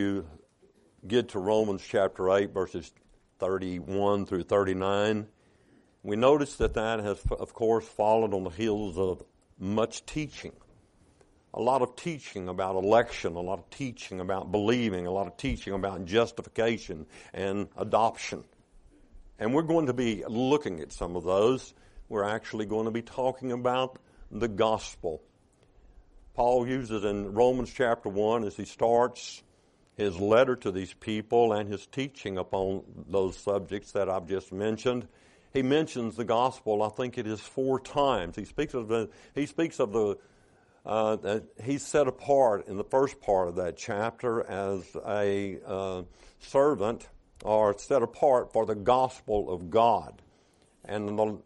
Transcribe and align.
you 0.00 0.26
get 1.06 1.30
to 1.30 1.38
Romans 1.38 1.82
chapter 1.86 2.30
8, 2.30 2.52
verses 2.52 2.90
31 3.38 4.26
through 4.26 4.44
39, 4.44 5.26
we 6.02 6.16
notice 6.16 6.56
that 6.56 6.74
that 6.74 7.00
has, 7.00 7.20
of 7.30 7.52
course, 7.52 7.86
followed 7.86 8.32
on 8.32 8.44
the 8.44 8.50
heels 8.50 8.96
of 8.96 9.22
much 9.58 10.04
teaching. 10.06 10.52
A 11.52 11.60
lot 11.60 11.82
of 11.82 11.96
teaching 11.96 12.48
about 12.48 12.76
election, 12.76 13.34
a 13.34 13.40
lot 13.40 13.58
of 13.58 13.68
teaching 13.70 14.20
about 14.20 14.50
believing, 14.50 15.06
a 15.06 15.10
lot 15.10 15.26
of 15.26 15.36
teaching 15.36 15.74
about 15.74 16.04
justification 16.06 17.06
and 17.34 17.68
adoption. 17.76 18.44
And 19.38 19.52
we're 19.52 19.62
going 19.62 19.86
to 19.86 19.92
be 19.92 20.24
looking 20.26 20.80
at 20.80 20.92
some 20.92 21.16
of 21.16 21.24
those. 21.24 21.74
We're 22.08 22.24
actually 22.24 22.66
going 22.66 22.86
to 22.86 22.90
be 22.90 23.02
talking 23.02 23.52
about 23.52 23.98
the 24.30 24.48
gospel. 24.48 25.22
Paul 26.34 26.66
uses 26.66 27.04
in 27.04 27.34
Romans 27.34 27.72
chapter 27.74 28.08
1 28.08 28.44
as 28.44 28.56
he 28.56 28.64
starts 28.64 29.42
his 30.00 30.18
letter 30.18 30.56
to 30.56 30.72
these 30.72 30.94
people 30.94 31.52
and 31.52 31.70
his 31.70 31.86
teaching 31.86 32.38
upon 32.38 32.82
those 33.10 33.36
subjects 33.36 33.92
that 33.92 34.08
I've 34.08 34.26
just 34.26 34.50
mentioned. 34.50 35.06
He 35.52 35.62
mentions 35.62 36.16
the 36.16 36.24
gospel, 36.24 36.82
I 36.82 36.88
think 36.88 37.18
it 37.18 37.26
is 37.26 37.40
four 37.40 37.78
times. 37.78 38.34
He 38.34 38.46
speaks 38.46 38.72
of 38.72 38.88
the, 38.88 39.10
he 39.34 39.44
speaks 39.44 39.78
of 39.78 39.92
the, 39.92 40.16
uh, 40.86 41.40
he's 41.62 41.84
set 41.84 42.08
apart 42.08 42.66
in 42.66 42.78
the 42.78 42.84
first 42.84 43.20
part 43.20 43.48
of 43.48 43.56
that 43.56 43.76
chapter 43.76 44.42
as 44.48 44.96
a 45.06 45.58
uh, 45.66 46.02
servant 46.38 47.06
or 47.44 47.76
set 47.76 48.02
apart 48.02 48.54
for 48.54 48.64
the 48.64 48.74
gospel 48.74 49.52
of 49.52 49.68
God. 49.68 50.22
And 50.86 51.18
the, 51.18 51.38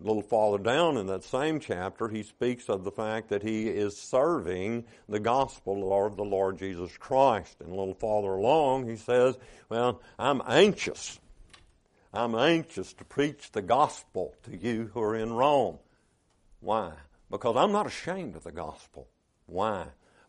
a 0.00 0.06
little 0.06 0.22
farther 0.22 0.62
down 0.62 0.96
in 0.96 1.06
that 1.06 1.24
same 1.24 1.58
chapter, 1.58 2.08
he 2.08 2.22
speaks 2.22 2.68
of 2.68 2.84
the 2.84 2.90
fact 2.90 3.28
that 3.30 3.42
he 3.42 3.68
is 3.68 3.96
serving 3.96 4.84
the 5.08 5.18
gospel 5.18 5.92
of 6.06 6.16
the 6.16 6.24
Lord 6.24 6.58
Jesus 6.58 6.96
Christ. 6.96 7.56
And 7.60 7.72
a 7.72 7.74
little 7.74 7.94
farther 7.94 8.34
along, 8.34 8.88
he 8.88 8.96
says, 8.96 9.36
Well, 9.68 10.00
I'm 10.18 10.40
anxious. 10.46 11.18
I'm 12.12 12.34
anxious 12.34 12.92
to 12.94 13.04
preach 13.04 13.50
the 13.50 13.62
gospel 13.62 14.34
to 14.44 14.56
you 14.56 14.90
who 14.94 15.00
are 15.02 15.16
in 15.16 15.32
Rome. 15.32 15.78
Why? 16.60 16.92
Because 17.30 17.56
I'm 17.56 17.72
not 17.72 17.86
ashamed 17.86 18.36
of 18.36 18.44
the 18.44 18.52
gospel. 18.52 19.08
Why? 19.46 19.86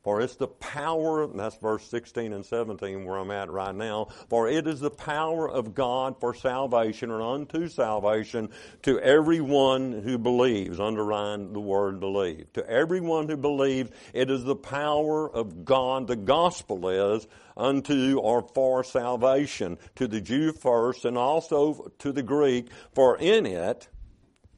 For 0.09 0.21
it's 0.21 0.37
the 0.37 0.47
power, 0.47 1.25
and 1.25 1.39
that's 1.39 1.57
verse 1.57 1.85
16 1.87 2.33
and 2.33 2.43
17 2.43 3.05
where 3.05 3.19
I'm 3.19 3.29
at 3.29 3.51
right 3.51 3.75
now. 3.75 4.07
For 4.27 4.49
it 4.49 4.65
is 4.65 4.79
the 4.79 4.89
power 4.89 5.47
of 5.47 5.75
God 5.75 6.19
for 6.19 6.33
salvation 6.33 7.11
or 7.11 7.21
unto 7.21 7.67
salvation 7.67 8.49
to 8.81 8.99
everyone 9.01 9.91
who 9.91 10.17
believes. 10.17 10.79
Underline 10.79 11.53
the 11.53 11.59
word 11.59 11.99
believe. 11.99 12.51
To 12.53 12.67
everyone 12.67 13.29
who 13.29 13.37
believes, 13.37 13.91
it 14.11 14.31
is 14.31 14.43
the 14.43 14.55
power 14.55 15.29
of 15.29 15.63
God. 15.63 16.07
The 16.07 16.15
gospel 16.15 16.89
is 16.89 17.27
unto 17.55 18.17
or 18.17 18.41
for 18.41 18.83
salvation. 18.83 19.77
To 19.97 20.07
the 20.07 20.21
Jew 20.21 20.53
first 20.53 21.05
and 21.05 21.19
also 21.19 21.91
to 21.99 22.11
the 22.11 22.23
Greek. 22.23 22.69
For 22.95 23.15
in 23.15 23.45
it, 23.45 23.87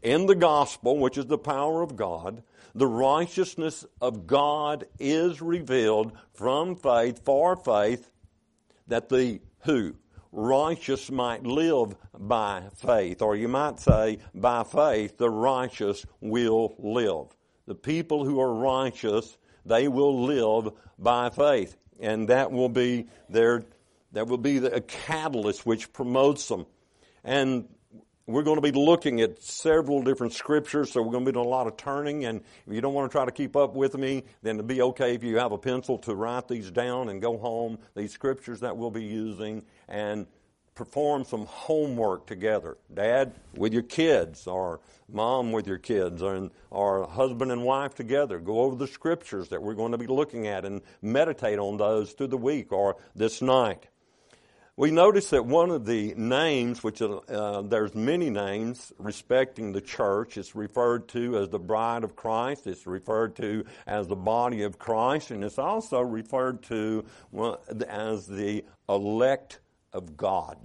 in 0.02 0.28
the 0.28 0.36
gospel, 0.36 0.98
which 0.98 1.18
is 1.18 1.26
the 1.26 1.38
power 1.38 1.82
of 1.82 1.98
God, 1.98 2.42
the 2.74 2.88
righteousness 2.88 3.86
of 4.00 4.28
God 4.28 4.86
is 5.00 5.42
revealed 5.42 6.14
from 6.34 6.76
faith 6.76 7.24
for 7.26 7.56
faith 7.56 8.10
that 8.88 9.10
the 9.10 9.42
who? 9.62 9.96
Righteous 10.32 11.12
might 11.12 11.46
live 11.46 11.96
by 12.18 12.64
faith, 12.76 13.22
or 13.22 13.36
you 13.36 13.50
might 13.50 13.80
say, 13.80 14.20
by 14.34 14.64
faith 14.64 15.18
the 15.18 15.30
righteous 15.30 16.06
will 16.22 16.76
live. 16.78 17.36
The 17.66 17.76
people 17.76 18.26
who 18.26 18.40
are 18.40 18.54
righteous, 18.54 19.38
they 19.66 19.88
will 19.88 20.24
live 20.24 20.74
by 20.98 21.30
faith. 21.30 21.76
And 22.00 22.30
that 22.30 22.52
will 22.52 22.70
be 22.70 23.08
their, 23.30 23.66
that 24.14 24.28
will 24.28 24.38
be 24.38 24.60
the, 24.60 24.74
a 24.74 24.82
catalyst 24.82 25.66
which 25.66 25.94
promotes 25.94 26.48
them. 26.48 26.66
And 27.24 27.68
we're 28.28 28.44
going 28.44 28.58
to 28.58 28.62
be 28.62 28.72
looking 28.72 29.22
at 29.22 29.42
several 29.42 30.04
different 30.04 30.34
scriptures, 30.34 30.92
so 30.92 31.02
we're 31.02 31.12
going 31.12 31.26
to 31.26 31.32
be 31.32 31.34
doing 31.34 31.46
a 31.46 31.50
lot 31.50 31.68
of 31.68 31.78
turning. 31.78 32.26
And 32.26 32.42
if 32.68 32.74
you 32.74 32.82
don't 32.82 32.94
want 32.94 33.12
to 33.12 33.14
try 33.14 33.26
to 33.26 33.32
keep 33.32 33.56
up 33.56 33.76
with 33.76 33.96
me, 33.96 34.24
then 34.42 34.56
it'd 34.56 34.68
be 34.68 34.82
okay 34.82 35.16
if 35.16 35.24
you 35.24 35.38
have 35.38 35.52
a 35.52 35.58
pencil 35.58 35.98
to 36.00 36.16
write 36.16 36.48
these 36.48 36.72
down 36.72 37.10
and 37.10 37.22
go 37.22 37.38
home, 37.38 37.80
these 37.96 38.12
scriptures 38.12 38.60
that 38.62 38.78
we'll 38.78 38.92
be 38.92 39.04
using, 39.04 39.64
and 39.88 40.28
perform 40.76 41.24
some 41.26 41.46
homework 41.46 42.26
together. 42.26 42.78
Dad 42.94 43.34
with 43.56 43.74
your 43.74 43.84
kids, 43.84 44.48
or 44.48 44.80
mom 45.12 45.52
with 45.52 45.68
your 45.68 45.78
kids, 45.78 46.22
or, 46.22 46.50
or 46.70 47.08
husband 47.08 47.52
and 47.52 47.64
wife 47.64 47.96
together. 47.96 48.40
Go 48.40 48.62
over 48.62 48.76
the 48.76 48.88
scriptures 48.88 49.50
that 49.50 49.62
we're 49.62 49.74
going 49.74 49.92
to 49.92 49.98
be 49.98 50.08
looking 50.08 50.48
at 50.48 50.64
and 50.64 50.82
meditate 51.02 51.60
on 51.60 51.78
those 51.78 52.14
through 52.14 52.28
the 52.28 52.38
week 52.38 52.72
or 52.72 52.98
this 53.16 53.42
night. 53.42 53.88
We 54.78 54.90
notice 54.90 55.32
that 55.32 55.46
one 55.46 55.70
of 55.70 55.86
the 55.86 56.14
names, 56.16 56.82
which 56.82 57.02
uh, 57.02 57.62
there's 57.62 57.94
many 57.94 58.30
names 58.30 58.94
respecting 58.98 59.74
the 59.74 59.82
church, 59.82 60.38
is 60.38 60.56
referred 60.56 61.10
to 61.10 61.38
as 61.38 61.50
the 61.50 61.60
bride 61.60 62.06
of 62.06 62.16
Christ. 62.16 62.68
It's 62.68 62.88
referred 62.88 63.36
to 63.36 63.66
as 63.86 64.08
the 64.08 64.16
body 64.16 64.64
of 64.64 64.80
Christ, 64.80 65.32
and 65.32 65.44
it's 65.44 65.60
also 65.60 66.00
referred 66.00 66.64
to 66.64 67.04
as 67.88 68.28
the 68.28 68.64
elect 68.88 69.60
of 69.92 70.16
God. 70.16 70.58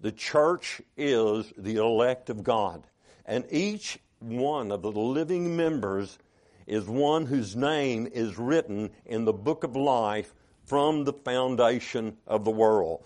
The 0.00 0.12
church 0.12 0.80
is 0.96 1.52
the 1.58 1.76
elect 1.76 2.30
of 2.30 2.42
God, 2.42 2.86
and 3.26 3.44
each 3.50 3.98
one 4.18 4.72
of 4.72 4.80
the 4.80 4.90
living 4.90 5.56
members 5.56 6.18
is 6.66 6.86
one 6.86 7.26
whose 7.26 7.54
name 7.54 8.08
is 8.10 8.38
written 8.38 8.90
in 9.04 9.26
the 9.26 9.32
book 9.34 9.62
of 9.62 9.76
life 9.76 10.34
from 10.64 11.04
the 11.04 11.12
foundation 11.12 12.16
of 12.26 12.44
the 12.44 12.50
world. 12.50 13.04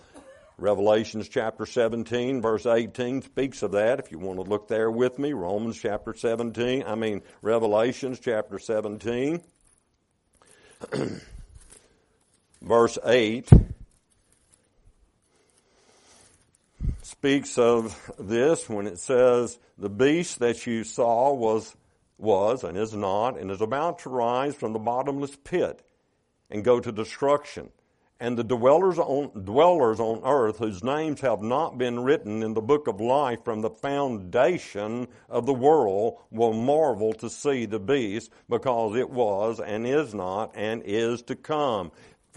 Revelations 0.60 1.26
chapter 1.26 1.65
17, 1.65 2.43
verse 2.43 2.66
18 2.66 3.22
speaks 3.22 3.62
of 3.62 3.72
that. 3.72 3.98
If 3.98 4.12
you 4.12 4.19
want 4.19 4.38
to 4.38 4.43
look 4.43 4.69
there 4.69 4.91
with 4.91 5.19
me, 5.19 5.32
Romans 5.32 5.78
chapter 5.78 6.12
17, 6.12 6.84
I 6.87 6.94
mean, 6.97 7.22
Revelations 7.41 8.21
chapter 8.21 8.59
17, 8.59 9.41
verse 12.62 12.98
8 13.06 13.48
speaks 17.00 17.56
of 17.56 18.12
this 18.19 18.69
when 18.69 18.87
it 18.87 18.98
says, 18.98 19.59
The 19.78 19.88
beast 19.88 20.41
that 20.41 20.66
you 20.66 20.84
saw 20.84 21.32
was, 21.32 21.75
was 22.19 22.65
and 22.65 22.77
is 22.77 22.94
not, 22.94 23.38
and 23.38 23.50
is 23.50 23.62
about 23.62 24.00
to 24.00 24.10
rise 24.10 24.54
from 24.54 24.75
the 24.75 24.78
bottomless 24.78 25.34
pit 25.42 25.81
and 26.50 26.62
go 26.62 26.81
to 26.81 26.92
destruction 26.92 27.71
and 28.20 28.36
the 28.36 28.44
dwellers 28.44 28.98
on, 28.98 29.31
dwellers 29.44 29.98
on 29.98 30.20
earth 30.25 30.58
whose 30.58 30.84
names 30.84 31.22
have 31.22 31.41
not 31.41 31.78
been 31.78 31.98
written 32.00 32.42
in 32.42 32.53
the 32.53 32.60
book 32.60 32.86
of 32.86 33.00
life 33.00 33.42
from 33.42 33.62
the 33.62 33.70
foundation 33.70 35.08
of 35.31 35.47
the 35.47 35.54
world 35.54 36.19
will 36.30 36.53
marvel 36.53 37.14
to 37.14 37.30
see 37.30 37.64
the 37.64 37.80
beast 37.80 38.30
because 38.48 38.94
it 38.97 39.09
was 39.09 39.59
and 39.59 39.86
is 39.86 40.14
not 40.14 40.53
and 40.54 40.82
is 40.84 41.22
to 41.22 41.34
come. 41.34 41.91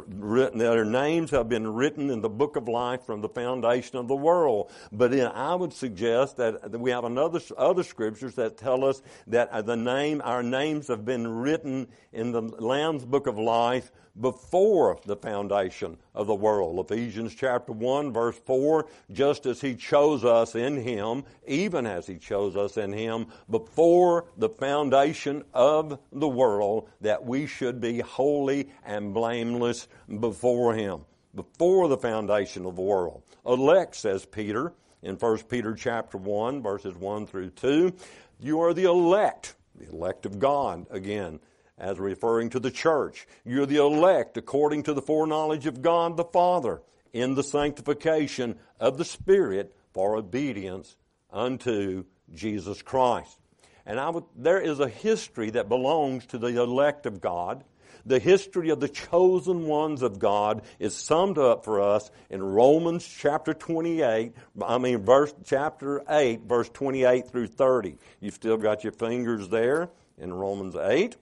Written, 0.07 0.57
their 0.57 0.85
names 0.85 1.29
have 1.31 1.47
been 1.47 1.71
written 1.71 2.09
in 2.09 2.21
the 2.21 2.29
book 2.29 2.55
of 2.55 2.67
life 2.67 3.03
from 3.05 3.21
the 3.21 3.29
foundation 3.29 3.97
of 3.97 4.07
the 4.07 4.15
world. 4.15 4.71
But 4.91 5.11
then 5.11 5.27
I 5.27 5.53
would 5.53 5.71
suggest 5.71 6.37
that 6.37 6.71
we 6.79 6.89
have 6.89 7.03
another 7.03 7.39
other 7.55 7.83
scriptures 7.83 8.33
that 8.35 8.57
tell 8.57 8.85
us 8.85 9.03
that 9.27 9.49
uh, 9.49 9.61
the 9.61 9.75
name, 9.75 10.19
our 10.23 10.41
names 10.41 10.87
have 10.87 11.05
been 11.05 11.27
written 11.27 11.89
in 12.11 12.31
the 12.31 12.41
Lamb's 12.41 13.05
book 13.05 13.27
of 13.27 13.37
life 13.37 13.91
before 14.19 14.99
the 15.05 15.15
foundation 15.15 15.97
of 16.13 16.27
the 16.27 16.35
world. 16.35 16.79
Ephesians 16.79 17.33
chapter 17.33 17.71
1 17.71 18.13
verse 18.13 18.37
4, 18.45 18.85
just 19.11 19.45
as 19.45 19.59
he 19.59 19.75
chose 19.75 20.23
us 20.23 20.55
in 20.55 20.77
him, 20.77 21.23
even 21.47 21.85
as 21.85 22.05
he 22.05 22.17
chose 22.17 22.55
us 22.55 22.77
in 22.77 22.93
him 22.93 23.25
before 23.49 24.25
the 24.37 24.49
foundation 24.49 25.43
of 25.53 25.99
the 26.11 26.27
world, 26.27 26.89
that 27.01 27.23
we 27.23 27.47
should 27.47 27.81
be 27.81 27.99
holy 27.99 28.69
and 28.85 29.13
blameless 29.13 29.87
before 30.19 30.75
him. 30.75 31.01
Before 31.35 31.87
the 31.87 31.97
foundation 31.97 32.65
of 32.65 32.75
the 32.75 32.81
world. 32.81 33.23
Elect, 33.45 33.95
says 33.95 34.25
Peter, 34.25 34.73
in 35.01 35.15
1 35.15 35.37
Peter 35.43 35.73
chapter 35.73 36.17
1 36.17 36.61
verses 36.61 36.95
1 36.95 37.25
through 37.25 37.49
2, 37.49 37.91
you 38.39 38.61
are 38.61 38.73
the 38.73 38.83
elect, 38.83 39.55
the 39.75 39.89
elect 39.89 40.27
of 40.27 40.37
God 40.37 40.85
again 40.91 41.39
as 41.77 41.99
referring 41.99 42.49
to 42.51 42.59
the 42.59 42.71
church. 42.71 43.27
You're 43.43 43.65
the 43.65 43.77
elect 43.77 44.37
according 44.37 44.83
to 44.83 44.93
the 44.93 45.01
foreknowledge 45.01 45.65
of 45.65 45.81
God 45.81 46.17
the 46.17 46.23
Father 46.23 46.81
in 47.11 47.35
the 47.35 47.43
sanctification 47.43 48.57
of 48.79 48.97
the 48.97 49.05
Spirit 49.05 49.75
for 49.93 50.15
obedience 50.15 50.95
unto 51.31 52.05
Jesus 52.33 52.81
Christ. 52.81 53.37
And 53.85 53.99
I 53.99 54.09
would, 54.09 54.23
there 54.35 54.61
is 54.61 54.79
a 54.79 54.87
history 54.87 55.51
that 55.51 55.69
belongs 55.69 56.25
to 56.27 56.37
the 56.37 56.61
elect 56.61 57.05
of 57.05 57.21
God. 57.21 57.63
The 58.05 58.19
history 58.19 58.69
of 58.69 58.79
the 58.79 58.89
chosen 58.89 59.65
ones 59.65 60.01
of 60.01 60.19
God 60.19 60.63
is 60.77 60.95
summed 60.95 61.37
up 61.37 61.63
for 61.63 61.81
us 61.81 62.11
in 62.29 62.43
Romans 62.43 63.05
chapter 63.05 63.53
28, 63.53 64.33
I 64.61 64.77
mean 64.77 65.05
verse 65.05 65.33
chapter 65.45 66.03
8, 66.09 66.41
verse 66.41 66.69
28 66.69 67.29
through 67.29 67.47
30. 67.47 67.97
You've 68.19 68.33
still 68.33 68.57
got 68.57 68.83
your 68.83 68.91
fingers 68.91 69.47
there 69.47 69.89
in 70.17 70.33
Romans 70.33 70.75
8. 70.75 71.15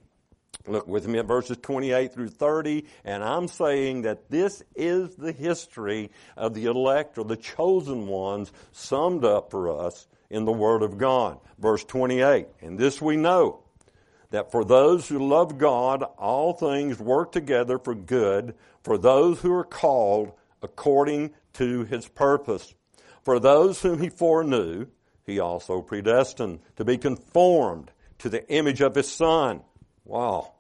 Look 0.68 0.88
with 0.88 1.08
me 1.08 1.20
at 1.20 1.26
verses 1.26 1.58
28 1.62 2.14
through 2.14 2.30
30, 2.30 2.86
and 3.04 3.24
I'm 3.24 3.48
saying 3.48 4.04
that 4.04 4.30
this 4.30 4.62
is 4.76 5.16
the 5.16 5.32
history 5.32 6.12
of 6.38 6.54
the 6.54 6.66
elect 6.66 7.18
or 7.18 7.26
the 7.26 7.38
chosen 7.38 8.08
ones 8.08 8.52
summed 8.72 9.26
up 9.26 9.50
for 9.50 9.70
us 9.86 10.08
in 10.30 10.46
the 10.46 10.52
Word 10.52 10.84
of 10.84 10.98
God. 10.98 11.40
Verse 11.58 11.84
28, 11.84 12.48
and 12.62 12.78
this 12.78 13.02
we 13.02 13.18
know, 13.18 13.64
that 14.30 14.52
for 14.52 14.64
those 14.64 15.08
who 15.08 15.28
love 15.28 15.58
God, 15.58 16.04
all 16.18 16.54
things 16.54 17.00
work 17.00 17.32
together 17.32 17.78
for 17.78 17.96
good, 17.96 18.56
for 18.84 18.98
those 18.98 19.42
who 19.42 19.54
are 19.54 19.66
called 19.66 20.32
according 20.62 21.32
to 21.54 21.84
His 21.86 22.08
purpose. 22.08 22.74
For 23.24 23.40
those 23.40 23.82
whom 23.82 24.00
He 24.00 24.10
foreknew, 24.10 24.88
He 25.26 25.40
also 25.40 25.82
predestined 25.82 26.60
to 26.78 26.86
be 26.86 26.98
conformed 26.98 27.92
to 28.20 28.30
the 28.30 28.48
image 28.50 28.82
of 28.82 28.96
His 28.96 29.12
Son 29.12 29.62
Wow. 30.12 30.52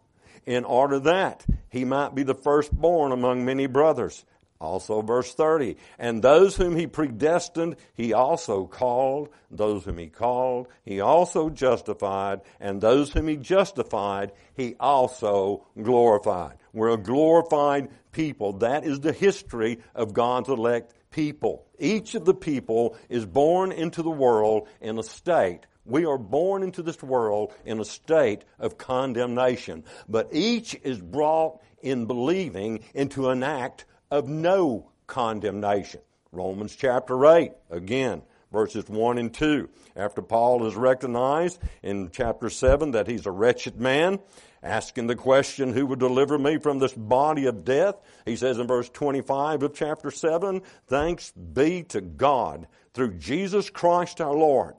In 0.45 0.63
order 0.63 0.97
that 0.99 1.45
he 1.67 1.83
might 1.83 2.15
be 2.15 2.23
the 2.23 2.33
firstborn 2.33 3.11
among 3.11 3.43
many 3.43 3.67
brothers. 3.67 4.23
Also, 4.61 5.01
verse 5.01 5.33
30. 5.33 5.75
And 5.99 6.21
those 6.21 6.55
whom 6.55 6.77
he 6.77 6.87
predestined, 6.87 7.75
he 7.93 8.13
also 8.13 8.65
called. 8.65 9.27
Those 9.49 9.83
whom 9.83 9.97
he 9.97 10.07
called, 10.07 10.69
he 10.85 11.01
also 11.01 11.49
justified. 11.49 12.41
And 12.61 12.79
those 12.79 13.11
whom 13.11 13.27
he 13.27 13.35
justified, 13.35 14.31
he 14.55 14.75
also 14.79 15.65
glorified. 15.81 16.55
We're 16.71 16.91
a 16.91 16.97
glorified 16.97 17.89
people. 18.13 18.53
That 18.53 18.85
is 18.85 19.01
the 19.01 19.11
history 19.11 19.79
of 19.93 20.13
God's 20.13 20.47
elect 20.47 20.93
people. 21.09 21.65
Each 21.77 22.15
of 22.15 22.23
the 22.23 22.33
people 22.33 22.95
is 23.09 23.25
born 23.25 23.73
into 23.73 24.01
the 24.01 24.09
world 24.09 24.69
in 24.79 24.97
a 24.97 25.03
state 25.03 25.65
we 25.85 26.05
are 26.05 26.17
born 26.17 26.63
into 26.63 26.83
this 26.83 27.01
world 27.01 27.53
in 27.65 27.79
a 27.79 27.85
state 27.85 28.43
of 28.59 28.77
condemnation, 28.77 29.83
but 30.07 30.29
each 30.31 30.75
is 30.83 31.01
brought 31.01 31.59
in 31.81 32.05
believing 32.05 32.83
into 32.93 33.29
an 33.29 33.43
act 33.43 33.85
of 34.09 34.27
no 34.27 34.91
condemnation. 35.07 36.01
Romans 36.31 36.75
chapter 36.75 37.25
8, 37.25 37.51
again, 37.69 38.21
verses 38.51 38.87
1 38.87 39.17
and 39.17 39.33
2. 39.33 39.69
After 39.95 40.21
Paul 40.21 40.63
has 40.63 40.75
recognized 40.75 41.59
in 41.83 42.09
chapter 42.11 42.49
7 42.49 42.91
that 42.91 43.07
he's 43.07 43.25
a 43.25 43.31
wretched 43.31 43.79
man, 43.79 44.19
asking 44.63 45.07
the 45.07 45.15
question, 45.15 45.73
Who 45.73 45.87
would 45.87 45.99
deliver 45.99 46.37
me 46.37 46.57
from 46.57 46.79
this 46.79 46.93
body 46.93 47.47
of 47.47 47.65
death? 47.65 47.95
He 48.25 48.35
says 48.35 48.59
in 48.59 48.67
verse 48.67 48.89
25 48.89 49.63
of 49.63 49.73
chapter 49.73 50.11
7, 50.11 50.61
Thanks 50.87 51.31
be 51.31 51.83
to 51.83 52.01
God 52.01 52.67
through 52.93 53.15
Jesus 53.15 53.69
Christ 53.69 54.21
our 54.21 54.35
Lord 54.35 54.75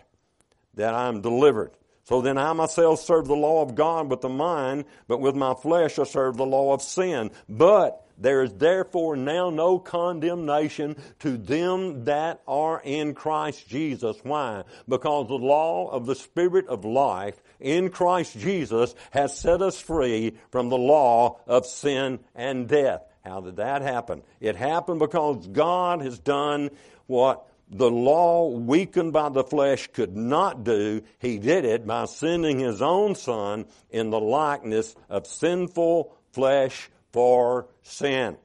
that 0.74 0.94
I 0.94 1.08
am 1.08 1.20
delivered. 1.20 1.72
So 2.04 2.20
then 2.20 2.36
I 2.36 2.52
myself 2.52 3.00
serve 3.00 3.26
the 3.26 3.36
law 3.36 3.62
of 3.62 3.74
God 3.74 4.10
with 4.10 4.20
the 4.22 4.28
mind, 4.28 4.86
but 5.06 5.20
with 5.20 5.36
my 5.36 5.54
flesh 5.54 5.98
I 5.98 6.04
serve 6.04 6.36
the 6.36 6.46
law 6.46 6.72
of 6.74 6.82
sin. 6.82 7.30
But 7.48 8.04
there 8.18 8.42
is 8.42 8.52
therefore 8.54 9.16
now 9.16 9.50
no 9.50 9.78
condemnation 9.78 10.96
to 11.20 11.36
them 11.36 12.04
that 12.04 12.40
are 12.46 12.80
in 12.84 13.14
Christ 13.14 13.68
Jesus. 13.68 14.16
Why? 14.22 14.64
Because 14.88 15.28
the 15.28 15.34
law 15.34 15.88
of 15.88 16.06
the 16.06 16.14
Spirit 16.14 16.66
of 16.68 16.84
life 16.84 17.40
in 17.60 17.90
Christ 17.90 18.38
Jesus 18.38 18.94
has 19.10 19.38
set 19.38 19.62
us 19.62 19.80
free 19.80 20.36
from 20.50 20.68
the 20.68 20.78
law 20.78 21.40
of 21.46 21.66
sin 21.66 22.18
and 22.34 22.68
death. 22.68 23.02
How 23.24 23.40
did 23.40 23.56
that 23.56 23.82
happen? 23.82 24.22
It 24.40 24.56
happened 24.56 24.98
because 24.98 25.46
God 25.46 26.02
has 26.02 26.18
done 26.18 26.70
what 27.06 27.46
the 27.72 27.90
law 27.90 28.48
weakened 28.48 29.14
by 29.14 29.30
the 29.30 29.42
flesh 29.42 29.88
could 29.92 30.14
not 30.14 30.62
do, 30.62 31.02
he 31.18 31.38
did 31.38 31.64
it 31.64 31.86
by 31.86 32.04
sending 32.04 32.58
his 32.58 32.82
own 32.82 33.14
son 33.14 33.64
in 33.90 34.10
the 34.10 34.20
likeness 34.20 34.94
of 35.08 35.26
sinful 35.26 36.14
flesh 36.32 36.90
for 37.12 37.66
sin. 37.82 38.36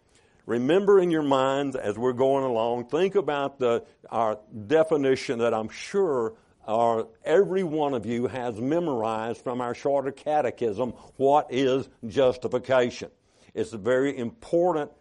Remember 0.45 0.97
in 0.99 1.11
your 1.11 1.23
minds 1.23 1.75
as 1.75 1.97
we're 1.97 2.13
going 2.13 2.45
along, 2.45 2.85
think 2.85 3.15
about 3.15 3.59
the, 3.59 3.83
our 4.09 4.39
definition 4.67 5.39
that 5.39 5.53
I'm 5.53 5.67
sure 5.67 6.33
our, 6.65 7.07
every 7.25 7.63
one 7.63 7.93
of 7.93 8.05
you 8.05 8.27
has 8.27 8.59
memorized 8.59 9.41
from 9.41 9.59
our 9.59 9.75
shorter 9.75 10.11
catechism. 10.11 10.91
What 11.17 11.47
is 11.49 11.89
justification? 12.07 13.11
It's 13.53 13.73
a 13.73 13.77
very 13.77 14.17
important 14.17 14.91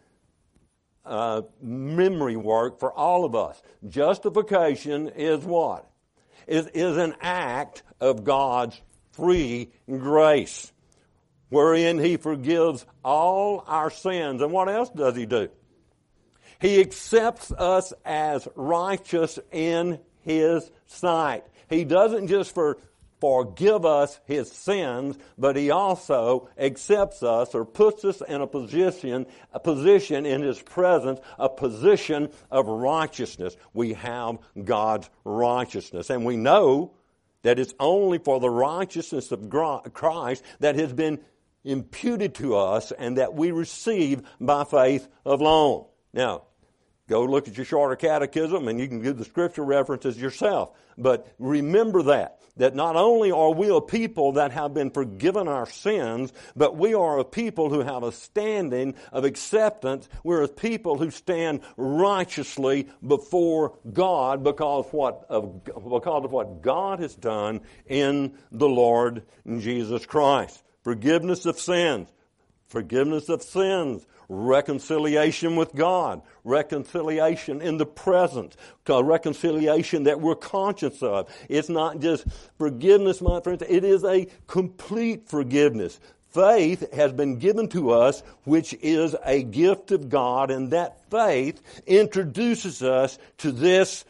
uh, 1.07 1.43
memory 1.63 2.37
work 2.37 2.81
for 2.81 2.93
all 2.93 3.25
of 3.25 3.35
us. 3.35 3.63
Justification 3.89 5.09
is 5.09 5.45
what? 5.45 5.89
Is, 6.47 6.67
is 6.69 6.97
an 6.97 7.15
act 7.21 7.83
of 8.01 8.25
God's 8.25 8.81
free 9.13 9.71
grace, 9.89 10.73
wherein 11.49 11.99
He 11.99 12.17
forgives 12.17 12.85
all 13.05 13.65
our 13.67 13.91
sins. 13.91 14.43
And 14.43 14.53
what 14.53 14.69
else 14.69 14.91
does 14.91 15.17
He 15.17 15.27
do? 15.27 15.49
He 16.61 16.81
accepts 16.81 17.53
us 17.53 17.93
as 18.05 18.47
righteous 18.55 19.39
in 19.53 20.01
His 20.23 20.71
sight. 20.87 21.45
He 21.69 21.85
doesn't 21.85 22.29
just 22.29 22.55
for 22.55 22.79
forgive 23.21 23.85
us 23.85 24.21
his 24.25 24.51
sins, 24.51 25.19
but 25.39 25.57
he 25.57 25.71
also 25.71 26.49
accepts 26.59 27.23
us 27.23 27.55
or 27.55 27.65
puts 27.65 28.05
us 28.05 28.21
in 28.21 28.41
a 28.41 28.47
position, 28.47 29.27
a 29.53 29.61
position 29.61 30.27
in 30.27 30.43
his 30.43 30.61
presence, 30.61 31.21
a 31.39 31.49
position 31.49 32.31
of 32.51 32.67
righteousness. 32.67 33.57
We 33.73 33.95
have 33.95 34.39
God's 34.63 35.09
righteousness. 35.25 36.11
And 36.11 36.25
we 36.25 36.37
know 36.37 36.93
that 37.43 37.59
it's 37.59 37.75
only 37.79 38.19
for 38.19 38.41
the 38.41 38.51
righteousness 38.51 39.33
of 39.33 39.49
Christ 39.93 40.43
that 40.61 40.77
has 40.77 40.93
been 40.93 41.21
imputed 41.65 42.35
to 42.37 42.57
us 42.57 42.93
and 42.93 43.19
that 43.19 43.35
we 43.35 43.51
receive 43.51 44.23
by 44.41 44.65
faith 44.65 45.09
alone. 45.25 45.87
Now, 46.13 46.43
Go 47.09 47.25
look 47.25 47.47
at 47.47 47.57
your 47.57 47.65
shorter 47.65 47.95
catechism 47.95 48.67
and 48.67 48.81
you 48.81 48.89
can 48.89 49.01
give 49.01 49.17
the 49.17 49.25
scripture 49.25 49.65
references 49.65 50.21
yourself. 50.21 50.71
But 50.99 51.33
remember 51.39 52.03
that, 52.05 52.41
that 52.57 52.75
not 52.75 52.97
only 52.97 53.31
are 53.31 53.53
we 53.53 53.69
a 53.69 53.81
people 53.81 54.33
that 54.33 54.51
have 54.51 54.75
been 54.75 54.91
forgiven 54.91 55.47
our 55.47 55.67
sins, 55.67 56.33
but 56.57 56.77
we 56.77 56.95
are 56.95 57.19
a 57.21 57.25
people 57.25 57.71
who 57.71 57.81
have 57.81 58.03
a 58.03 58.11
standing 58.11 58.97
of 59.13 59.25
acceptance. 59.25 60.09
We're 60.25 60.43
a 60.43 60.49
people 60.49 60.99
who 60.99 61.11
stand 61.11 61.61
righteously 61.77 62.89
before 63.07 63.79
God 63.93 64.43
because 64.43 64.87
what 64.91 65.27
of, 65.29 65.63
because 65.65 66.25
of 66.25 66.33
what 66.33 66.63
God 66.63 66.99
has 66.99 67.15
done 67.15 67.61
in 67.87 68.37
the 68.51 68.69
Lord 68.69 69.23
Jesus 69.47 70.07
Christ. 70.07 70.61
Forgiveness 70.83 71.47
of 71.47 71.61
sins. 71.61 72.09
Forgiveness 72.69 73.29
of 73.29 73.43
sins 73.43 74.07
reconciliation 74.29 75.57
with 75.57 75.75
God, 75.75 76.23
reconciliation 76.45 77.61
in 77.61 77.77
the 77.77 77.87
present, 77.87 78.57
reconciliation 78.89 80.05
that 80.05 80.21
we're 80.21 80.35
conscious 80.35 81.03
of. 81.03 81.33
It's 81.49 81.69
not 81.69 82.01
just 82.01 82.27
forgiveness, 82.59 83.21
my 83.21 83.41
friends, 83.41 83.63
it 83.69 83.85
is 83.85 84.05
a 84.05 84.27
complete 84.47 85.29
forgiveness. 85.29 86.01
Faith 86.31 86.93
has 86.93 87.13
been 87.13 87.39
given 87.39 87.69
to 87.69 87.91
us, 87.91 88.23
which 88.45 88.75
is 88.83 89.17
a 89.25 89.43
gift 89.43 89.91
of 89.91 90.09
God, 90.09 90.51
and 90.51 90.71
that 90.71 91.01
faith 91.11 91.63
introduces 91.87 92.83
us 92.83 93.19
to 93.39 93.53
this 93.53 94.05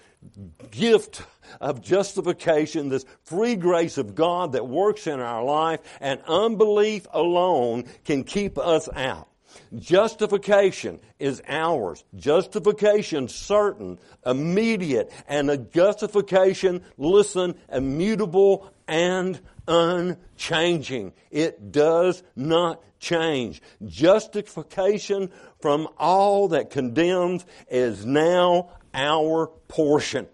gift 0.70 1.22
of 1.60 1.82
justification, 1.82 2.88
this 2.88 3.04
free 3.24 3.56
grace 3.56 3.98
of 3.98 4.14
God 4.14 4.52
that 4.52 4.66
works 4.66 5.06
in 5.06 5.20
our 5.20 5.44
life, 5.44 5.80
and 6.00 6.20
unbelief 6.26 7.06
alone 7.12 7.84
can 8.04 8.24
keep 8.24 8.58
us 8.58 8.88
out. 8.94 9.28
Justification 9.74 11.00
is 11.18 11.42
ours. 11.48 12.04
Justification 12.14 13.28
certain, 13.28 13.98
immediate, 14.24 15.12
and 15.28 15.50
a 15.50 15.56
justification, 15.56 16.82
listen, 16.98 17.54
immutable 17.72 18.70
and 18.86 19.40
unchanging. 19.66 21.12
It 21.30 21.72
does 21.72 22.22
not 22.34 22.82
change. 22.98 23.62
Justification 23.84 25.30
from 25.60 25.88
all 25.98 26.48
that 26.48 26.70
condemns 26.70 27.44
is 27.68 28.04
now 28.04 28.70
our 28.96 29.46
portion. 29.68 30.26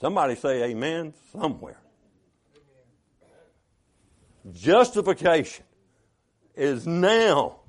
Somebody 0.00 0.36
say 0.36 0.62
amen 0.64 1.12
somewhere. 1.32 1.80
Justification 4.52 5.64
is 6.54 6.86
now 6.86 7.60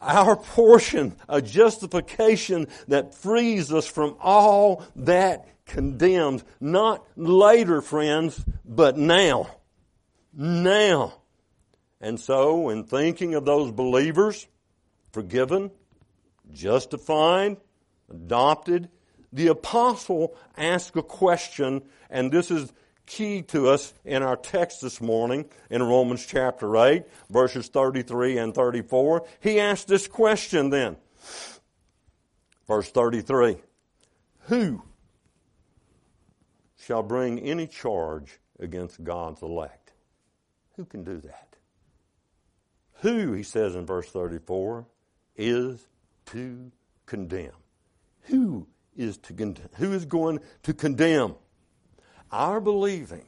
our 0.00 0.34
portion, 0.34 1.14
a 1.28 1.40
justification 1.42 2.66
that 2.88 3.14
frees 3.14 3.72
us 3.72 3.86
from 3.86 4.16
all 4.18 4.82
that 4.96 5.46
condemns. 5.66 6.42
Not 6.58 7.06
later, 7.16 7.80
friends, 7.80 8.42
but 8.64 8.96
now. 8.96 9.56
Now. 10.32 11.19
And 12.00 12.18
so, 12.18 12.70
in 12.70 12.84
thinking 12.84 13.34
of 13.34 13.44
those 13.44 13.70
believers, 13.72 14.46
forgiven, 15.12 15.70
justified, 16.52 17.58
adopted, 18.10 18.88
the 19.32 19.48
apostle 19.48 20.34
asked 20.56 20.96
a 20.96 21.02
question, 21.02 21.82
and 22.08 22.32
this 22.32 22.50
is 22.50 22.72
key 23.06 23.42
to 23.42 23.68
us 23.68 23.92
in 24.04 24.22
our 24.22 24.36
text 24.36 24.80
this 24.80 25.00
morning 25.00 25.44
in 25.68 25.82
Romans 25.82 26.24
chapter 26.24 26.76
8, 26.76 27.04
verses 27.28 27.68
33 27.68 28.38
and 28.38 28.54
34. 28.54 29.26
He 29.40 29.60
asked 29.60 29.88
this 29.88 30.06
question 30.06 30.70
then. 30.70 30.96
Verse 32.66 32.88
33 32.90 33.56
Who 34.46 34.82
shall 36.78 37.02
bring 37.02 37.40
any 37.40 37.66
charge 37.66 38.38
against 38.58 39.02
God's 39.02 39.42
elect? 39.42 39.92
Who 40.76 40.84
can 40.84 41.04
do 41.04 41.18
that? 41.18 41.49
Who, 43.00 43.32
he 43.32 43.42
says 43.42 43.74
in 43.74 43.86
verse 43.86 44.08
34, 44.10 44.86
is 45.36 45.86
to 46.26 46.70
condemn? 47.06 47.52
Who 48.22 48.66
is 48.96 49.16
to 49.18 49.32
condemn? 49.32 49.68
Who 49.76 49.92
is 49.92 50.04
going 50.04 50.40
to 50.64 50.74
condemn? 50.74 51.34
Our 52.30 52.60
believing 52.60 53.24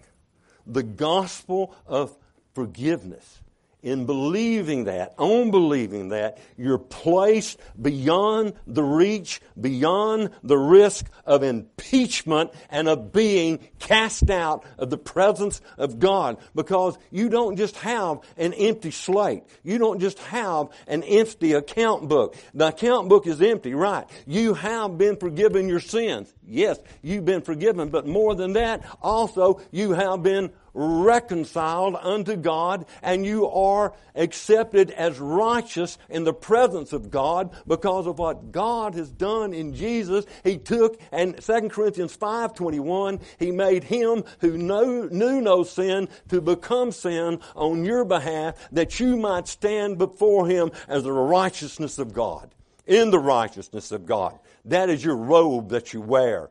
the 0.66 0.82
gospel 0.82 1.74
of 1.86 2.16
forgiveness 2.54 3.40
in 3.82 4.06
believing 4.06 4.84
that, 4.84 5.14
on 5.18 5.50
believing 5.50 6.10
that, 6.10 6.38
you're 6.56 6.78
placed 6.78 7.58
beyond 7.80 8.52
the 8.66 8.82
reach, 8.82 9.40
beyond 9.60 10.30
the 10.44 10.56
risk 10.56 11.06
of 11.26 11.42
impeachment 11.42 12.50
and 12.70 12.88
of 12.88 13.12
being 13.12 13.58
cast 13.80 14.30
out 14.30 14.64
of 14.78 14.90
the 14.90 14.98
presence 14.98 15.60
of 15.78 15.98
God. 15.98 16.38
Because 16.54 16.96
you 17.10 17.28
don't 17.28 17.56
just 17.56 17.76
have 17.78 18.20
an 18.36 18.52
empty 18.54 18.92
slate. 18.92 19.42
You 19.64 19.78
don't 19.78 19.98
just 19.98 20.18
have 20.20 20.68
an 20.86 21.02
empty 21.02 21.54
account 21.54 22.08
book. 22.08 22.36
The 22.54 22.68
account 22.68 23.08
book 23.08 23.26
is 23.26 23.42
empty, 23.42 23.74
right? 23.74 24.06
You 24.26 24.54
have 24.54 24.96
been 24.96 25.16
forgiven 25.16 25.68
your 25.68 25.80
sins. 25.80 26.32
Yes, 26.46 26.78
you've 27.02 27.24
been 27.24 27.42
forgiven, 27.42 27.88
but 27.88 28.06
more 28.06 28.34
than 28.34 28.52
that, 28.52 28.84
also 29.02 29.60
you 29.72 29.92
have 29.92 30.22
been 30.22 30.52
reconciled 30.74 31.96
unto 31.96 32.36
God 32.36 32.86
and 33.02 33.24
you 33.24 33.48
are 33.48 33.92
accepted 34.14 34.90
as 34.90 35.18
righteous 35.18 35.98
in 36.08 36.24
the 36.24 36.32
presence 36.32 36.92
of 36.92 37.10
God 37.10 37.54
because 37.66 38.06
of 38.06 38.18
what 38.18 38.52
God 38.52 38.94
has 38.94 39.10
done 39.10 39.52
in 39.52 39.74
Jesus. 39.74 40.24
He 40.44 40.58
took 40.58 41.00
and 41.10 41.42
2 41.42 41.68
Corinthians 41.70 42.16
5:21, 42.16 43.20
he 43.38 43.50
made 43.50 43.84
him 43.84 44.24
who 44.40 44.56
know, 44.56 45.08
knew 45.10 45.40
no 45.40 45.62
sin 45.62 46.08
to 46.28 46.40
become 46.40 46.92
sin 46.92 47.40
on 47.54 47.84
your 47.84 48.04
behalf 48.04 48.54
that 48.72 49.00
you 49.00 49.16
might 49.16 49.48
stand 49.48 49.98
before 49.98 50.46
him 50.48 50.70
as 50.88 51.04
the 51.04 51.12
righteousness 51.12 51.98
of 51.98 52.12
God. 52.12 52.54
In 52.86 53.10
the 53.10 53.18
righteousness 53.18 53.92
of 53.92 54.06
God. 54.06 54.38
That 54.64 54.90
is 54.90 55.04
your 55.04 55.16
robe 55.16 55.70
that 55.70 55.92
you 55.92 56.00
wear. 56.00 56.50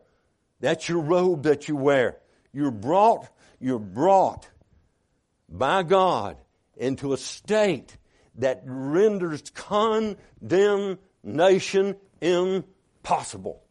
That's 0.59 0.87
your 0.87 0.99
robe 0.99 1.43
that 1.43 1.67
you 1.67 1.75
wear. 1.75 2.17
You're 2.53 2.71
brought 2.71 3.27
you're 3.61 3.79
brought 3.79 4.49
by 5.47 5.83
God 5.83 6.37
into 6.75 7.13
a 7.13 7.17
state 7.17 7.95
that 8.35 8.61
renders 8.65 9.49
condemnation 9.51 11.95
impossible. 12.21 13.63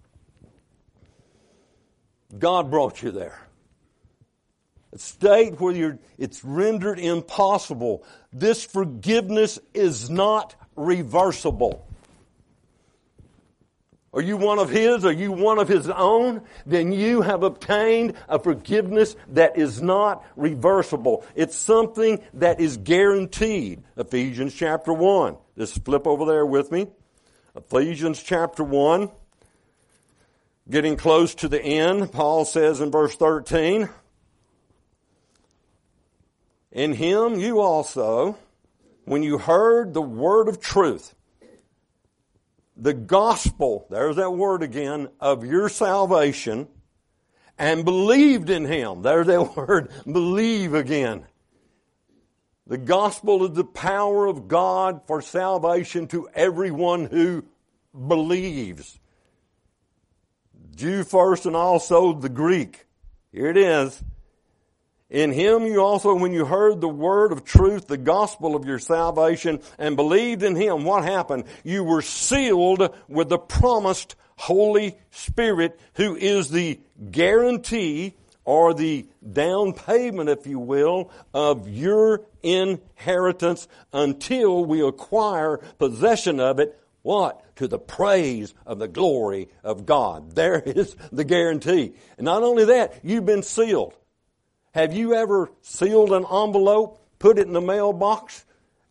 God 2.38 2.70
brought 2.70 3.02
you 3.02 3.10
there. 3.10 3.40
A 4.92 4.98
state 4.98 5.60
where 5.60 5.98
it's 6.18 6.44
rendered 6.44 6.98
impossible. 6.98 8.04
This 8.32 8.64
forgiveness 8.64 9.58
is 9.72 10.10
not 10.10 10.56
reversible. 10.76 11.86
Are 14.12 14.20
you 14.20 14.36
one 14.36 14.58
of 14.58 14.70
His? 14.70 15.04
Are 15.04 15.12
you 15.12 15.30
one 15.30 15.58
of 15.58 15.68
His 15.68 15.88
own? 15.88 16.42
Then 16.66 16.90
you 16.90 17.22
have 17.22 17.44
obtained 17.44 18.14
a 18.28 18.40
forgiveness 18.40 19.14
that 19.28 19.56
is 19.56 19.80
not 19.80 20.24
reversible. 20.34 21.24
It's 21.36 21.56
something 21.56 22.20
that 22.34 22.60
is 22.60 22.76
guaranteed. 22.76 23.84
Ephesians 23.96 24.54
chapter 24.54 24.92
1. 24.92 25.36
Just 25.56 25.84
flip 25.84 26.08
over 26.08 26.24
there 26.24 26.44
with 26.44 26.72
me. 26.72 26.88
Ephesians 27.54 28.20
chapter 28.20 28.64
1. 28.64 29.10
Getting 30.68 30.96
close 30.96 31.34
to 31.36 31.48
the 31.48 31.62
end, 31.62 32.12
Paul 32.12 32.44
says 32.44 32.80
in 32.80 32.90
verse 32.90 33.14
13, 33.14 33.88
In 36.72 36.92
Him 36.94 37.38
you 37.38 37.60
also, 37.60 38.38
when 39.04 39.22
you 39.22 39.38
heard 39.38 39.94
the 39.94 40.02
word 40.02 40.48
of 40.48 40.60
truth, 40.60 41.14
the 42.80 42.94
gospel, 42.94 43.86
there's 43.90 44.16
that 44.16 44.30
word 44.30 44.62
again, 44.62 45.08
of 45.20 45.44
your 45.44 45.68
salvation 45.68 46.66
and 47.58 47.84
believed 47.84 48.48
in 48.48 48.64
him. 48.64 49.02
There's 49.02 49.26
that 49.26 49.56
word, 49.56 49.90
believe 50.10 50.74
again. 50.74 51.26
The 52.66 52.78
gospel 52.78 53.44
is 53.46 53.52
the 53.52 53.64
power 53.64 54.26
of 54.26 54.48
God 54.48 55.02
for 55.06 55.20
salvation 55.20 56.06
to 56.08 56.28
everyone 56.34 57.06
who 57.06 57.44
believes. 58.06 58.98
Jew 60.74 61.04
first 61.04 61.46
and 61.46 61.56
also 61.56 62.12
the 62.14 62.28
Greek. 62.28 62.86
Here 63.32 63.48
it 63.50 63.56
is. 63.56 64.02
In 65.10 65.32
him 65.32 65.66
you 65.66 65.82
also, 65.82 66.14
when 66.14 66.32
you 66.32 66.44
heard 66.44 66.80
the 66.80 66.88
word 66.88 67.32
of 67.32 67.44
truth, 67.44 67.88
the 67.88 67.96
gospel 67.96 68.54
of 68.54 68.64
your 68.64 68.78
salvation, 68.78 69.60
and 69.76 69.96
believed 69.96 70.44
in 70.44 70.54
him, 70.54 70.84
what 70.84 71.04
happened? 71.04 71.44
You 71.64 71.82
were 71.82 72.02
sealed 72.02 72.94
with 73.08 73.28
the 73.28 73.38
promised 73.38 74.14
Holy 74.36 74.96
Spirit, 75.10 75.78
who 75.94 76.14
is 76.14 76.48
the 76.48 76.78
guarantee 77.10 78.14
or 78.44 78.72
the 78.72 79.06
down 79.32 79.72
payment, 79.72 80.30
if 80.30 80.46
you 80.46 80.60
will, 80.60 81.10
of 81.34 81.68
your 81.68 82.22
inheritance 82.42 83.68
until 83.92 84.64
we 84.64 84.80
acquire 84.80 85.58
possession 85.78 86.38
of 86.38 86.60
it. 86.60 86.80
What? 87.02 87.56
To 87.56 87.66
the 87.66 87.78
praise 87.78 88.54
of 88.64 88.78
the 88.78 88.88
glory 88.88 89.48
of 89.64 89.86
God. 89.86 90.36
There 90.36 90.60
is 90.60 90.94
the 91.10 91.24
guarantee. 91.24 91.94
And 92.16 92.24
not 92.24 92.42
only 92.42 92.66
that, 92.66 93.00
you've 93.02 93.26
been 93.26 93.42
sealed. 93.42 93.94
Have 94.72 94.92
you 94.92 95.14
ever 95.14 95.50
sealed 95.62 96.12
an 96.12 96.24
envelope, 96.24 97.00
put 97.18 97.38
it 97.38 97.46
in 97.46 97.52
the 97.52 97.60
mailbox, 97.60 98.44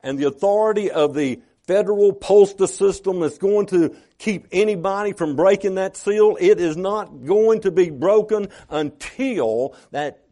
and 0.03 0.17
the 0.17 0.27
authority 0.27 0.91
of 0.91 1.13
the 1.13 1.41
federal 1.67 2.11
postal 2.11 2.67
system 2.67 3.23
is 3.23 3.37
going 3.37 3.67
to 3.67 3.95
keep 4.17 4.47
anybody 4.51 5.13
from 5.13 5.35
breaking 5.35 5.75
that 5.75 5.95
seal? 5.95 6.37
It 6.39 6.59
is 6.59 6.75
not 6.75 7.25
going 7.25 7.61
to 7.61 7.71
be 7.71 7.89
broken 7.91 8.49
until 8.69 9.75
that 9.91 10.25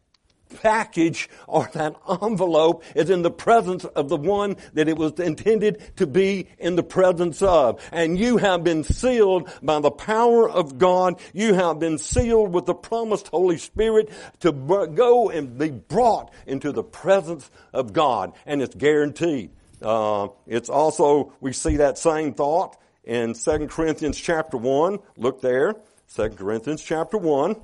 package 0.48 1.28
or 1.46 1.68
that 1.72 1.94
envelope 2.22 2.84
is 2.94 3.10
in 3.10 3.22
the 3.22 3.30
presence 3.30 3.84
of 3.84 4.08
the 4.08 4.16
one 4.16 4.56
that 4.74 4.88
it 4.88 4.96
was 4.96 5.12
intended 5.20 5.96
to 5.96 6.06
be 6.06 6.48
in 6.58 6.76
the 6.76 6.82
presence 6.82 7.42
of. 7.42 7.80
And 7.92 8.18
you 8.18 8.38
have 8.38 8.64
been 8.64 8.84
sealed 8.84 9.50
by 9.62 9.80
the 9.80 9.90
power 9.90 10.48
of 10.48 10.78
God. 10.78 11.20
You 11.32 11.54
have 11.54 11.78
been 11.78 11.98
sealed 11.98 12.52
with 12.52 12.66
the 12.66 12.74
promised 12.74 13.28
Holy 13.28 13.58
Spirit 13.58 14.10
to 14.40 14.52
go 14.52 15.30
and 15.30 15.58
be 15.58 15.70
brought 15.70 16.32
into 16.46 16.72
the 16.72 16.82
presence 16.82 17.50
of 17.72 17.92
God. 17.92 18.32
And 18.46 18.62
it's 18.62 18.74
guaranteed. 18.74 19.50
Uh, 19.80 20.28
it's 20.46 20.68
also, 20.68 21.32
we 21.40 21.52
see 21.52 21.76
that 21.76 21.98
same 21.98 22.34
thought 22.34 22.76
in 23.04 23.34
2 23.34 23.68
Corinthians 23.68 24.18
chapter 24.18 24.56
1. 24.56 24.98
Look 25.16 25.40
there. 25.40 25.74
2 26.14 26.30
Corinthians 26.30 26.82
chapter 26.82 27.16
1. 27.16 27.56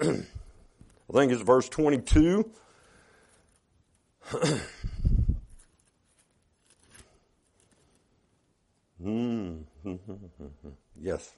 I 1.08 1.12
think 1.12 1.32
it's 1.32 1.42
verse 1.42 1.68
22. 1.68 2.50
Hmm. 9.02 9.56
yes. 10.98 11.30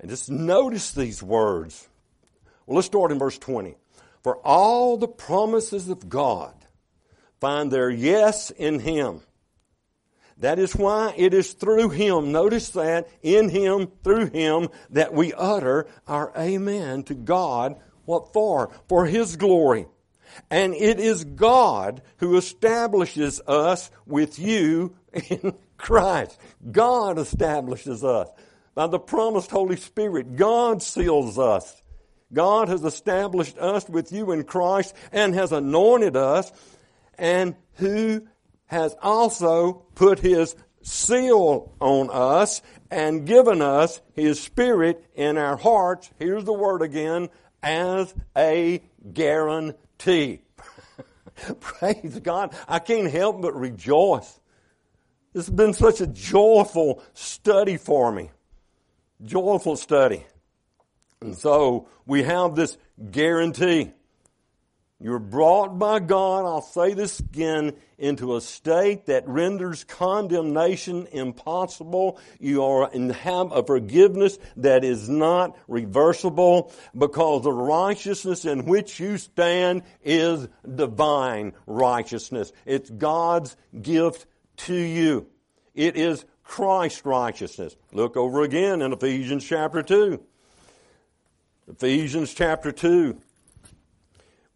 And 0.00 0.08
just 0.08 0.30
notice 0.30 0.92
these 0.92 1.22
words. 1.22 1.88
Well, 2.66 2.76
let's 2.76 2.86
start 2.86 3.12
in 3.12 3.18
verse 3.18 3.38
20. 3.38 3.76
For 4.22 4.36
all 4.38 4.96
the 4.96 5.08
promises 5.08 5.88
of 5.88 6.08
God 6.08 6.54
find 7.40 7.70
their 7.70 7.90
yes 7.90 8.50
in 8.50 8.80
Him. 8.80 9.20
That 10.40 10.58
is 10.58 10.76
why 10.76 11.14
it 11.16 11.34
is 11.34 11.52
through 11.52 11.90
Him, 11.90 12.30
notice 12.30 12.70
that, 12.70 13.08
in 13.22 13.48
Him, 13.48 13.90
through 14.04 14.30
Him, 14.30 14.68
that 14.90 15.12
we 15.12 15.32
utter 15.32 15.88
our 16.06 16.32
Amen 16.36 17.02
to 17.04 17.14
God. 17.14 17.76
What 18.04 18.32
for? 18.32 18.70
For 18.88 19.06
His 19.06 19.36
glory. 19.36 19.86
And 20.50 20.74
it 20.74 21.00
is 21.00 21.24
God 21.24 22.02
who 22.18 22.36
establishes 22.36 23.40
us 23.46 23.90
with 24.06 24.38
you 24.38 24.94
in 25.12 25.54
Christ. 25.76 26.38
God 26.70 27.18
establishes 27.18 28.04
us. 28.04 28.28
By 28.74 28.86
the 28.86 29.00
promised 29.00 29.50
Holy 29.50 29.76
Spirit, 29.76 30.36
God 30.36 30.82
seals 30.82 31.38
us. 31.38 31.82
God 32.32 32.68
has 32.68 32.84
established 32.84 33.58
us 33.58 33.88
with 33.88 34.12
you 34.12 34.30
in 34.32 34.44
Christ 34.44 34.94
and 35.10 35.34
has 35.34 35.50
anointed 35.50 36.14
us 36.14 36.52
and 37.18 37.56
who 37.74 38.28
has 38.68 38.94
also 39.02 39.84
put 39.94 40.20
his 40.20 40.54
seal 40.82 41.74
on 41.80 42.08
us 42.10 42.62
and 42.90 43.26
given 43.26 43.60
us 43.62 44.00
His 44.14 44.40
Spirit 44.40 45.04
in 45.14 45.36
our 45.36 45.56
hearts. 45.56 46.10
Here's 46.18 46.44
the 46.44 46.52
word 46.52 46.82
again, 46.82 47.28
as 47.62 48.14
a 48.36 48.82
guarantee. 49.12 50.42
Praise 51.60 52.18
God. 52.20 52.54
I 52.66 52.78
can't 52.78 53.10
help 53.10 53.42
but 53.42 53.54
rejoice. 53.54 54.40
This 55.32 55.46
has 55.46 55.54
been 55.54 55.74
such 55.74 56.00
a 56.00 56.06
joyful 56.06 57.02
study 57.12 57.76
for 57.76 58.10
me. 58.10 58.30
Joyful 59.22 59.76
study. 59.76 60.24
And 61.20 61.36
so 61.36 61.88
we 62.06 62.22
have 62.22 62.54
this 62.54 62.78
guarantee. 63.10 63.92
You're 65.00 65.20
brought 65.20 65.78
by 65.78 66.00
God, 66.00 66.44
I'll 66.44 66.60
say 66.60 66.92
this 66.92 67.20
again, 67.20 67.74
into 67.98 68.34
a 68.34 68.40
state 68.40 69.06
that 69.06 69.28
renders 69.28 69.84
condemnation 69.84 71.06
impossible. 71.12 72.18
You 72.40 72.64
are 72.64 72.90
in 72.90 73.10
have 73.10 73.52
a 73.52 73.62
forgiveness 73.62 74.40
that 74.56 74.82
is 74.82 75.08
not 75.08 75.56
reversible 75.68 76.72
because 76.96 77.44
the 77.44 77.52
righteousness 77.52 78.44
in 78.44 78.64
which 78.64 78.98
you 78.98 79.18
stand 79.18 79.84
is 80.02 80.48
divine 80.74 81.52
righteousness. 81.66 82.52
It's 82.66 82.90
God's 82.90 83.56
gift 83.80 84.26
to 84.58 84.74
you. 84.74 85.28
It 85.76 85.96
is 85.96 86.24
Christ's 86.42 87.04
righteousness. 87.04 87.76
Look 87.92 88.16
over 88.16 88.42
again 88.42 88.82
in 88.82 88.92
Ephesians 88.92 89.44
chapter 89.44 89.80
2. 89.80 90.20
Ephesians 91.68 92.34
chapter 92.34 92.72
2. 92.72 93.20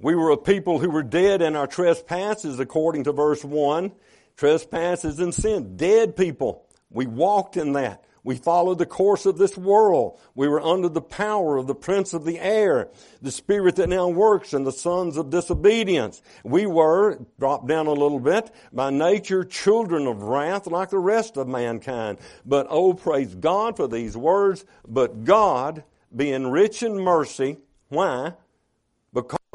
We 0.02 0.16
were 0.16 0.30
a 0.30 0.36
people 0.36 0.80
who 0.80 0.90
were 0.90 1.04
dead 1.04 1.42
in 1.42 1.54
our 1.54 1.68
trespasses, 1.68 2.58
according 2.58 3.04
to 3.04 3.12
verse 3.12 3.44
1. 3.44 3.92
Trespasses 4.36 5.20
and 5.20 5.32
sin. 5.32 5.76
Dead 5.76 6.16
people. 6.16 6.66
We 6.90 7.06
walked 7.06 7.56
in 7.56 7.72
that. 7.74 8.04
We 8.24 8.36
followed 8.36 8.78
the 8.78 8.86
course 8.86 9.26
of 9.26 9.38
this 9.38 9.56
world. 9.56 10.18
We 10.34 10.48
were 10.48 10.60
under 10.60 10.88
the 10.88 11.00
power 11.00 11.56
of 11.56 11.68
the 11.68 11.74
prince 11.74 12.14
of 12.14 12.24
the 12.24 12.38
air, 12.38 12.88
the 13.20 13.30
spirit 13.30 13.76
that 13.76 13.88
now 13.88 14.08
works 14.08 14.52
in 14.52 14.64
the 14.64 14.72
sons 14.72 15.16
of 15.16 15.30
disobedience. 15.30 16.20
We 16.44 16.66
were, 16.66 17.18
drop 17.38 17.68
down 17.68 17.86
a 17.86 17.92
little 17.92 18.20
bit, 18.20 18.50
by 18.72 18.90
nature 18.90 19.44
children 19.44 20.08
of 20.08 20.22
wrath 20.22 20.66
like 20.66 20.90
the 20.90 20.98
rest 20.98 21.36
of 21.36 21.46
mankind. 21.46 22.18
But 22.44 22.66
oh, 22.70 22.94
praise 22.94 23.34
God 23.34 23.76
for 23.76 23.86
these 23.86 24.16
words. 24.16 24.64
But 24.86 25.24
God, 25.24 25.84
being 26.14 26.48
rich 26.48 26.82
in 26.82 26.98
mercy, 26.98 27.58
why? 27.88 28.34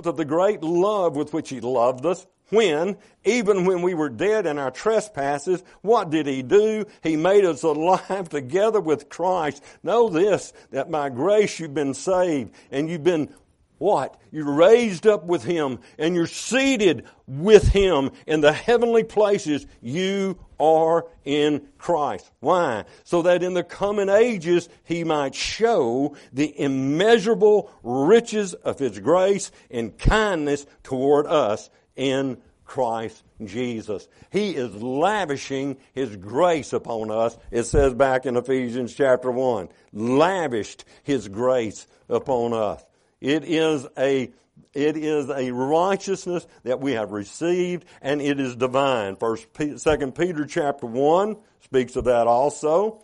Of 0.05 0.15
the 0.15 0.25
great 0.25 0.61
love 0.61 1.15
with 1.15 1.33
which 1.33 1.49
He 1.49 1.59
loved 1.59 2.05
us, 2.05 2.27
when, 2.49 2.97
even 3.25 3.65
when 3.65 3.81
we 3.81 3.95
were 3.95 4.09
dead 4.09 4.45
in 4.45 4.59
our 4.59 4.69
trespasses, 4.69 5.63
what 5.81 6.11
did 6.11 6.27
He 6.27 6.43
do? 6.43 6.85
He 7.01 7.15
made 7.15 7.43
us 7.45 7.63
alive 7.63 8.29
together 8.29 8.79
with 8.79 9.09
Christ. 9.09 9.63
Know 9.81 10.07
this, 10.07 10.53
that 10.69 10.91
by 10.91 11.09
grace 11.09 11.59
you've 11.59 11.73
been 11.73 11.95
saved 11.95 12.53
and 12.69 12.87
you've 12.87 13.03
been 13.03 13.33
what? 13.79 14.21
You're 14.31 14.51
raised 14.51 15.07
up 15.07 15.23
with 15.23 15.43
Him 15.43 15.79
and 15.97 16.13
you're 16.13 16.27
seated 16.27 17.05
with 17.27 17.69
Him 17.69 18.11
in 18.27 18.41
the 18.41 18.53
heavenly 18.53 19.03
places. 19.03 19.65
You 19.81 20.37
are 20.59 21.05
in 21.25 21.67
Christ. 21.77 22.29
Why? 22.39 22.85
So 23.03 23.21
that 23.23 23.43
in 23.43 23.53
the 23.53 23.63
coming 23.63 24.09
ages 24.09 24.69
He 24.83 25.03
might 25.03 25.35
show 25.35 26.15
the 26.33 26.59
immeasurable 26.59 27.71
riches 27.83 28.53
of 28.53 28.79
His 28.79 28.99
grace 28.99 29.51
and 29.69 29.97
kindness 29.97 30.65
toward 30.83 31.27
us 31.27 31.69
in 31.95 32.37
Christ 32.65 33.23
Jesus. 33.43 34.07
He 34.29 34.51
is 34.51 34.75
lavishing 34.75 35.77
His 35.93 36.15
grace 36.15 36.73
upon 36.73 37.11
us. 37.11 37.37
It 37.51 37.63
says 37.63 37.93
back 37.93 38.25
in 38.25 38.35
Ephesians 38.35 38.93
chapter 38.93 39.31
1. 39.31 39.69
Lavished 39.93 40.85
His 41.03 41.27
grace 41.27 41.87
upon 42.09 42.53
us. 42.53 42.83
It 43.19 43.43
is 43.45 43.87
a 43.97 44.31
it 44.73 44.95
is 44.95 45.29
a 45.29 45.51
righteousness 45.51 46.45
that 46.63 46.79
we 46.79 46.93
have 46.93 47.11
received 47.11 47.85
and 48.01 48.21
it 48.21 48.39
is 48.39 48.55
divine. 48.55 49.15
First, 49.15 49.47
Second 49.77 50.15
Peter 50.15 50.45
chapter 50.45 50.85
1 50.85 51.35
speaks 51.61 51.95
of 51.95 52.05
that 52.05 52.27
also. 52.27 53.01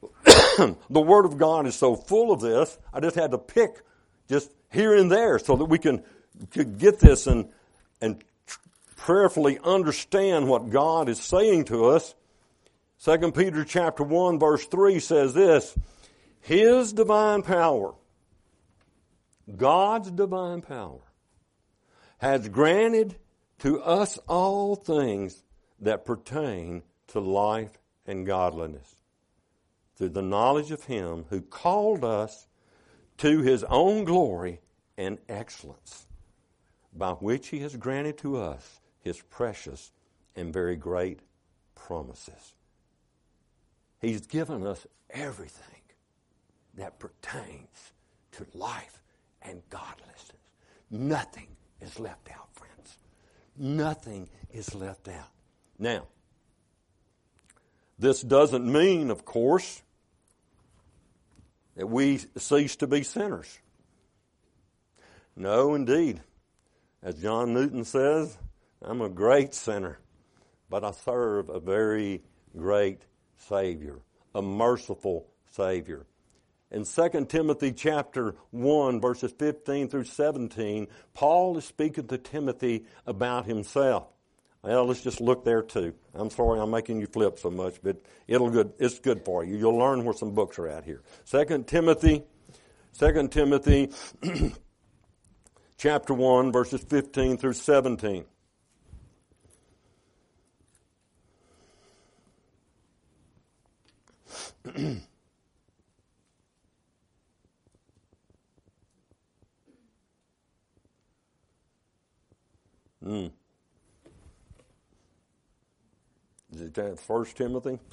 the 0.24 1.00
Word 1.00 1.24
of 1.24 1.38
God 1.38 1.66
is 1.66 1.74
so 1.74 1.94
full 1.94 2.32
of 2.32 2.40
this, 2.40 2.78
I 2.92 3.00
just 3.00 3.16
had 3.16 3.30
to 3.30 3.38
pick 3.38 3.82
just 4.28 4.52
here 4.70 4.96
and 4.96 5.10
there 5.10 5.38
so 5.38 5.56
that 5.56 5.64
we 5.66 5.78
can, 5.78 6.02
get 6.52 7.00
this 7.00 7.26
and, 7.26 7.48
and 8.00 8.22
prayerfully 8.96 9.58
understand 9.64 10.48
what 10.48 10.70
God 10.70 11.08
is 11.08 11.20
saying 11.20 11.64
to 11.66 11.86
us. 11.86 12.14
Second 12.98 13.34
Peter 13.34 13.64
chapter 13.64 14.02
1 14.02 14.38
verse 14.38 14.66
3 14.66 15.00
says 15.00 15.34
this, 15.34 15.76
His 16.40 16.92
divine 16.92 17.42
power 17.42 17.94
God's 19.56 20.10
divine 20.10 20.60
power 20.60 21.00
has 22.18 22.48
granted 22.48 23.16
to 23.60 23.80
us 23.82 24.18
all 24.28 24.76
things 24.76 25.42
that 25.80 26.04
pertain 26.04 26.82
to 27.08 27.20
life 27.20 27.78
and 28.06 28.26
godliness 28.26 28.96
through 29.96 30.10
the 30.10 30.22
knowledge 30.22 30.70
of 30.70 30.84
Him 30.84 31.24
who 31.30 31.40
called 31.40 32.04
us 32.04 32.46
to 33.18 33.42
His 33.42 33.64
own 33.64 34.04
glory 34.04 34.60
and 34.96 35.18
excellence, 35.28 36.06
by 36.92 37.12
which 37.12 37.48
He 37.48 37.60
has 37.60 37.76
granted 37.76 38.18
to 38.18 38.36
us 38.36 38.80
His 39.00 39.20
precious 39.22 39.92
and 40.36 40.52
very 40.52 40.76
great 40.76 41.20
promises. 41.74 42.54
He's 44.00 44.26
given 44.26 44.66
us 44.66 44.86
everything 45.10 45.82
that 46.74 46.98
pertains 46.98 47.92
to 48.32 48.46
life 48.54 49.02
and 49.42 49.62
godlessness. 49.70 50.32
Nothing 50.90 51.48
is 51.80 51.98
left 51.98 52.28
out, 52.30 52.48
friends. 52.52 52.98
Nothing 53.56 54.28
is 54.52 54.74
left 54.74 55.08
out. 55.08 55.30
Now, 55.78 56.06
this 57.98 58.22
doesn't 58.22 58.70
mean, 58.70 59.10
of 59.10 59.24
course, 59.24 59.82
that 61.76 61.86
we 61.86 62.18
cease 62.36 62.76
to 62.76 62.86
be 62.86 63.02
sinners. 63.02 63.58
No, 65.36 65.74
indeed. 65.74 66.20
As 67.02 67.14
John 67.14 67.54
Newton 67.54 67.84
says, 67.84 68.36
I'm 68.82 69.00
a 69.00 69.08
great 69.08 69.54
sinner, 69.54 70.00
but 70.68 70.84
I 70.84 70.90
serve 70.90 71.48
a 71.48 71.60
very 71.60 72.22
great 72.56 73.02
Savior, 73.36 74.00
a 74.34 74.42
merciful 74.42 75.28
Savior. 75.50 76.06
In 76.70 76.84
2 76.84 77.26
Timothy 77.28 77.72
chapter 77.72 78.34
1 78.50 79.00
verses 79.00 79.32
15 79.38 79.88
through 79.88 80.04
17, 80.04 80.86
Paul 81.14 81.56
is 81.56 81.64
speaking 81.64 82.06
to 82.08 82.18
Timothy 82.18 82.84
about 83.06 83.46
himself. 83.46 84.08
Well, 84.62 84.84
let's 84.84 85.02
just 85.02 85.20
look 85.20 85.44
there 85.44 85.62
too. 85.62 85.94
I'm 86.14 86.28
sorry 86.30 86.60
I'm 86.60 86.70
making 86.70 87.00
you 87.00 87.06
flip 87.06 87.38
so 87.38 87.50
much, 87.50 87.76
but 87.82 88.02
it'll 88.26 88.50
good 88.50 88.72
it's 88.78 88.98
good 88.98 89.24
for 89.24 89.44
you. 89.44 89.56
You'll 89.56 89.78
learn 89.78 90.04
where 90.04 90.12
some 90.12 90.34
books 90.34 90.58
are 90.58 90.68
at 90.68 90.84
here. 90.84 91.02
2 91.30 91.64
Timothy 91.66 92.24
2 92.98 93.28
Timothy 93.28 93.90
chapter 95.78 96.12
1 96.12 96.52
verses 96.52 96.82
15 96.82 97.38
through 97.38 97.54
17. 97.54 98.24
Mm. 113.08 113.32
Is 116.52 116.60
it 116.60 116.74
that 116.74 117.00
First 117.00 117.38
Timothy? 117.38 117.78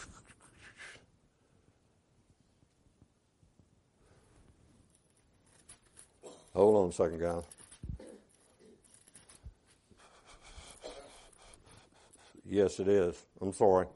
Hold 6.54 6.84
on 6.84 6.90
a 6.90 6.92
second, 6.92 7.22
guys. 7.22 7.44
Yes, 12.46 12.82
it 12.82 12.90
is. 12.90 13.16
I'm 13.42 13.54
sorry. 13.54 13.88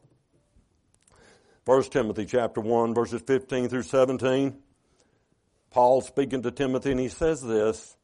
First 1.65 1.91
Timothy 1.91 2.25
chapter 2.25 2.61
1, 2.61 2.93
verses 2.93 3.21
15 3.27 3.67
through 3.67 3.83
17. 3.83 4.57
Paul 5.69 5.99
speaking 5.99 6.41
to 6.43 6.51
Timothy, 6.51 6.91
and 6.91 6.99
he 6.99 7.09
says 7.09 7.41
this 7.41 7.97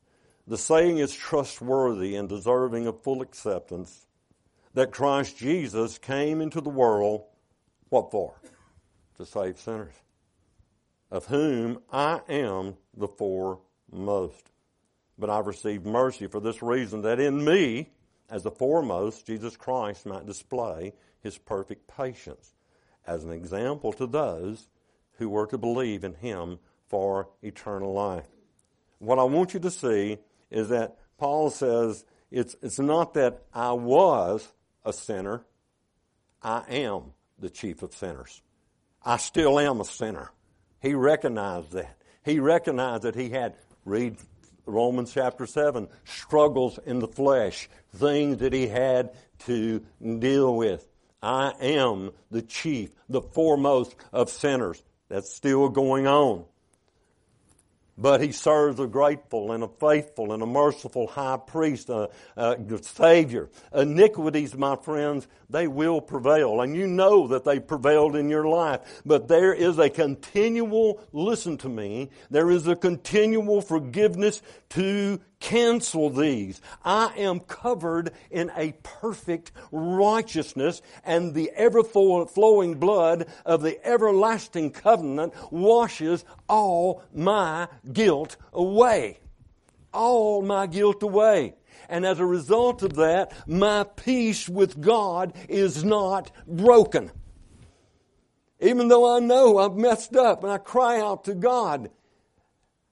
the 0.48 0.58
saying 0.58 1.00
is 1.00 1.14
trustworthy 1.14 2.16
and 2.16 2.30
deserving 2.30 2.88
of 2.88 3.02
full 3.02 3.22
acceptance 3.22 4.06
that 4.74 4.92
Christ 4.92 5.38
Jesus 5.38 5.98
came 5.98 6.42
into 6.42 6.62
the 6.62 6.70
world, 6.70 7.24
what 7.90 8.12
for? 8.12 8.36
To 9.18 9.26
save 9.26 9.60
sinners, 9.60 9.94
of 11.10 11.26
whom 11.26 11.80
I 11.92 12.22
am 12.28 12.76
the 12.96 13.08
foremost. 13.08 14.52
But 15.18 15.30
I've 15.30 15.48
received 15.48 15.86
mercy 15.86 16.28
for 16.28 16.42
this 16.42 16.62
reason, 16.62 17.02
that 17.04 17.20
in 17.20 17.44
me, 17.44 17.90
as 18.30 18.44
the 18.44 18.52
foremost, 18.52 19.26
Jesus 19.26 19.56
Christ 19.56 20.06
might 20.06 20.26
display 20.26 20.94
his 21.22 21.38
perfect 21.38 21.88
patience 21.88 22.54
as 23.08 23.24
an 23.24 23.32
example 23.32 23.94
to 23.94 24.06
those 24.06 24.68
who 25.18 25.30
were 25.30 25.48
to 25.48 25.58
believe 25.58 26.04
in 26.04 26.16
him 26.16 26.60
for 26.88 27.30
eternal 27.42 27.94
life. 27.94 28.28
What 29.00 29.20
I 29.20 29.24
want 29.24 29.54
you 29.54 29.60
to 29.62 29.72
see 29.72 30.18
is 30.52 30.70
that 30.70 30.98
Paul 31.18 31.50
says 31.50 32.06
it's, 32.32 32.56
it's 32.62 32.80
not 32.80 33.14
that 33.14 33.44
I 33.54 33.72
was 33.72 34.52
a 34.84 34.94
sinner, 34.94 35.46
I 36.42 36.64
am 36.70 37.14
the 37.40 37.50
chief 37.50 37.82
of 37.82 37.94
sinners. 37.94 38.42
I 39.04 39.18
still 39.18 39.60
am 39.60 39.82
a 39.82 39.86
sinner. 39.86 40.32
He 40.82 40.94
recognized 40.94 41.72
that. 41.72 41.98
He 42.24 42.40
recognized 42.40 43.04
that 43.04 43.16
he 43.16 43.30
had, 43.30 43.56
read 43.86 44.18
Romans 44.66 45.14
chapter 45.14 45.46
7, 45.46 45.88
struggles 46.06 46.80
in 46.86 47.00
the 47.00 47.08
flesh, 47.08 47.70
things 47.96 48.38
that 48.38 48.54
he 48.54 48.68
had 48.68 49.12
to 49.46 49.84
deal 50.00 50.56
with. 50.56 50.88
I 51.22 51.54
am 51.60 52.12
the 52.32 52.42
chief, 52.42 52.92
the 53.10 53.22
foremost 53.22 53.96
of 54.12 54.30
sinners. 54.30 54.84
That's 55.08 55.34
still 55.34 55.70
going 55.70 56.08
on. 56.08 56.46
But 57.98 58.22
he 58.22 58.34
serves 58.34 58.80
a 58.80 58.88
grateful 58.88 59.54
and 59.54 59.64
a 59.64 59.70
faithful 59.70 60.34
and 60.34 60.44
a 60.44 60.46
merciful 60.46 61.08
high 61.08 61.38
priest, 61.38 61.90
a, 61.90 62.10
a, 62.36 62.58
Savior. 62.82 63.50
Iniquities, 63.74 64.56
my 64.56 64.76
friends, 64.76 65.28
they 65.50 65.68
will 65.68 66.02
prevail. 66.02 66.60
And 66.60 66.76
you 66.76 66.88
know 66.88 67.28
that 67.28 67.46
they 67.46 67.60
prevailed 67.60 68.18
in 68.18 68.30
your 68.30 68.48
life. 68.48 69.02
But 69.06 69.30
there 69.30 69.54
is 69.54 69.80
a 69.80 69.90
continual, 69.90 71.02
listen 71.14 71.58
to 71.60 71.70
me, 71.70 72.10
there 72.30 72.52
is 72.52 72.68
a 72.68 72.76
continual 72.76 73.62
forgiveness 73.62 74.42
to 74.72 75.22
cancel 75.46 76.10
these. 76.10 76.60
I 76.84 77.14
am 77.18 77.40
covered 77.40 78.12
in 78.32 78.52
a 78.58 78.72
perfect 78.82 79.52
righteousness 79.72 80.82
and 81.04 81.36
the 81.36 81.52
ever 81.52 81.84
flowing 81.84 82.80
blood 82.80 83.28
of 83.46 83.62
the 83.62 83.78
everlasting 83.88 84.72
covenant 84.72 85.36
washes 85.52 86.26
all 86.50 87.04
my 87.14 87.68
guilt 87.94 88.38
away. 88.54 89.20
All 89.94 90.42
my 90.42 90.66
guilt 90.66 91.04
away. 91.04 91.54
And 91.90 92.08
as 92.08 92.20
a 92.20 92.26
result 92.26 92.82
of 92.82 92.96
that, 92.96 93.32
my 93.48 93.84
peace 93.84 94.50
with 94.50 94.82
God 94.82 95.32
is 95.48 95.84
not 95.84 96.32
broken. 96.48 97.12
Even 98.60 98.88
though 98.88 99.16
I 99.16 99.20
know 99.20 99.60
I've 99.60 99.76
messed 99.76 100.16
up 100.16 100.42
and 100.42 100.52
I 100.52 100.58
cry 100.58 101.00
out 101.00 101.26
to 101.26 101.36
God, 101.36 101.92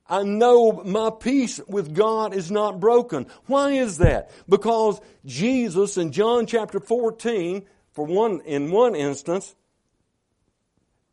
I 0.08 0.24
know 0.24 0.72
my 0.84 1.10
peace 1.10 1.60
with 1.68 1.96
God 1.96 2.34
is 2.34 2.52
not 2.52 2.80
broken. 2.80 3.28
Why 3.46 3.72
is 3.72 4.00
that? 4.00 4.32
Because 4.50 5.00
Jesus 5.26 5.98
in 5.98 6.12
John 6.12 6.46
chapter 6.46 6.80
14, 6.80 7.66
for 7.94 8.06
one, 8.06 8.42
in 8.42 8.70
one 8.70 8.96
instance, 8.96 9.56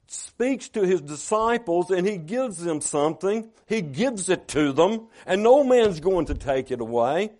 speaks 0.08 0.68
to 0.70 0.82
his 0.82 1.00
disciples 1.00 1.90
and 1.90 2.06
he 2.06 2.16
gives 2.16 2.58
them 2.58 2.80
something. 2.80 3.50
He 3.66 3.80
gives 3.80 4.28
it 4.28 4.48
to 4.48 4.72
them 4.72 5.06
and 5.24 5.42
no 5.42 5.62
man's 5.62 6.00
going 6.00 6.26
to 6.26 6.34
take 6.34 6.72
it 6.72 6.80
away 6.80 7.30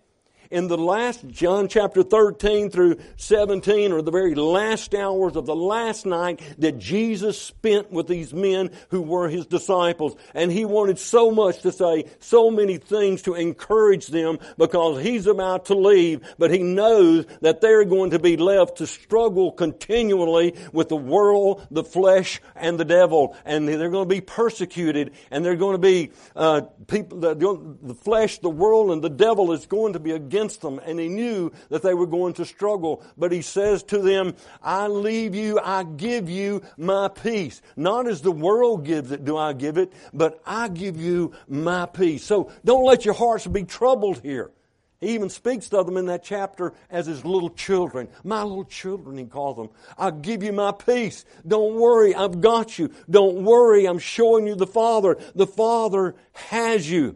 in 0.51 0.67
the 0.67 0.77
last, 0.77 1.25
John 1.29 1.69
chapter 1.69 2.03
13 2.03 2.69
through 2.69 2.97
17, 3.15 3.93
or 3.93 4.01
the 4.01 4.11
very 4.11 4.35
last 4.35 4.93
hours 4.93 5.37
of 5.37 5.45
the 5.45 5.55
last 5.55 6.05
night 6.05 6.41
that 6.57 6.77
Jesus 6.77 7.41
spent 7.41 7.89
with 7.89 8.07
these 8.07 8.33
men 8.33 8.69
who 8.89 9.01
were 9.01 9.29
his 9.29 9.45
disciples. 9.45 10.15
And 10.33 10.51
he 10.51 10.65
wanted 10.65 10.99
so 10.99 11.31
much 11.31 11.61
to 11.61 11.71
say 11.71 12.05
so 12.19 12.51
many 12.51 12.77
things 12.77 13.21
to 13.23 13.33
encourage 13.33 14.07
them 14.07 14.39
because 14.57 15.01
he's 15.01 15.25
about 15.25 15.65
to 15.65 15.75
leave, 15.75 16.21
but 16.37 16.51
he 16.51 16.59
knows 16.59 17.25
that 17.39 17.61
they're 17.61 17.85
going 17.85 18.11
to 18.11 18.19
be 18.19 18.35
left 18.35 18.77
to 18.79 18.87
struggle 18.87 19.53
continually 19.53 20.55
with 20.73 20.89
the 20.89 20.97
world, 20.97 21.65
the 21.71 21.83
flesh, 21.83 22.41
and 22.57 22.77
the 22.77 22.85
devil. 22.85 23.37
And 23.45 23.69
they're 23.69 23.89
going 23.89 24.09
to 24.09 24.15
be 24.15 24.21
persecuted 24.21 25.13
and 25.31 25.45
they're 25.45 25.55
going 25.55 25.75
to 25.75 25.81
be, 25.81 26.11
uh, 26.35 26.61
people, 26.87 27.19
the, 27.19 27.35
the 27.81 27.95
flesh, 27.95 28.39
the 28.39 28.49
world, 28.49 28.91
and 28.91 29.01
the 29.01 29.09
devil 29.09 29.53
is 29.53 29.65
going 29.65 29.93
to 29.93 29.99
be 29.99 30.11
against 30.11 30.40
against 30.41 30.61
them 30.61 30.79
and 30.85 30.99
he 30.99 31.07
knew 31.07 31.51
that 31.69 31.81
they 31.81 31.93
were 31.93 32.07
going 32.07 32.33
to 32.33 32.45
struggle. 32.45 33.03
But 33.17 33.31
he 33.31 33.41
says 33.41 33.83
to 33.83 33.99
them, 33.99 34.35
I 34.63 34.87
leave 34.87 35.35
you, 35.35 35.59
I 35.59 35.83
give 35.83 36.29
you 36.29 36.63
my 36.77 37.09
peace. 37.09 37.61
Not 37.75 38.07
as 38.07 38.21
the 38.21 38.31
world 38.31 38.85
gives 38.85 39.11
it 39.11 39.23
do 39.23 39.37
I 39.37 39.53
give 39.53 39.77
it, 39.77 39.93
but 40.13 40.41
I 40.45 40.67
give 40.67 40.99
you 40.99 41.33
my 41.47 41.85
peace. 41.85 42.23
So 42.23 42.51
don't 42.65 42.85
let 42.85 43.05
your 43.05 43.13
hearts 43.13 43.45
be 43.45 43.63
troubled 43.63 44.21
here. 44.21 44.51
He 44.99 45.15
even 45.15 45.29
speaks 45.29 45.67
to 45.69 45.83
them 45.83 45.97
in 45.97 46.05
that 46.07 46.23
chapter 46.23 46.73
as 46.89 47.07
his 47.07 47.25
little 47.25 47.49
children. 47.49 48.07
My 48.23 48.43
little 48.43 48.65
children, 48.65 49.17
he 49.17 49.25
calls 49.25 49.57
them. 49.57 49.69
I'll 49.97 50.11
give 50.11 50.43
you 50.43 50.53
my 50.53 50.71
peace. 50.71 51.25
Don't 51.47 51.75
worry, 51.75 52.13
I've 52.13 52.39
got 52.39 52.77
you. 52.77 52.91
Don't 53.09 53.43
worry, 53.43 53.85
I'm 53.85 53.97
showing 53.97 54.45
you 54.45 54.53
the 54.53 54.67
Father. 54.67 55.17
The 55.33 55.47
Father 55.47 56.15
has 56.33 56.89
you. 56.89 57.15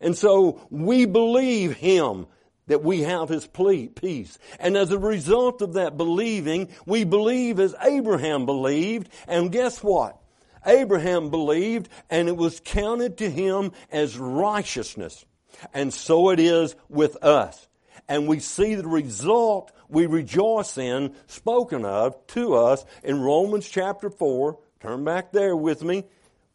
And 0.00 0.16
so 0.16 0.66
we 0.70 1.04
believe 1.06 1.76
him 1.76 2.26
that 2.66 2.82
we 2.82 3.02
have 3.02 3.28
his 3.28 3.46
peace. 3.46 4.38
And 4.58 4.76
as 4.76 4.90
a 4.90 4.98
result 4.98 5.62
of 5.62 5.74
that 5.74 5.96
believing, 5.96 6.68
we 6.84 7.04
believe 7.04 7.60
as 7.60 7.74
Abraham 7.82 8.46
believed. 8.46 9.08
And 9.28 9.52
guess 9.52 9.82
what? 9.82 10.20
Abraham 10.66 11.30
believed 11.30 11.88
and 12.10 12.28
it 12.28 12.36
was 12.36 12.60
counted 12.64 13.18
to 13.18 13.30
him 13.30 13.72
as 13.92 14.18
righteousness. 14.18 15.24
And 15.72 15.94
so 15.94 16.30
it 16.30 16.40
is 16.40 16.74
with 16.88 17.22
us. 17.22 17.68
And 18.08 18.26
we 18.26 18.40
see 18.40 18.74
the 18.74 18.86
result 18.86 19.72
we 19.88 20.06
rejoice 20.06 20.76
in 20.78 21.14
spoken 21.26 21.84
of 21.84 22.26
to 22.28 22.54
us 22.54 22.84
in 23.04 23.20
Romans 23.20 23.68
chapter 23.68 24.10
4. 24.10 24.58
Turn 24.80 25.04
back 25.04 25.32
there 25.32 25.56
with 25.56 25.82
me. 25.82 26.04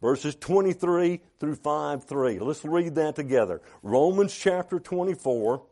Verses 0.00 0.34
23 0.34 1.20
through 1.38 1.54
5 1.54 2.04
3. 2.04 2.38
Let's 2.40 2.64
read 2.64 2.96
that 2.96 3.14
together. 3.14 3.62
Romans 3.82 4.36
chapter 4.36 4.80
24 4.80 5.62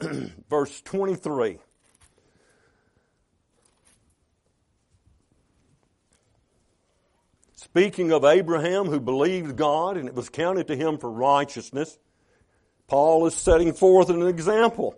verse 0.50 0.80
23. 0.82 1.58
Speaking 7.54 8.12
of 8.12 8.24
Abraham 8.24 8.86
who 8.86 9.00
believed 9.00 9.56
God 9.56 9.96
and 9.96 10.08
it 10.08 10.14
was 10.14 10.28
counted 10.28 10.68
to 10.68 10.76
him 10.76 10.98
for 10.98 11.10
righteousness, 11.10 11.98
Paul 12.86 13.26
is 13.26 13.34
setting 13.34 13.72
forth 13.72 14.10
an 14.10 14.22
example. 14.22 14.96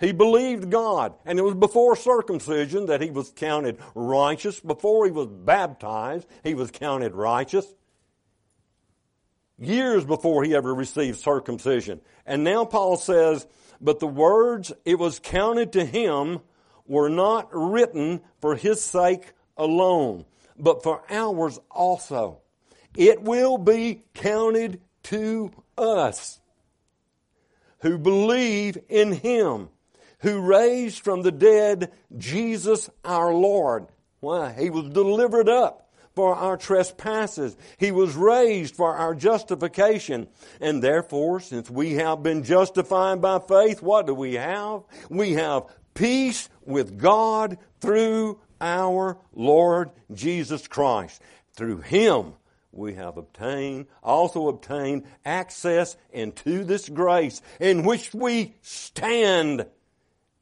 He 0.00 0.12
believed 0.12 0.70
God, 0.70 1.14
and 1.24 1.38
it 1.38 1.42
was 1.42 1.54
before 1.54 1.96
circumcision 1.96 2.86
that 2.86 3.00
he 3.00 3.10
was 3.10 3.32
counted 3.34 3.78
righteous. 3.94 4.60
Before 4.60 5.04
he 5.04 5.10
was 5.10 5.26
baptized, 5.26 6.26
he 6.44 6.54
was 6.54 6.70
counted 6.70 7.14
righteous. 7.14 7.66
Years 9.58 10.04
before 10.04 10.44
he 10.44 10.54
ever 10.54 10.72
received 10.72 11.18
circumcision. 11.18 12.00
And 12.26 12.44
now 12.44 12.64
Paul 12.64 12.96
says, 12.96 13.46
but 13.80 14.00
the 14.00 14.06
words 14.06 14.72
it 14.84 14.98
was 14.98 15.18
counted 15.18 15.72
to 15.72 15.84
him 15.84 16.40
were 16.86 17.08
not 17.08 17.48
written 17.52 18.20
for 18.40 18.56
his 18.56 18.82
sake 18.82 19.32
alone, 19.56 20.24
but 20.58 20.82
for 20.82 21.02
ours 21.10 21.60
also. 21.70 22.40
It 22.96 23.22
will 23.22 23.58
be 23.58 24.02
counted 24.14 24.80
to 25.04 25.52
us 25.76 26.40
who 27.80 27.98
believe 27.98 28.78
in 28.88 29.12
him, 29.12 29.68
who 30.20 30.40
raised 30.40 31.00
from 31.00 31.22
the 31.22 31.32
dead 31.32 31.92
Jesus 32.16 32.90
our 33.04 33.32
Lord. 33.32 33.86
Why? 34.20 34.52
He 34.52 34.70
was 34.70 34.88
delivered 34.88 35.48
up 35.48 35.87
for 36.18 36.34
our 36.34 36.56
trespasses. 36.56 37.56
He 37.76 37.92
was 37.92 38.16
raised 38.16 38.74
for 38.74 38.92
our 38.92 39.14
justification. 39.14 40.26
And 40.60 40.82
therefore, 40.82 41.38
since 41.38 41.70
we 41.70 41.92
have 41.92 42.24
been 42.24 42.42
justified 42.42 43.22
by 43.22 43.38
faith, 43.38 43.82
what 43.82 44.08
do 44.08 44.14
we 44.14 44.34
have? 44.34 44.82
We 45.08 45.34
have 45.34 45.66
peace 45.94 46.48
with 46.66 46.98
God 46.98 47.56
through 47.80 48.40
our 48.60 49.16
Lord 49.32 49.92
Jesus 50.12 50.66
Christ. 50.66 51.22
Through 51.52 51.82
Him, 51.82 52.32
we 52.72 52.94
have 52.94 53.16
obtained, 53.16 53.86
also 54.02 54.48
obtained 54.48 55.04
access 55.24 55.96
into 56.10 56.64
this 56.64 56.88
grace 56.88 57.40
in 57.60 57.84
which 57.84 58.12
we 58.12 58.56
stand 58.60 59.66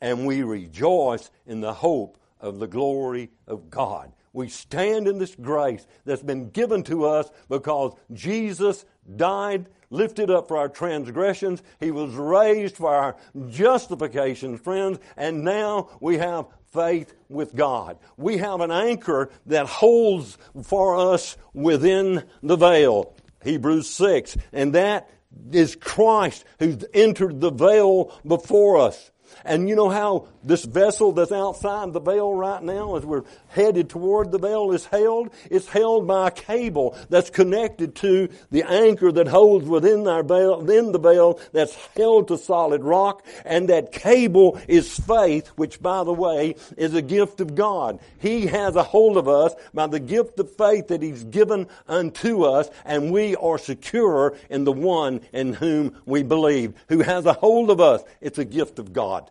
and 0.00 0.26
we 0.26 0.42
rejoice 0.42 1.30
in 1.46 1.60
the 1.60 1.74
hope 1.74 2.16
of 2.40 2.60
the 2.60 2.66
glory 2.66 3.28
of 3.46 3.68
God. 3.68 4.10
We 4.36 4.50
stand 4.50 5.08
in 5.08 5.16
this 5.16 5.34
grace 5.34 5.86
that's 6.04 6.22
been 6.22 6.50
given 6.50 6.82
to 6.84 7.06
us 7.06 7.30
because 7.48 7.94
Jesus 8.12 8.84
died, 9.16 9.64
lifted 9.88 10.30
up 10.30 10.46
for 10.46 10.58
our 10.58 10.68
transgressions. 10.68 11.62
He 11.80 11.90
was 11.90 12.12
raised 12.12 12.76
for 12.76 12.94
our 12.94 13.16
justification, 13.48 14.58
friends, 14.58 14.98
and 15.16 15.42
now 15.42 15.88
we 16.02 16.18
have 16.18 16.48
faith 16.70 17.14
with 17.30 17.56
God. 17.56 17.96
We 18.18 18.36
have 18.36 18.60
an 18.60 18.70
anchor 18.70 19.30
that 19.46 19.64
holds 19.64 20.36
for 20.64 21.14
us 21.14 21.38
within 21.54 22.22
the 22.42 22.56
veil. 22.56 23.16
Hebrews 23.42 23.88
6. 23.88 24.36
And 24.52 24.74
that 24.74 25.08
is 25.50 25.76
Christ 25.76 26.44
who's 26.58 26.84
entered 26.92 27.40
the 27.40 27.52
veil 27.52 28.14
before 28.26 28.80
us. 28.80 29.10
And 29.44 29.68
you 29.68 29.76
know 29.76 29.88
how 29.88 30.28
this 30.42 30.64
vessel 30.64 31.12
that's 31.12 31.32
outside 31.32 31.92
the 31.92 32.00
veil 32.00 32.32
right 32.32 32.62
now, 32.62 32.96
as 32.96 33.04
we're 33.04 33.24
headed 33.48 33.90
toward 33.90 34.32
the 34.32 34.38
veil, 34.38 34.72
is 34.72 34.86
held? 34.86 35.30
It's 35.50 35.68
held 35.68 36.06
by 36.06 36.28
a 36.28 36.30
cable 36.30 36.96
that's 37.08 37.30
connected 37.30 37.94
to 37.96 38.28
the 38.50 38.62
anchor 38.62 39.12
that 39.12 39.28
holds 39.28 39.66
within 39.66 40.06
our 40.06 40.22
veil, 40.22 40.60
within 40.60 40.92
the 40.92 40.98
veil 40.98 41.40
that's 41.52 41.74
held 41.96 42.28
to 42.28 42.38
solid 42.38 42.84
rock. 42.84 43.24
And 43.44 43.68
that 43.68 43.92
cable 43.92 44.60
is 44.68 44.98
faith, 44.98 45.48
which 45.56 45.80
by 45.80 46.04
the 46.04 46.12
way 46.12 46.56
is 46.76 46.94
a 46.94 47.02
gift 47.02 47.40
of 47.40 47.54
God. 47.54 48.00
He 48.18 48.46
has 48.46 48.76
a 48.76 48.82
hold 48.82 49.16
of 49.16 49.28
us 49.28 49.54
by 49.74 49.86
the 49.86 50.00
gift 50.00 50.38
of 50.38 50.54
faith 50.56 50.88
that 50.88 51.02
He's 51.02 51.24
given 51.24 51.68
unto 51.88 52.44
us, 52.44 52.68
and 52.84 53.12
we 53.12 53.36
are 53.36 53.58
secure 53.58 54.36
in 54.50 54.64
the 54.64 54.72
one 54.72 55.20
in 55.32 55.52
whom 55.52 55.96
we 56.04 56.22
believe, 56.22 56.74
who 56.88 57.00
has 57.00 57.26
a 57.26 57.32
hold 57.32 57.70
of 57.70 57.80
us. 57.80 58.02
It's 58.20 58.38
a 58.38 58.44
gift 58.44 58.78
of 58.78 58.92
God. 58.92 59.25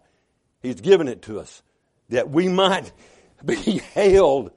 He's 0.65 0.81
given 0.81 1.07
it 1.07 1.21
to 1.23 1.39
us 1.39 1.61
that 2.09 2.29
we 2.29 2.47
might 2.47 2.91
be 3.43 3.55
held 3.93 4.51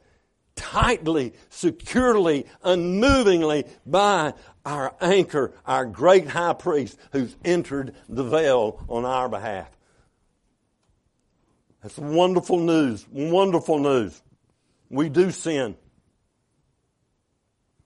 tightly, 0.56 1.34
securely, 1.50 2.46
unmovingly 2.62 3.64
by 3.86 4.34
our 4.64 4.94
anchor, 5.00 5.52
our 5.66 5.86
great 5.86 6.28
high 6.28 6.54
priest 6.54 6.98
who's 7.12 7.36
entered 7.44 7.94
the 8.08 8.24
veil 8.24 8.84
on 8.88 9.04
our 9.04 9.28
behalf. 9.28 9.70
That's 11.82 11.96
wonderful 11.96 12.58
news, 12.58 13.06
wonderful 13.10 13.78
news. 13.78 14.20
We 14.90 15.08
do 15.08 15.30
sin, 15.30 15.76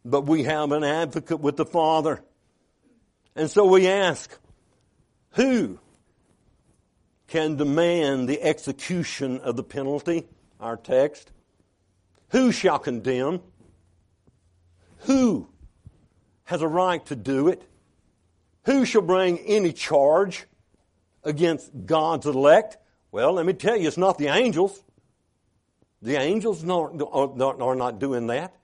but 0.04 0.22
we 0.22 0.44
have 0.44 0.72
an 0.72 0.82
advocate 0.82 1.40
with 1.40 1.56
the 1.56 1.66
Father. 1.66 2.22
And 3.36 3.50
so 3.50 3.64
we 3.66 3.88
ask, 3.88 4.38
who 5.32 5.78
can 7.32 7.56
demand 7.56 8.28
the 8.28 8.42
execution 8.42 9.38
of 9.38 9.56
the 9.56 9.62
penalty, 9.62 10.28
our 10.60 10.76
text. 10.76 11.32
Who 12.28 12.52
shall 12.52 12.78
condemn? 12.78 13.40
Who 15.06 15.48
has 16.44 16.60
a 16.60 16.68
right 16.68 17.02
to 17.06 17.16
do 17.16 17.48
it? 17.48 17.62
Who 18.64 18.84
shall 18.84 19.00
bring 19.00 19.38
any 19.38 19.72
charge 19.72 20.44
against 21.24 21.70
God's 21.86 22.26
elect? 22.26 22.76
Well, 23.12 23.32
let 23.32 23.46
me 23.46 23.54
tell 23.54 23.76
you, 23.76 23.88
it's 23.88 23.96
not 23.96 24.18
the 24.18 24.28
angels. 24.28 24.84
The 26.02 26.16
angels 26.16 26.62
are 26.62 27.74
not 27.74 27.98
doing 27.98 28.26
that. 28.26 28.54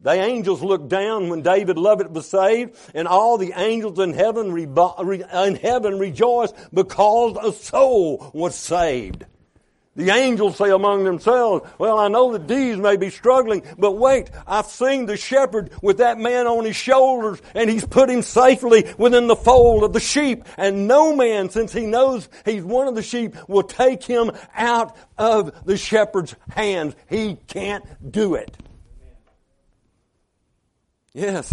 The 0.00 0.12
angels 0.12 0.62
looked 0.62 0.88
down 0.88 1.28
when 1.28 1.42
David 1.42 1.76
Lovett 1.76 2.12
was 2.12 2.28
saved, 2.28 2.76
and 2.94 3.08
all 3.08 3.36
the 3.36 3.52
angels 3.56 3.98
in 3.98 4.12
heaven, 4.12 4.56
in 4.56 5.56
heaven 5.56 5.98
rejoiced 5.98 6.54
because 6.72 7.36
a 7.42 7.52
soul 7.52 8.30
was 8.32 8.54
saved. 8.54 9.26
The 9.96 10.10
angels 10.10 10.56
say 10.56 10.70
among 10.70 11.02
themselves, 11.02 11.68
well, 11.78 11.98
I 11.98 12.06
know 12.06 12.30
the 12.30 12.38
deeds 12.38 12.78
may 12.78 12.96
be 12.96 13.10
struggling, 13.10 13.64
but 13.76 13.98
wait, 13.98 14.30
I've 14.46 14.66
seen 14.66 15.06
the 15.06 15.16
shepherd 15.16 15.72
with 15.82 15.98
that 15.98 16.16
man 16.16 16.46
on 16.46 16.64
his 16.64 16.76
shoulders, 16.76 17.42
and 17.52 17.68
he's 17.68 17.84
put 17.84 18.08
him 18.08 18.22
safely 18.22 18.86
within 18.98 19.26
the 19.26 19.34
fold 19.34 19.82
of 19.82 19.92
the 19.92 19.98
sheep. 19.98 20.44
And 20.56 20.86
no 20.86 21.16
man, 21.16 21.50
since 21.50 21.72
he 21.72 21.86
knows 21.86 22.28
he's 22.44 22.62
one 22.62 22.86
of 22.86 22.94
the 22.94 23.02
sheep, 23.02 23.34
will 23.48 23.64
take 23.64 24.04
him 24.04 24.30
out 24.54 24.96
of 25.18 25.64
the 25.64 25.76
shepherd's 25.76 26.36
hands. 26.50 26.94
He 27.10 27.34
can't 27.48 28.12
do 28.12 28.36
it. 28.36 28.56
Yes. 31.18 31.52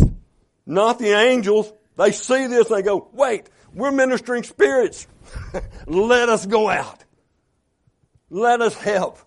Not 0.67 0.99
the 0.99 1.11
angels. 1.11 1.73
They 1.97 2.11
see 2.11 2.45
this 2.47 2.67
they 2.67 2.83
go, 2.83 3.09
wait, 3.13 3.49
we're 3.73 3.91
ministering 3.91 4.43
spirits. 4.43 5.07
Let 5.87 6.29
us 6.29 6.45
go 6.45 6.69
out. 6.69 7.03
Let 8.29 8.61
us 8.61 8.75
help. 8.75 9.17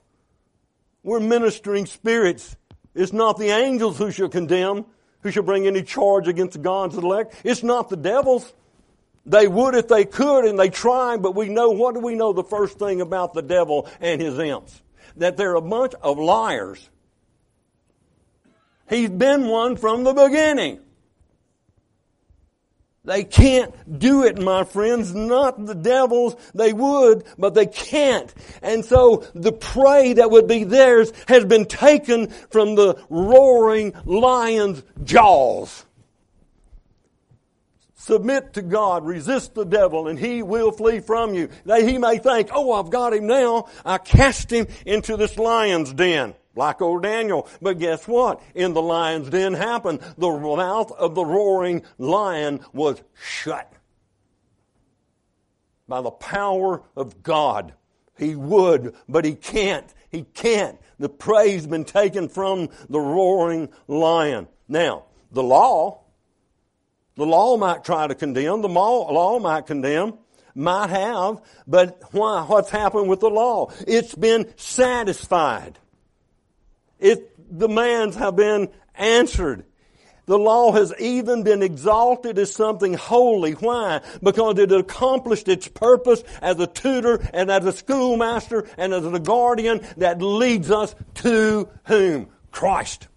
We're 1.03 1.21
ministering 1.21 1.87
spirits. 1.87 2.57
It's 2.95 3.13
not 3.13 3.39
the 3.39 3.51
angels 3.51 3.99
who 3.99 4.13
shall 4.13 4.29
condemn, 4.29 4.85
who 5.23 5.33
shall 5.33 5.43
bring 5.43 5.67
any 5.67 5.83
charge 5.83 6.29
against 6.29 6.63
God's 6.63 6.97
elect. 6.97 7.35
It's 7.43 7.65
not 7.65 7.89
the 7.89 7.97
devils. 7.97 8.53
They 9.27 9.49
would 9.49 9.75
if 9.75 9.89
they 9.89 10.05
could 10.05 10.45
and 10.45 10.59
they 10.59 10.69
try, 10.69 11.17
but 11.17 11.35
we 11.35 11.49
know, 11.49 11.71
what 11.71 11.95
do 11.95 12.01
we 12.01 12.15
know 12.15 12.33
the 12.33 12.45
first 12.45 12.79
thing 12.79 13.01
about 13.01 13.35
the 13.35 13.43
devil 13.43 13.89
and 14.01 14.21
his 14.21 14.39
imps? 14.39 14.83
That 15.17 15.37
they're 15.37 15.57
a 15.57 15.61
bunch 15.61 15.95
of 16.01 16.19
liars 16.19 16.89
He's 18.89 19.11
been 19.11 19.49
one 19.49 19.77
from 19.77 20.05
the 20.05 20.15
beginning. 20.15 20.81
They 23.09 23.25
can't 23.25 23.99
do 23.99 24.25
it, 24.25 24.39
my 24.39 24.65
friends. 24.65 25.15
Not 25.15 25.65
the 25.65 25.75
devils. 25.75 26.37
They 26.55 26.75
would, 26.75 27.25
but 27.39 27.55
they 27.55 27.67
can't. 27.67 28.33
And 28.61 28.85
so 28.85 29.25
the 29.35 29.53
prey 29.53 30.13
that 30.15 30.31
would 30.31 30.47
be 30.47 30.65
theirs 30.65 31.13
has 31.27 31.45
been 31.47 31.65
taken 31.65 32.29
from 32.51 32.75
the 32.75 33.03
roaring 33.09 33.95
lion's 34.05 34.83
jaws. 35.05 35.87
Submit 37.95 38.55
to 38.55 38.63
God, 38.63 39.07
resist 39.07 39.55
the 39.55 39.65
devil, 39.65 40.09
and 40.09 40.19
he 40.19 40.43
will 40.43 40.71
flee 40.71 41.01
from 41.01 41.35
you. 41.35 41.49
That 41.65 41.83
he 41.83 41.99
may 41.99 42.19
think, 42.19 42.51
oh, 42.53 42.73
I've 42.73 42.91
got 42.91 43.15
him 43.15 43.27
now. 43.27 43.69
I 43.85 43.99
cast 43.99 44.51
him 44.51 44.67
into 44.85 45.17
this 45.17 45.39
lion's 45.39 45.93
den 45.93 46.35
like 46.59 46.83
old 46.83 47.05
Daniel. 47.05 47.49
But 47.63 47.79
guess 47.79 48.07
what? 48.07 48.43
In 48.55 48.75
the 48.75 48.83
lion's 48.83 49.31
den 49.31 49.55
happened. 49.55 50.01
The 50.19 50.29
mouth 50.29 50.93
of 50.93 51.15
the 51.15 51.25
roaring 51.25 51.83
lion 51.97 52.61
was 52.73 53.03
shut. 53.15 53.73
By 55.87 56.03
the 56.03 56.11
power 56.11 56.83
of 56.95 57.23
God. 57.23 57.73
He 58.19 58.35
would, 58.35 58.95
but 59.09 59.25
he 59.25 59.35
can't. 59.35 59.87
He 60.11 60.25
can't. 60.25 60.79
The 60.99 61.09
prey's 61.09 61.67
been 61.67 61.85
taken 61.85 62.29
from 62.29 62.69
the 62.89 62.99
roaring 62.99 63.69
lion. 63.87 64.49
Now, 64.67 65.05
the 65.31 65.43
law, 65.43 66.01
the 67.15 67.25
law 67.25 67.57
might 67.57 67.85
try 67.85 68.09
to 68.09 68.15
condemn, 68.15 68.63
the 68.63 68.69
law 68.69 69.39
might 69.39 69.67
condemn, 69.67 70.19
might 70.55 70.91
have, 70.91 71.41
but 71.69 72.03
why? 72.11 72.43
What's 72.43 72.71
happened 72.71 73.09
with 73.09 73.21
the 73.21 73.31
law? 73.31 73.71
It's 73.87 74.15
been 74.15 74.53
satisfied. 74.57 75.79
Its 76.99 77.23
demands 77.57 78.17
have 78.17 78.37
been 78.37 78.69
answered. 78.95 79.65
The 80.29 80.39
law 80.39 80.73
has 80.73 80.93
even 80.99 81.43
been 81.43 81.63
exalted 81.63 82.39
as 82.39 82.53
something 82.53 82.93
holy. 82.93 83.53
Why? 83.53 84.03
Because 84.23 84.59
it 84.59 84.71
accomplished 84.71 85.49
its 85.49 85.67
purpose 85.69 86.23
as 86.43 86.61
a 86.61 86.67
tutor 86.67 87.27
and 87.33 87.51
as 87.51 87.65
a 87.65 87.73
schoolmaster 87.73 88.69
and 88.77 88.93
as 88.93 89.07
a 89.07 89.19
guardian 89.19 89.81
that 89.97 90.21
leads 90.21 90.71
us 90.71 90.95
to 91.15 91.71
whom? 91.87 92.29
Christ. 92.51 93.09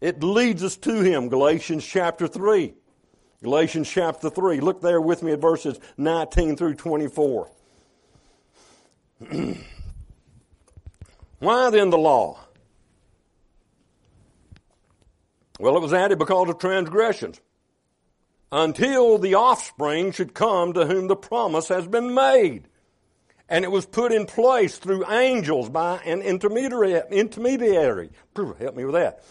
It 0.00 0.22
leads 0.22 0.62
us 0.62 0.76
to 0.76 1.00
Him. 1.00 1.30
Galatians 1.30 1.84
chapter 1.84 2.28
3. 2.28 2.72
Galatians 3.42 3.90
chapter 3.90 4.30
3. 4.30 4.60
Look 4.60 4.82
there 4.82 5.00
with 5.00 5.20
me 5.20 5.32
at 5.32 5.40
verses 5.40 5.80
19 5.96 6.56
through 6.56 6.74
24. 6.74 7.50
Why 11.38 11.70
then 11.70 11.90
the 11.90 11.98
law? 11.98 12.38
Well, 15.58 15.76
it 15.76 15.80
was 15.80 15.92
added 15.92 16.18
because 16.18 16.48
of 16.48 16.58
transgressions. 16.58 17.40
Until 18.52 19.18
the 19.18 19.34
offspring 19.34 20.12
should 20.12 20.34
come 20.34 20.72
to 20.74 20.86
whom 20.86 21.08
the 21.08 21.16
promise 21.16 21.68
has 21.68 21.86
been 21.86 22.14
made. 22.14 22.68
And 23.48 23.64
it 23.64 23.70
was 23.70 23.86
put 23.86 24.12
in 24.12 24.26
place 24.26 24.78
through 24.78 25.10
angels 25.10 25.68
by 25.68 26.00
an 26.04 26.22
intermediary. 26.22 27.00
intermediary. 27.10 28.10
Help 28.34 28.76
me 28.76 28.84
with 28.84 28.94
that. 28.94 29.22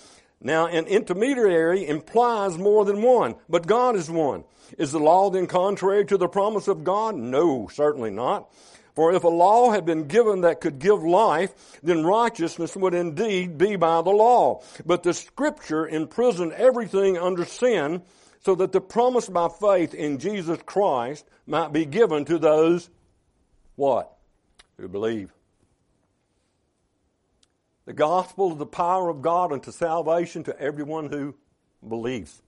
Now, 0.41 0.67
an 0.67 0.85
intermediary 0.85 1.87
implies 1.87 2.57
more 2.57 2.85
than 2.85 3.01
one, 3.01 3.35
but 3.49 3.67
God 3.67 3.95
is 3.95 4.09
one. 4.09 4.43
Is 4.77 4.91
the 4.91 4.99
law 4.99 5.29
then 5.29 5.47
contrary 5.47 6.05
to 6.05 6.17
the 6.17 6.27
promise 6.27 6.67
of 6.67 6.83
God? 6.83 7.15
No, 7.15 7.67
certainly 7.71 8.11
not. 8.11 8.49
For 8.95 9.13
if 9.13 9.25
a 9.25 9.29
law 9.29 9.71
had 9.71 9.85
been 9.85 10.07
given 10.07 10.41
that 10.41 10.61
could 10.61 10.79
give 10.79 11.03
life, 11.03 11.79
then 11.83 12.05
righteousness 12.05 12.75
would 12.77 12.93
indeed 12.93 13.57
be 13.57 13.75
by 13.75 14.01
the 14.01 14.11
law. 14.11 14.63
But 14.85 15.03
the 15.03 15.13
scripture 15.13 15.85
imprisoned 15.85 16.53
everything 16.53 17.17
under 17.17 17.43
sin 17.43 18.03
so 18.39 18.55
that 18.55 18.71
the 18.71 18.79
promise 18.79 19.27
by 19.27 19.49
faith 19.49 19.93
in 19.93 20.17
Jesus 20.17 20.59
Christ 20.65 21.25
might 21.45 21.73
be 21.73 21.85
given 21.85 22.23
to 22.25 22.37
those, 22.37 22.89
what? 23.75 24.15
Who 24.77 24.87
believe. 24.87 25.33
The 27.85 27.93
gospel 27.93 28.53
is 28.53 28.57
the 28.57 28.65
power 28.65 29.09
of 29.09 29.21
God 29.21 29.51
unto 29.51 29.71
salvation 29.71 30.43
to 30.45 30.59
everyone 30.59 31.09
who 31.09 31.35
believes. 31.87 32.41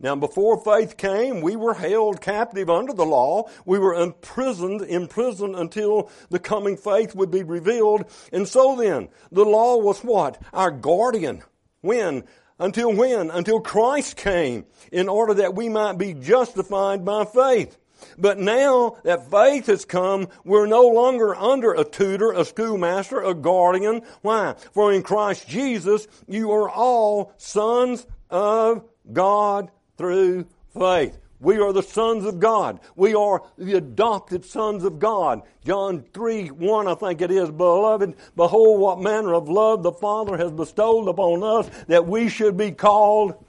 Now, 0.00 0.14
before 0.14 0.62
faith 0.62 0.96
came, 0.96 1.40
we 1.40 1.56
were 1.56 1.74
held 1.74 2.20
captive 2.20 2.70
under 2.70 2.92
the 2.92 3.04
law. 3.04 3.50
We 3.64 3.80
were 3.80 3.94
imprisoned, 3.94 4.82
imprisoned 4.82 5.56
until 5.56 6.08
the 6.30 6.38
coming 6.38 6.76
faith 6.76 7.16
would 7.16 7.32
be 7.32 7.42
revealed. 7.42 8.04
And 8.32 8.46
so 8.46 8.76
then, 8.76 9.08
the 9.32 9.44
law 9.44 9.76
was 9.78 10.00
what? 10.04 10.40
Our 10.52 10.70
guardian. 10.70 11.42
When? 11.80 12.22
Until 12.60 12.92
when? 12.92 13.30
Until 13.30 13.58
Christ 13.58 14.16
came, 14.16 14.66
in 14.92 15.08
order 15.08 15.34
that 15.34 15.56
we 15.56 15.68
might 15.68 15.98
be 15.98 16.14
justified 16.14 17.04
by 17.04 17.24
faith. 17.24 17.76
But 18.16 18.38
now 18.38 18.98
that 19.02 19.28
faith 19.32 19.66
has 19.66 19.84
come, 19.84 20.28
we're 20.44 20.66
no 20.66 20.86
longer 20.86 21.34
under 21.34 21.72
a 21.72 21.82
tutor, 21.82 22.30
a 22.30 22.44
schoolmaster, 22.44 23.20
a 23.20 23.34
guardian. 23.34 24.02
Why? 24.22 24.54
For 24.72 24.92
in 24.92 25.02
Christ 25.02 25.48
Jesus, 25.48 26.06
you 26.28 26.52
are 26.52 26.70
all 26.70 27.32
sons 27.36 28.06
of 28.30 28.84
God 29.12 29.72
through 29.98 30.46
faith. 30.72 31.18
We 31.40 31.58
are 31.58 31.72
the 31.72 31.82
sons 31.82 32.24
of 32.24 32.40
God. 32.40 32.80
We 32.96 33.14
are 33.14 33.42
the 33.56 33.74
adopted 33.74 34.44
sons 34.44 34.82
of 34.82 34.98
God. 34.98 35.42
John 35.64 36.04
3, 36.12 36.48
1, 36.48 36.88
I 36.88 36.94
think 36.94 37.20
it 37.20 37.30
is, 37.30 37.50
beloved, 37.50 38.14
behold 38.34 38.80
what 38.80 39.00
manner 39.00 39.34
of 39.34 39.48
love 39.48 39.82
the 39.82 39.92
Father 39.92 40.36
has 40.36 40.50
bestowed 40.50 41.08
upon 41.08 41.42
us 41.44 41.70
that 41.86 42.06
we 42.06 42.28
should 42.28 42.56
be 42.56 42.72
called 42.72 43.44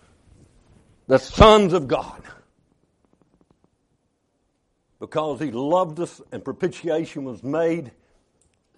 the 1.08 1.18
sons 1.18 1.74
of 1.74 1.88
God. 1.88 2.22
Because 5.00 5.40
he 5.40 5.50
loved 5.50 6.00
us 6.00 6.22
and 6.32 6.44
propitiation 6.44 7.24
was 7.24 7.44
made 7.44 7.92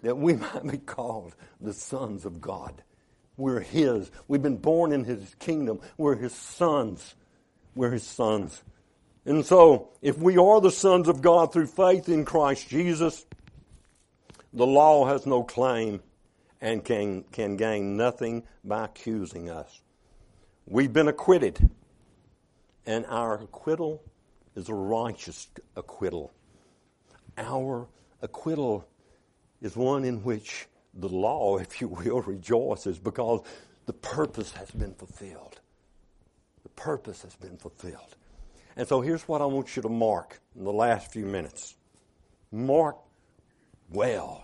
that 0.03 0.17
we 0.17 0.33
might 0.35 0.65
be 0.65 0.77
called 0.77 1.35
the 1.59 1.73
sons 1.73 2.25
of 2.25 2.39
God. 2.39 2.81
We're 3.35 3.59
his. 3.59 4.11
We've 4.27 4.41
been 4.41 4.57
born 4.57 4.93
in 4.93 5.03
his 5.03 5.35
kingdom. 5.39 5.81
We're 5.97 6.15
his 6.15 6.33
sons. 6.33 7.15
We're 7.75 7.91
his 7.91 8.05
sons. 8.05 8.63
And 9.25 9.45
so, 9.45 9.89
if 10.01 10.17
we 10.17 10.37
are 10.37 10.59
the 10.59 10.71
sons 10.71 11.07
of 11.07 11.21
God 11.21 11.53
through 11.53 11.67
faith 11.67 12.09
in 12.09 12.25
Christ 12.25 12.67
Jesus, 12.69 13.25
the 14.53 14.65
law 14.65 15.05
has 15.05 15.25
no 15.25 15.43
claim 15.43 16.01
and 16.59 16.83
can, 16.83 17.23
can 17.31 17.55
gain 17.55 17.97
nothing 17.97 18.43
by 18.63 18.85
accusing 18.85 19.49
us. 19.49 19.81
We've 20.67 20.91
been 20.91 21.07
acquitted, 21.07 21.69
and 22.85 23.05
our 23.07 23.41
acquittal 23.41 24.03
is 24.55 24.69
a 24.69 24.73
righteous 24.73 25.47
acquittal. 25.75 26.31
Our 27.37 27.87
acquittal 28.21 28.87
is 29.61 29.75
one 29.75 30.03
in 30.03 30.23
which 30.23 30.67
the 30.93 31.09
law, 31.09 31.57
if 31.59 31.81
you 31.81 31.87
will, 31.87 32.21
rejoices 32.21 32.99
because 32.99 33.41
the 33.85 33.93
purpose 33.93 34.51
has 34.53 34.71
been 34.71 34.93
fulfilled. 34.93 35.59
Purpose 36.81 37.21
has 37.21 37.35
been 37.35 37.57
fulfilled. 37.57 38.15
And 38.75 38.87
so 38.87 39.01
here's 39.01 39.27
what 39.27 39.39
I 39.39 39.45
want 39.45 39.75
you 39.75 39.83
to 39.83 39.89
mark 39.89 40.39
in 40.55 40.63
the 40.63 40.73
last 40.73 41.11
few 41.11 41.27
minutes. 41.27 41.75
Mark 42.51 42.97
well. 43.91 44.43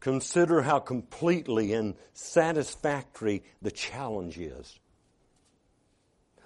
Consider 0.00 0.60
how 0.60 0.78
completely 0.78 1.72
and 1.72 1.94
satisfactory 2.12 3.44
the 3.62 3.70
challenge 3.70 4.36
is. 4.36 4.78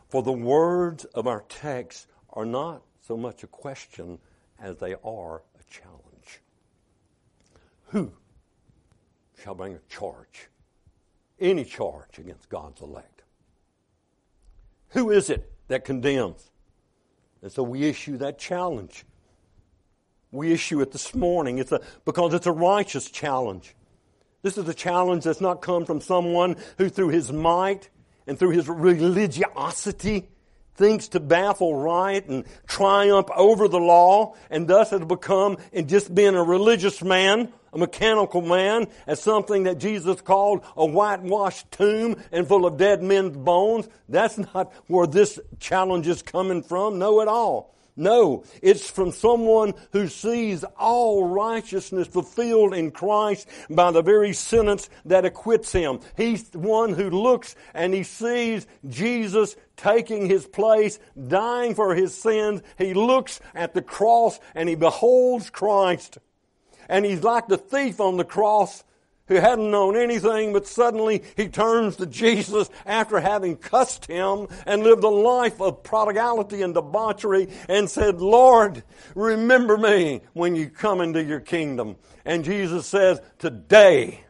For 0.08 0.22
the 0.22 0.30
words 0.30 1.04
of 1.06 1.26
our 1.26 1.44
text 1.48 2.06
are 2.30 2.46
not 2.46 2.82
so 3.00 3.16
much 3.16 3.42
a 3.42 3.48
question 3.48 4.20
as 4.60 4.76
they 4.76 4.94
are 5.02 5.42
a 5.58 5.64
challenge. 5.68 6.42
Who 7.86 8.12
shall 9.42 9.56
bring 9.56 9.74
a 9.74 9.80
charge? 9.88 10.48
Any 11.40 11.64
charge 11.64 12.18
against 12.18 12.48
God's 12.48 12.82
elect? 12.82 13.17
Who 14.90 15.10
is 15.10 15.30
it 15.30 15.50
that 15.68 15.84
condemns? 15.84 16.50
And 17.42 17.52
so 17.52 17.62
we 17.62 17.84
issue 17.84 18.16
that 18.18 18.38
challenge. 18.38 19.04
We 20.30 20.52
issue 20.52 20.80
it 20.80 20.92
this 20.92 21.14
morning. 21.14 21.58
It's 21.58 21.72
a, 21.72 21.80
because 22.04 22.34
it's 22.34 22.46
a 22.46 22.52
righteous 22.52 23.10
challenge. 23.10 23.74
This 24.42 24.58
is 24.58 24.68
a 24.68 24.74
challenge 24.74 25.24
that's 25.24 25.40
not 25.40 25.62
come 25.62 25.84
from 25.84 26.00
someone 26.00 26.56
who, 26.76 26.88
through 26.88 27.08
his 27.08 27.32
might 27.32 27.90
and 28.26 28.38
through 28.38 28.50
his 28.50 28.68
religiosity, 28.68 30.28
thinks 30.78 31.08
to 31.08 31.20
baffle 31.20 31.74
right 31.74 32.26
and 32.28 32.44
triumph 32.66 33.28
over 33.36 33.68
the 33.68 33.80
law, 33.80 34.34
and 34.48 34.66
thus 34.66 34.90
has 34.90 35.04
become, 35.04 35.58
in 35.72 35.88
just 35.88 36.14
being 36.14 36.36
a 36.36 36.42
religious 36.42 37.02
man, 37.02 37.52
a 37.72 37.78
mechanical 37.78 38.40
man, 38.40 38.86
as 39.06 39.20
something 39.20 39.64
that 39.64 39.78
Jesus 39.78 40.20
called 40.20 40.64
a 40.76 40.86
whitewashed 40.86 41.70
tomb 41.72 42.16
and 42.32 42.46
full 42.46 42.64
of 42.64 42.78
dead 42.78 43.02
men's 43.02 43.36
bones. 43.36 43.88
That's 44.08 44.38
not 44.38 44.72
where 44.86 45.06
this 45.06 45.38
challenge 45.58 46.06
is 46.06 46.22
coming 46.22 46.62
from, 46.62 46.98
no 46.98 47.20
at 47.20 47.28
all. 47.28 47.74
No, 47.98 48.44
it's 48.62 48.88
from 48.88 49.10
someone 49.10 49.74
who 49.90 50.06
sees 50.06 50.62
all 50.78 51.24
righteousness 51.24 52.06
fulfilled 52.06 52.72
in 52.72 52.92
Christ 52.92 53.48
by 53.68 53.90
the 53.90 54.02
very 54.02 54.32
sentence 54.32 54.88
that 55.04 55.24
acquits 55.24 55.72
him. 55.72 55.98
He's 56.16 56.48
one 56.52 56.92
who 56.94 57.10
looks 57.10 57.56
and 57.74 57.92
he 57.92 58.04
sees 58.04 58.68
Jesus 58.88 59.56
taking 59.76 60.26
his 60.26 60.46
place, 60.46 61.00
dying 61.26 61.74
for 61.74 61.96
his 61.96 62.14
sins. 62.14 62.62
He 62.78 62.94
looks 62.94 63.40
at 63.52 63.74
the 63.74 63.82
cross 63.82 64.38
and 64.54 64.68
he 64.68 64.76
beholds 64.76 65.50
Christ. 65.50 66.18
And 66.88 67.04
he's 67.04 67.24
like 67.24 67.48
the 67.48 67.58
thief 67.58 68.00
on 68.00 68.16
the 68.16 68.24
cross 68.24 68.84
who 69.28 69.34
hadn't 69.36 69.70
known 69.70 69.96
anything, 69.96 70.52
but 70.52 70.66
suddenly 70.66 71.22
he 71.36 71.48
turns 71.48 71.96
to 71.96 72.06
Jesus 72.06 72.68
after 72.84 73.20
having 73.20 73.56
cussed 73.56 74.06
him 74.06 74.48
and 74.66 74.82
lived 74.82 75.04
a 75.04 75.08
life 75.08 75.60
of 75.60 75.82
prodigality 75.82 76.62
and 76.62 76.74
debauchery 76.74 77.48
and 77.68 77.88
said, 77.88 78.20
Lord, 78.20 78.82
remember 79.14 79.76
me 79.76 80.22
when 80.32 80.56
you 80.56 80.68
come 80.68 81.00
into 81.00 81.22
your 81.22 81.40
kingdom. 81.40 81.96
And 82.24 82.44
Jesus 82.44 82.86
says, 82.86 83.20
Today 83.38 84.24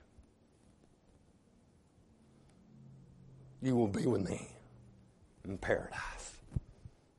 you 3.62 3.76
will 3.76 3.88
be 3.88 4.06
with 4.06 4.28
me 4.28 4.48
in 5.44 5.58
paradise. 5.58 6.36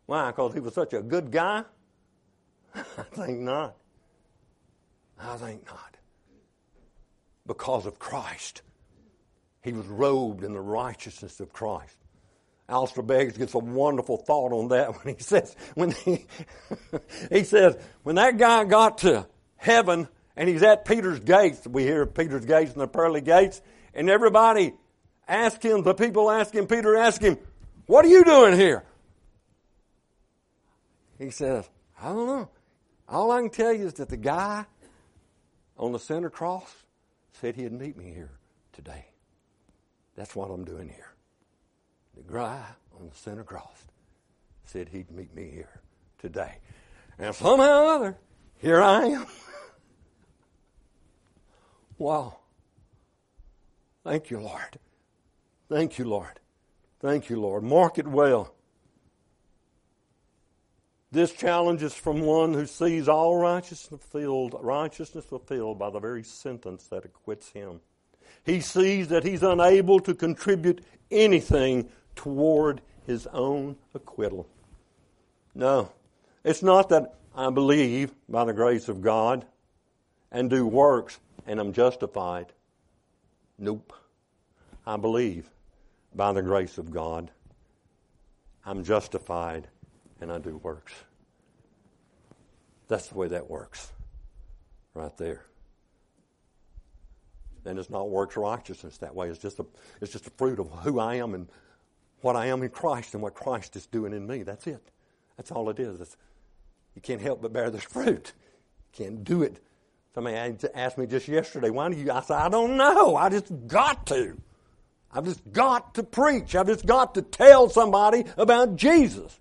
Why? 0.06 0.32
Because 0.32 0.54
he 0.54 0.60
was 0.60 0.74
such 0.74 0.94
a 0.94 1.02
good 1.02 1.32
guy? 1.32 1.64
I 2.76 3.04
think 3.14 3.40
not. 3.40 3.76
I 5.22 5.36
think 5.36 5.66
not 5.66 5.99
because 7.50 7.88
of 7.88 7.98
Christ. 7.98 8.62
He 9.64 9.74
was 9.74 9.88
robed 9.88 10.44
in 10.44 10.54
the 10.54 10.62
righteousness 10.62 11.40
of 11.40 11.52
Christ. 11.52 11.98
Alistair 12.70 13.02
Beggs 13.02 13.40
gets 13.40 13.56
a 13.56 13.58
wonderful 13.58 14.18
thought 14.18 14.52
on 14.52 14.68
that 14.68 14.90
when 15.04 15.16
he 15.16 15.22
says, 15.22 15.56
when 15.74 15.90
he, 15.90 16.28
he 17.32 17.44
says, 17.44 17.76
when 18.04 18.18
that 18.18 18.38
guy 18.38 18.66
got 18.66 19.00
to 19.00 19.28
heaven 19.58 20.08
and 20.38 20.48
he's 20.48 20.62
at 20.62 20.86
Peter's 20.86 21.20
gates, 21.20 21.66
we 21.66 21.82
hear 21.82 22.06
Peter's 22.06 22.46
gates 22.46 22.72
and 22.72 22.82
the 22.82 22.88
pearly 22.88 23.20
gates, 23.20 23.64
and 23.96 24.12
everybody 24.12 24.76
ask 25.28 25.60
him, 25.64 25.82
the 25.82 25.96
people 25.96 26.30
ask 26.30 26.54
him, 26.54 26.68
Peter 26.68 26.96
ask 26.96 27.20
him, 27.20 27.40
what 27.88 28.06
are 28.06 28.10
you 28.10 28.24
doing 28.24 28.56
here? 28.56 28.84
He 31.18 31.32
says, 31.32 31.68
I 32.00 32.10
don't 32.10 32.28
know. 32.28 32.50
All 33.08 33.32
I 33.32 33.42
can 33.42 33.50
tell 33.50 33.74
you 33.74 33.88
is 33.88 33.96
that 33.96 34.10
the 34.10 34.18
guy 34.18 34.66
on 35.80 35.94
the 35.94 36.00
center 36.00 36.30
cross 36.30 36.72
said 37.40 37.56
he'd 37.56 37.72
meet 37.72 37.98
me 37.98 38.12
here 38.14 38.32
today. 38.74 39.06
That's 40.16 40.36
what 40.36 40.50
I'm 40.50 40.66
doing 40.66 40.90
here. 40.90 41.14
The 42.16 42.34
guy 42.34 42.62
on 43.00 43.10
the 43.10 43.16
center 43.16 43.44
cross 43.44 43.86
said 44.66 44.90
he'd 44.90 45.10
meet 45.10 45.34
me 45.34 45.50
here 45.50 45.82
today. 46.18 46.58
And 47.18 47.34
somehow 47.34 47.84
or 47.84 47.92
other, 47.92 48.18
here 48.58 48.82
I 48.82 49.06
am. 49.06 49.26
wow. 51.98 52.40
Thank 54.04 54.30
you, 54.30 54.40
Lord. 54.40 54.80
Thank 55.70 55.98
you, 55.98 56.06
Lord. 56.06 56.40
Thank 57.00 57.30
you, 57.30 57.40
Lord. 57.40 57.64
Mark 57.64 57.98
it 57.98 58.08
well. 58.08 58.54
This 61.12 61.32
challenge 61.32 61.82
is 61.82 61.96
from 61.96 62.22
one 62.22 62.54
who 62.54 62.68
sees 62.68 63.08
all 63.08 63.38
righteousness 63.38 63.90
fulfilled, 63.90 64.56
righteousness 64.62 65.26
fulfilled 65.26 65.80
by 65.80 65.90
the 65.90 66.00
very 66.00 66.24
sentence 66.24 66.86
that 66.88 67.06
acquits 67.06 67.50
him. 67.50 67.82
He 68.44 68.60
sees 68.62 69.08
that 69.08 69.24
he's 69.24 69.42
unable 69.42 70.00
to 70.02 70.14
contribute 70.14 70.84
anything 71.10 71.90
toward 72.16 72.82
his 73.08 73.26
own 73.28 73.76
acquittal. 73.96 74.48
No, 75.56 75.92
it's 76.44 76.62
not 76.62 76.90
that 76.90 77.16
I 77.36 77.50
believe 77.50 78.14
by 78.28 78.46
the 78.46 78.54
grace 78.54 78.88
of 78.88 79.02
God 79.02 79.46
and 80.32 80.48
do 80.50 80.68
works 80.68 81.20
and 81.48 81.60
I'm 81.60 81.74
justified. 81.74 82.54
Nope. 83.58 83.94
I 84.86 84.98
believe 84.98 85.50
by 86.14 86.34
the 86.34 86.44
grace 86.44 86.78
of 86.78 86.92
God. 86.92 87.32
I'm 88.64 88.84
justified 88.84 89.68
and 90.22 90.32
I 90.32 90.38
do 90.38 90.58
works. 90.58 90.94
That's 92.88 93.08
the 93.08 93.16
way 93.16 93.28
that 93.30 93.50
works. 93.50 93.92
Right 94.94 95.16
there. 95.18 95.46
And 97.66 97.78
it's 97.78 97.90
not 97.90 98.10
works 98.10 98.36
righteousness 98.36 98.98
that 98.98 99.14
way. 99.14 99.30
It's 99.30 99.40
just 99.40 99.60
a 99.60 99.66
it's 100.02 100.12
just 100.12 100.28
a 100.28 100.32
fruit 100.32 100.60
of 100.60 100.70
who 100.84 101.00
I 101.00 101.16
am 101.16 101.36
and 101.36 101.48
what 102.22 102.36
I 102.36 102.48
am 102.48 102.64
in 102.64 102.70
Christ 102.70 103.14
and 103.14 103.22
what 103.22 103.34
Christ 103.34 103.76
is 103.76 103.86
doing 103.86 104.14
in 104.14 104.26
me. 104.26 104.44
That's 104.44 104.66
it. 104.66 104.92
That's 105.38 105.52
all 105.52 105.70
it 105.70 105.80
is. 105.80 106.02
It's, 106.02 106.18
you 106.96 107.02
can't 107.02 107.22
help 107.22 107.42
but 107.42 107.54
bear 107.54 107.70
this 107.70 107.84
fruit. 107.84 108.34
You 108.94 109.06
can't 109.06 109.24
do 109.24 109.44
it. 109.44 109.62
Somebody 110.16 110.36
asked 110.74 110.98
me 110.98 111.06
just 111.06 111.28
yesterday, 111.28 111.70
why 111.70 111.90
do 111.90 111.96
you? 111.96 112.12
I 112.12 112.22
said, 112.22 112.38
I 112.38 112.50
don't 112.50 112.76
know. 112.76 113.16
I 113.16 113.30
just 113.30 113.68
got 113.68 114.08
to. 114.08 114.38
I've 115.12 115.26
just 115.26 115.42
got 115.52 115.96
to 115.96 116.04
preach. 116.04 116.56
I've 116.56 116.68
just 116.68 116.86
got 116.86 117.16
to 117.16 117.22
tell 117.22 117.70
somebody 117.70 118.26
about 118.38 118.76
Jesus. 118.76 119.40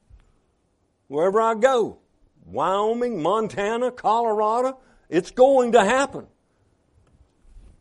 Wherever 1.09 1.41
I 1.41 1.55
go. 1.55 1.99
Wyoming, 2.47 3.23
Montana, 3.23 3.91
Colorado, 3.91 4.79
it's 5.09 5.31
going 5.31 5.73
to 5.73 5.85
happen. 5.85 6.27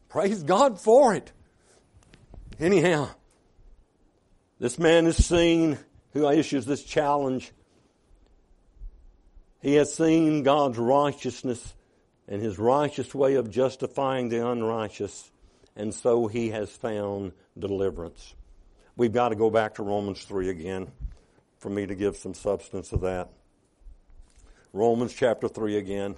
Praise 0.09 0.43
God 0.43 0.79
for 0.79 1.13
it. 1.13 1.31
Anyhow, 2.59 3.09
this 4.59 4.79
man 4.79 5.05
is 5.05 5.23
seen 5.23 5.77
who 6.13 6.29
issues 6.29 6.65
this 6.65 6.83
challenge. 6.83 7.51
He 9.61 9.75
has 9.75 9.93
seen 9.93 10.43
God's 10.43 10.77
righteousness 10.77 11.75
and 12.27 12.41
his 12.41 12.57
righteous 12.57 13.13
way 13.13 13.35
of 13.35 13.49
justifying 13.49 14.29
the 14.29 14.45
unrighteous, 14.45 15.31
and 15.75 15.93
so 15.93 16.27
he 16.27 16.49
has 16.49 16.69
found 16.69 17.31
deliverance. 17.57 18.33
We've 18.95 19.13
got 19.13 19.29
to 19.29 19.35
go 19.35 19.49
back 19.49 19.75
to 19.75 19.83
Romans 19.83 20.23
3 20.23 20.49
again 20.49 20.91
for 21.59 21.69
me 21.69 21.85
to 21.85 21.95
give 21.95 22.15
some 22.15 22.33
substance 22.33 22.91
of 22.91 23.01
that. 23.01 23.29
Romans 24.73 25.13
chapter 25.13 25.47
3 25.47 25.77
again. 25.77 26.17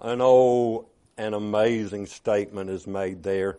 I 0.00 0.14
know 0.14 0.88
an 1.18 1.34
amazing 1.34 2.06
statement 2.06 2.70
is 2.70 2.86
made 2.86 3.22
there. 3.22 3.58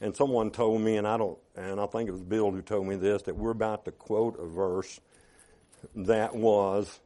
And 0.00 0.14
someone 0.14 0.50
told 0.50 0.80
me, 0.80 0.96
and 0.96 1.06
I 1.06 1.16
don't, 1.16 1.38
and 1.56 1.80
I 1.80 1.86
think 1.86 2.08
it 2.08 2.12
was 2.12 2.22
Bill 2.22 2.50
who 2.50 2.62
told 2.62 2.86
me 2.86 2.96
this, 2.96 3.22
that 3.22 3.36
we're 3.36 3.50
about 3.50 3.84
to 3.86 3.92
quote 3.92 4.38
a 4.38 4.46
verse 4.46 5.00
that 5.94 6.34
was 6.34 7.00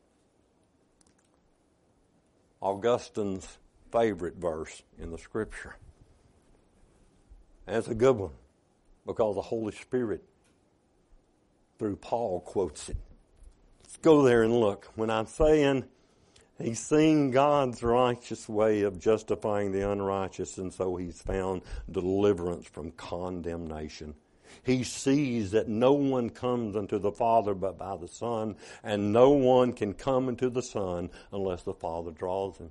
Augustine's 2.62 3.59
favorite 3.90 4.36
verse 4.36 4.82
in 4.98 5.11
the 5.11 5.18
scripture. 5.18 5.76
And 7.66 7.76
it's 7.76 7.88
a 7.88 7.94
good 7.94 8.16
one 8.16 8.32
because 9.07 9.36
the 9.36 9.42
Holy 9.42 9.72
Spirit, 9.72 10.22
through 11.78 11.96
Paul, 11.96 12.40
quotes 12.40 12.88
it. 12.88 12.96
Go 14.03 14.22
there 14.22 14.42
and 14.42 14.61
look. 14.61 14.90
When 14.96 15.11
I'm 15.11 15.26
saying 15.26 15.84
He's 16.62 16.80
seen 16.80 17.30
God's 17.30 17.82
righteous 17.82 18.48
way 18.48 18.82
of 18.82 19.00
justifying 19.00 19.72
the 19.72 19.90
unrighteous, 19.90 20.59
and 20.59 20.72
so 20.72 20.96
he's 20.96 21.20
found 21.20 21.62
deliverance 21.90 22.66
from 22.66 22.92
condemnation. 22.92 24.14
He 24.62 24.84
sees 24.84 25.50
that 25.53 25.68
no 25.68 25.92
one 25.92 26.30
comes 26.30 26.76
unto 26.76 26.98
the 26.98 27.11
Father 27.11 27.55
but 27.55 27.78
by 27.78 27.96
the 27.96 28.07
Son, 28.07 28.57
and 28.84 29.12
no 29.12 29.30
one 29.30 29.72
can 29.72 29.94
come 29.94 30.28
unto 30.28 30.50
the 30.50 30.62
Son 30.62 31.11
unless 31.32 31.62
the 31.62 31.74
Father 31.74 32.12
draws 32.12 32.59
him. 32.59 32.70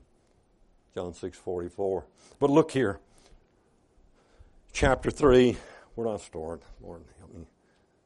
John 0.94 1.14
6 1.14 1.38
44. 1.38 2.06
But 2.40 2.50
look 2.50 2.72
here. 2.72 3.00
Chapter 4.72 5.12
3. 5.12 5.58
Where 5.96 6.08
do 6.08 6.14
I 6.14 6.18
start? 6.18 6.62
Lord, 6.82 7.02
help 7.20 7.34
me. 7.34 7.46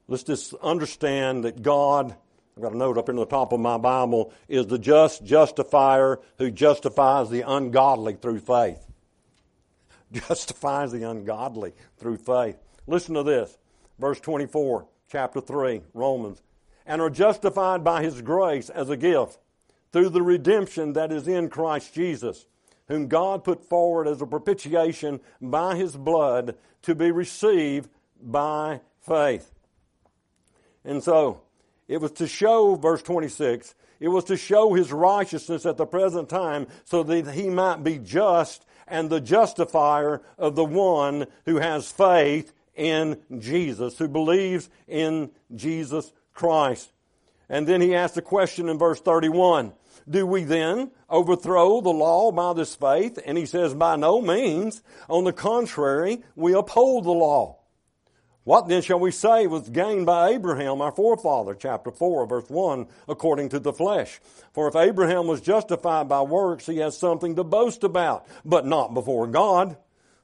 Let's 0.08 0.24
just 0.24 0.54
understand 0.56 1.44
that 1.44 1.62
God 1.62 2.16
I've 2.58 2.64
got 2.64 2.72
a 2.72 2.78
note 2.78 2.98
up 2.98 3.10
in 3.10 3.18
the 3.18 3.26
top 3.26 3.52
of 3.52 3.60
my 3.60 3.78
Bible, 3.78 4.32
is 4.48 4.68
the 4.68 4.80
just 4.80 5.26
justifier 5.26 6.22
who 6.38 6.50
justifies 6.50 7.30
the 7.30 7.42
ungodly 7.42 8.14
through 8.14 8.40
faith. 8.40 8.82
Justifies 10.14 10.94
the 10.94 11.04
ungodly 11.04 11.74
through 11.98 12.16
faith. 12.16 12.56
Listen 12.88 13.16
to 13.16 13.24
this. 13.24 13.58
Verse 14.00 14.22
24, 14.22 14.88
chapter 15.12 15.42
3, 15.42 15.82
Romans. 15.94 16.42
And 16.86 17.02
are 17.02 17.10
justified 17.10 17.84
by 17.84 18.04
his 18.04 18.22
grace 18.22 18.70
as 18.70 18.90
a 18.90 18.96
gift 18.96 19.40
through 19.92 20.10
the 20.10 20.22
redemption 20.22 20.94
that 20.94 21.12
is 21.12 21.28
in 21.28 21.50
Christ 21.50 21.94
Jesus, 21.94 22.46
whom 22.88 23.08
God 23.08 23.44
put 23.44 23.66
forward 23.66 24.08
as 24.08 24.22
a 24.22 24.26
propitiation 24.26 25.20
by 25.42 25.76
his 25.76 25.98
blood 25.98 26.56
to 26.84 26.96
be 26.96 27.12
received 27.12 27.90
by 28.22 28.80
faith. 29.02 29.52
And 30.86 31.04
so, 31.04 31.42
it 31.88 32.02
was 32.02 32.12
to 32.14 32.28
show, 32.28 32.76
verse 32.76 33.02
26, 33.02 33.76
it 34.00 34.10
was 34.10 34.26
to 34.26 34.38
show 34.38 34.74
his 34.74 34.92
righteousness 34.92 35.66
at 35.66 35.78
the 35.78 35.86
present 35.86 36.30
time 36.30 36.68
so 36.84 37.04
that 37.04 37.34
he 37.34 37.50
might 37.50 37.84
be 37.84 37.98
just 37.98 38.66
and 38.88 39.10
the 39.10 39.22
justifier 39.22 40.22
of 40.38 40.56
the 40.56 40.66
one 40.66 41.26
who 41.46 41.58
has 41.58 41.92
faith 41.92 42.54
in 42.76 43.20
Jesus, 43.40 43.98
who 43.98 44.08
believes 44.08 44.70
in 44.88 45.32
Jesus 45.56 46.12
Christ. 46.34 46.92
And 47.50 47.68
then 47.68 47.82
he 47.82 47.96
asked 47.96 48.18
a 48.18 48.22
question 48.22 48.70
in 48.70 48.78
verse 48.78 49.00
31. 49.00 49.74
Do 50.08 50.26
we 50.28 50.44
then 50.44 50.92
overthrow 51.10 51.82
the 51.82 51.90
law 51.90 52.32
by 52.32 52.54
this 52.54 52.76
faith? 52.76 53.18
And 53.26 53.38
he 53.38 53.46
says, 53.46 53.74
by 53.74 53.96
no 53.96 54.22
means. 54.22 54.84
On 55.10 55.24
the 55.24 55.34
contrary, 55.34 56.24
we 56.36 56.54
uphold 56.54 57.06
the 57.06 57.12
law. 57.12 57.60
What 58.46 58.68
then 58.68 58.84
shall 58.84 59.00
we 59.00 59.10
say 59.10 59.48
was 59.48 59.68
gained 59.70 60.06
by 60.06 60.30
Abraham, 60.30 60.80
our 60.80 60.92
forefather? 60.92 61.56
Chapter 61.56 61.90
4, 61.90 62.28
verse 62.28 62.48
1, 62.48 62.86
according 63.08 63.50
to 63.50 63.60
the 63.60 63.74
flesh. 63.74 64.22
For 64.54 64.68
if 64.68 64.76
Abraham 64.76 65.26
was 65.26 65.42
justified 65.42 66.08
by 66.08 66.22
works, 66.22 66.68
he 66.68 66.78
has 66.78 66.96
something 66.96 67.36
to 67.38 67.44
boast 67.44 67.84
about, 67.84 68.28
but 68.46 68.68
not 68.68 68.94
before 68.94 69.26
God. 69.26 69.78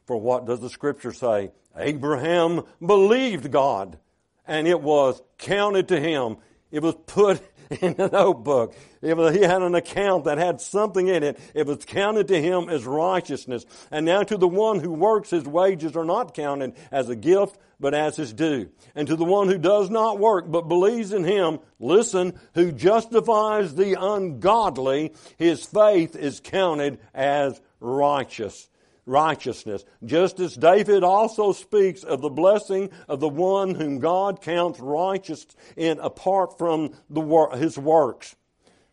For 0.06 0.18
what 0.18 0.46
does 0.46 0.60
the 0.60 0.70
scripture 0.70 1.14
say? 1.14 1.50
Abraham 1.76 2.62
believed 2.86 3.50
God, 3.50 3.98
and 4.46 4.68
it 4.68 4.82
was 4.82 5.20
counted 5.40 5.88
to 5.88 6.00
him. 6.00 6.38
It 6.70 6.84
was 6.84 6.94
put 7.08 7.42
in 7.82 7.96
a 8.00 8.10
notebook. 8.10 8.76
If 9.02 9.34
he 9.34 9.42
had 9.42 9.62
an 9.62 9.76
account 9.76 10.26
that 10.26 10.38
had 10.38 10.60
something 10.60 11.08
in 11.08 11.24
it, 11.24 11.40
it 11.54 11.66
was 11.66 11.86
counted 11.86 12.28
to 12.28 12.42
him 12.42 12.70
as 12.70 12.86
righteousness. 12.86 13.66
And 13.90 14.06
now 14.06 14.24
to 14.24 14.38
the 14.38 14.48
one 14.48 14.80
who 14.80 14.92
works, 14.92 15.30
his 15.30 15.46
wages 15.46 15.96
are 15.96 16.04
not 16.04 16.34
counted 16.34 16.74
as 16.92 17.08
a 17.08 17.16
gift, 17.16 17.58
but 17.80 17.94
as 17.94 18.18
his 18.18 18.34
due. 18.34 18.70
And 18.94 19.08
to 19.08 19.16
the 19.16 19.26
one 19.26 19.48
who 19.48 19.58
does 19.58 19.90
not 19.90 20.20
work, 20.20 20.52
but 20.52 20.68
believes 20.68 21.14
in 21.14 21.24
him, 21.24 21.60
listen, 21.80 22.40
who 22.56 22.72
justifies 22.72 23.76
the 23.76 24.00
ungodly, 24.00 25.14
his 25.38 25.66
faith 25.66 26.16
is 26.16 26.42
counted 26.42 27.00
as 27.14 27.62
righteous 27.80 28.68
righteousness. 29.12 29.84
Just 30.04 30.40
as 30.40 30.56
David 30.56 31.04
also 31.04 31.52
speaks 31.52 32.04
of 32.04 32.22
the 32.22 32.30
blessing 32.30 32.90
of 33.08 33.20
the 33.20 33.30
one 33.30 33.76
whom 33.76 34.00
God 34.00 34.42
counts 34.42 34.80
righteous 34.80 35.46
in 35.76 36.00
apart 36.00 36.58
from 36.58 36.94
the, 37.10 37.22
his 37.58 37.78
works. 37.78 38.36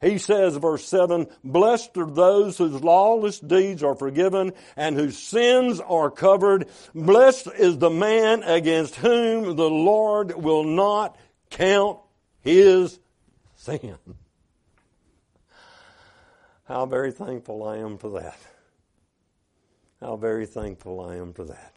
He 0.00 0.18
says, 0.18 0.56
verse 0.56 0.84
7, 0.84 1.26
Blessed 1.42 1.96
are 1.96 2.10
those 2.10 2.58
whose 2.58 2.82
lawless 2.82 3.40
deeds 3.40 3.82
are 3.82 3.96
forgiven 3.96 4.52
and 4.76 4.96
whose 4.96 5.18
sins 5.18 5.80
are 5.80 6.10
covered. 6.10 6.68
Blessed 6.94 7.48
is 7.58 7.78
the 7.78 7.90
man 7.90 8.44
against 8.44 8.94
whom 8.96 9.56
the 9.56 9.70
Lord 9.70 10.36
will 10.36 10.62
not 10.64 11.16
count 11.50 11.98
his 12.40 13.00
sin. 13.56 13.98
How 16.66 16.86
very 16.86 17.10
thankful 17.10 17.66
I 17.66 17.78
am 17.78 17.98
for 17.98 18.20
that. 18.20 18.38
How 20.00 20.16
very 20.16 20.46
thankful 20.46 21.00
I 21.00 21.16
am 21.16 21.32
for 21.32 21.44
that. 21.44 21.76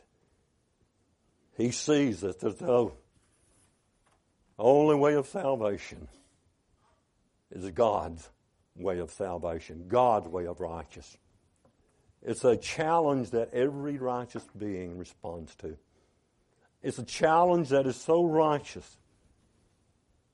He 1.58 1.72
sees 1.72 2.22
that 2.22 2.40
the 2.40 2.92
only 4.58 4.96
way 4.96 5.16
of 5.16 5.28
salvation 5.28 6.08
is 7.52 7.70
God's 7.72 8.30
way 8.76 9.00
of 9.00 9.12
salvation, 9.12 9.86
God's 9.88 10.28
way 10.28 10.46
of 10.46 10.60
righteousness. 10.60 11.18
It's 12.24 12.46
a 12.46 12.56
challenge 12.56 13.32
that 13.32 13.54
every 13.54 13.98
righteous 13.98 14.46
being 14.58 14.98
responds 14.98 15.56
to. 15.56 15.78
It's 16.84 17.00
a 17.00 17.04
challenge 17.04 17.70
that 17.70 17.88
is 17.88 17.96
so 17.96 18.24
righteous 18.24 18.98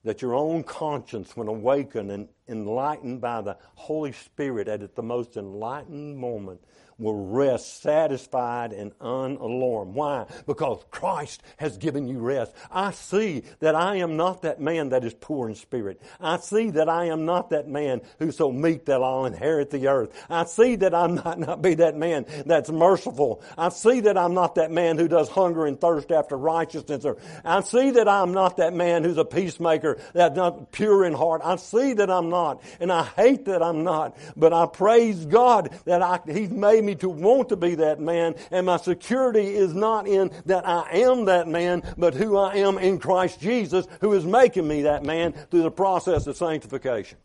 that 0.03 0.21
your 0.21 0.35
own 0.35 0.63
conscience, 0.63 1.35
when 1.35 1.47
awakened 1.47 2.11
and 2.11 2.29
enlightened 2.47 3.19
by 3.19 3.41
the 3.41 3.57
Holy 3.75 4.11
Spirit 4.11 4.67
at 4.67 4.95
the 4.95 5.03
most 5.03 5.35
enlightened 5.35 6.17
moment, 6.17 6.61
will 6.97 7.27
rest 7.27 7.81
satisfied 7.81 8.73
and 8.73 8.91
unalarmed. 8.99 9.93
Why? 9.93 10.25
Because 10.45 10.83
Christ 10.89 11.43
has 11.57 11.77
given 11.77 12.07
you 12.07 12.19
rest. 12.19 12.53
I 12.71 12.91
see 12.91 13.43
that 13.59 13.75
I 13.75 13.97
am 13.97 14.17
not 14.17 14.41
that 14.41 14.59
man 14.59 14.89
that 14.89 15.03
is 15.03 15.13
poor 15.13 15.47
in 15.47 15.55
spirit. 15.55 16.01
I 16.19 16.37
see 16.37 16.71
that 16.71 16.89
I 16.89 17.05
am 17.05 17.25
not 17.25 17.51
that 17.51 17.67
man 17.67 18.01
who's 18.19 18.37
so 18.37 18.51
meek 18.51 18.85
that 18.85 19.01
I'll 19.01 19.25
inherit 19.25 19.69
the 19.69 19.87
earth. 19.87 20.11
I 20.29 20.45
see 20.45 20.75
that 20.77 20.93
I'm 20.93 21.15
not, 21.23 21.39
not 21.39 21.61
be 21.61 21.75
that 21.75 21.95
man 21.95 22.25
that's 22.45 22.69
merciful. 22.69 23.43
I 23.57 23.69
see 23.69 23.99
that 24.01 24.17
I'm 24.17 24.33
not 24.33 24.55
that 24.55 24.71
man 24.71 24.97
who 24.97 25.07
does 25.07 25.29
hunger 25.29 25.65
and 25.65 25.79
thirst 25.79 26.11
after 26.11 26.35
righteousness. 26.35 27.05
Or 27.05 27.17
I 27.45 27.61
see 27.61 27.91
that 27.91 28.07
I'm 28.07 28.31
not 28.31 28.57
that 28.57 28.73
man 28.73 29.03
who's 29.03 29.17
a 29.17 29.25
peacemaker, 29.25 29.99
that's 30.13 30.35
not 30.35 30.71
pure 30.71 31.05
in 31.05 31.13
heart. 31.13 31.41
I 31.43 31.57
see 31.57 31.93
that 31.93 32.09
I'm 32.09 32.29
not, 32.29 32.63
and 32.79 32.91
I 32.91 33.03
hate 33.03 33.45
that 33.45 33.61
I'm 33.61 33.83
not. 33.83 34.17
But 34.35 34.53
I 34.53 34.65
praise 34.65 35.25
God 35.25 35.77
that 35.85 36.01
I, 36.01 36.19
He's 36.25 36.49
made 36.49 36.86
me 36.87 36.95
to 36.95 37.09
want 37.09 37.49
to 37.49 37.55
be 37.55 37.75
that 37.75 37.99
man, 37.99 38.33
and 38.49 38.65
my 38.65 38.77
security 38.77 39.55
is 39.55 39.75
not 39.75 40.07
in 40.07 40.31
that 40.45 40.67
I 40.67 40.89
am 40.91 41.25
that 41.25 41.47
man, 41.47 41.83
but 41.97 42.15
who 42.15 42.37
I 42.37 42.55
am 42.55 42.79
in 42.79 42.97
Christ 42.97 43.39
Jesus, 43.39 43.85
who 44.01 44.13
is 44.13 44.25
making 44.25 44.67
me 44.67 44.83
that 44.83 45.03
man 45.03 45.33
through 45.33 45.61
the 45.61 45.71
process 45.71 46.25
of 46.25 46.35
sanctification. 46.35 47.19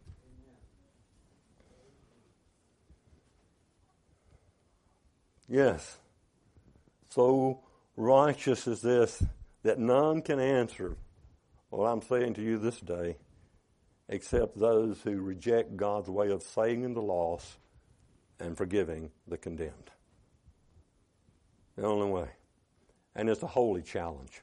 Yes. 5.49 5.99
So 7.11 7.61
righteous 7.97 8.67
is 8.67 8.83
this 8.83 9.23
that 9.63 9.79
none 9.79 10.23
can 10.23 10.41
answer 10.41 10.97
what 11.71 11.87
I'm 11.87 12.03
saying 12.03 12.35
to 12.35 12.43
you 12.43 12.59
this 12.59 12.81
day 12.81 13.17
except 14.09 14.59
those 14.59 15.01
who 15.03 15.21
reject 15.21 15.77
God's 15.77 16.09
way 16.11 16.31
of 16.31 16.43
saving 16.43 16.95
the 16.95 17.03
lost 17.03 17.59
and 18.43 18.57
forgiving 18.57 19.11
the 19.28 19.38
condemned. 19.38 19.90
The 21.76 21.86
only 21.86 22.11
way. 22.11 22.28
And 23.14 23.28
it's 23.28 23.43
a 23.43 23.47
holy 23.47 23.82
challenge. 23.82 24.43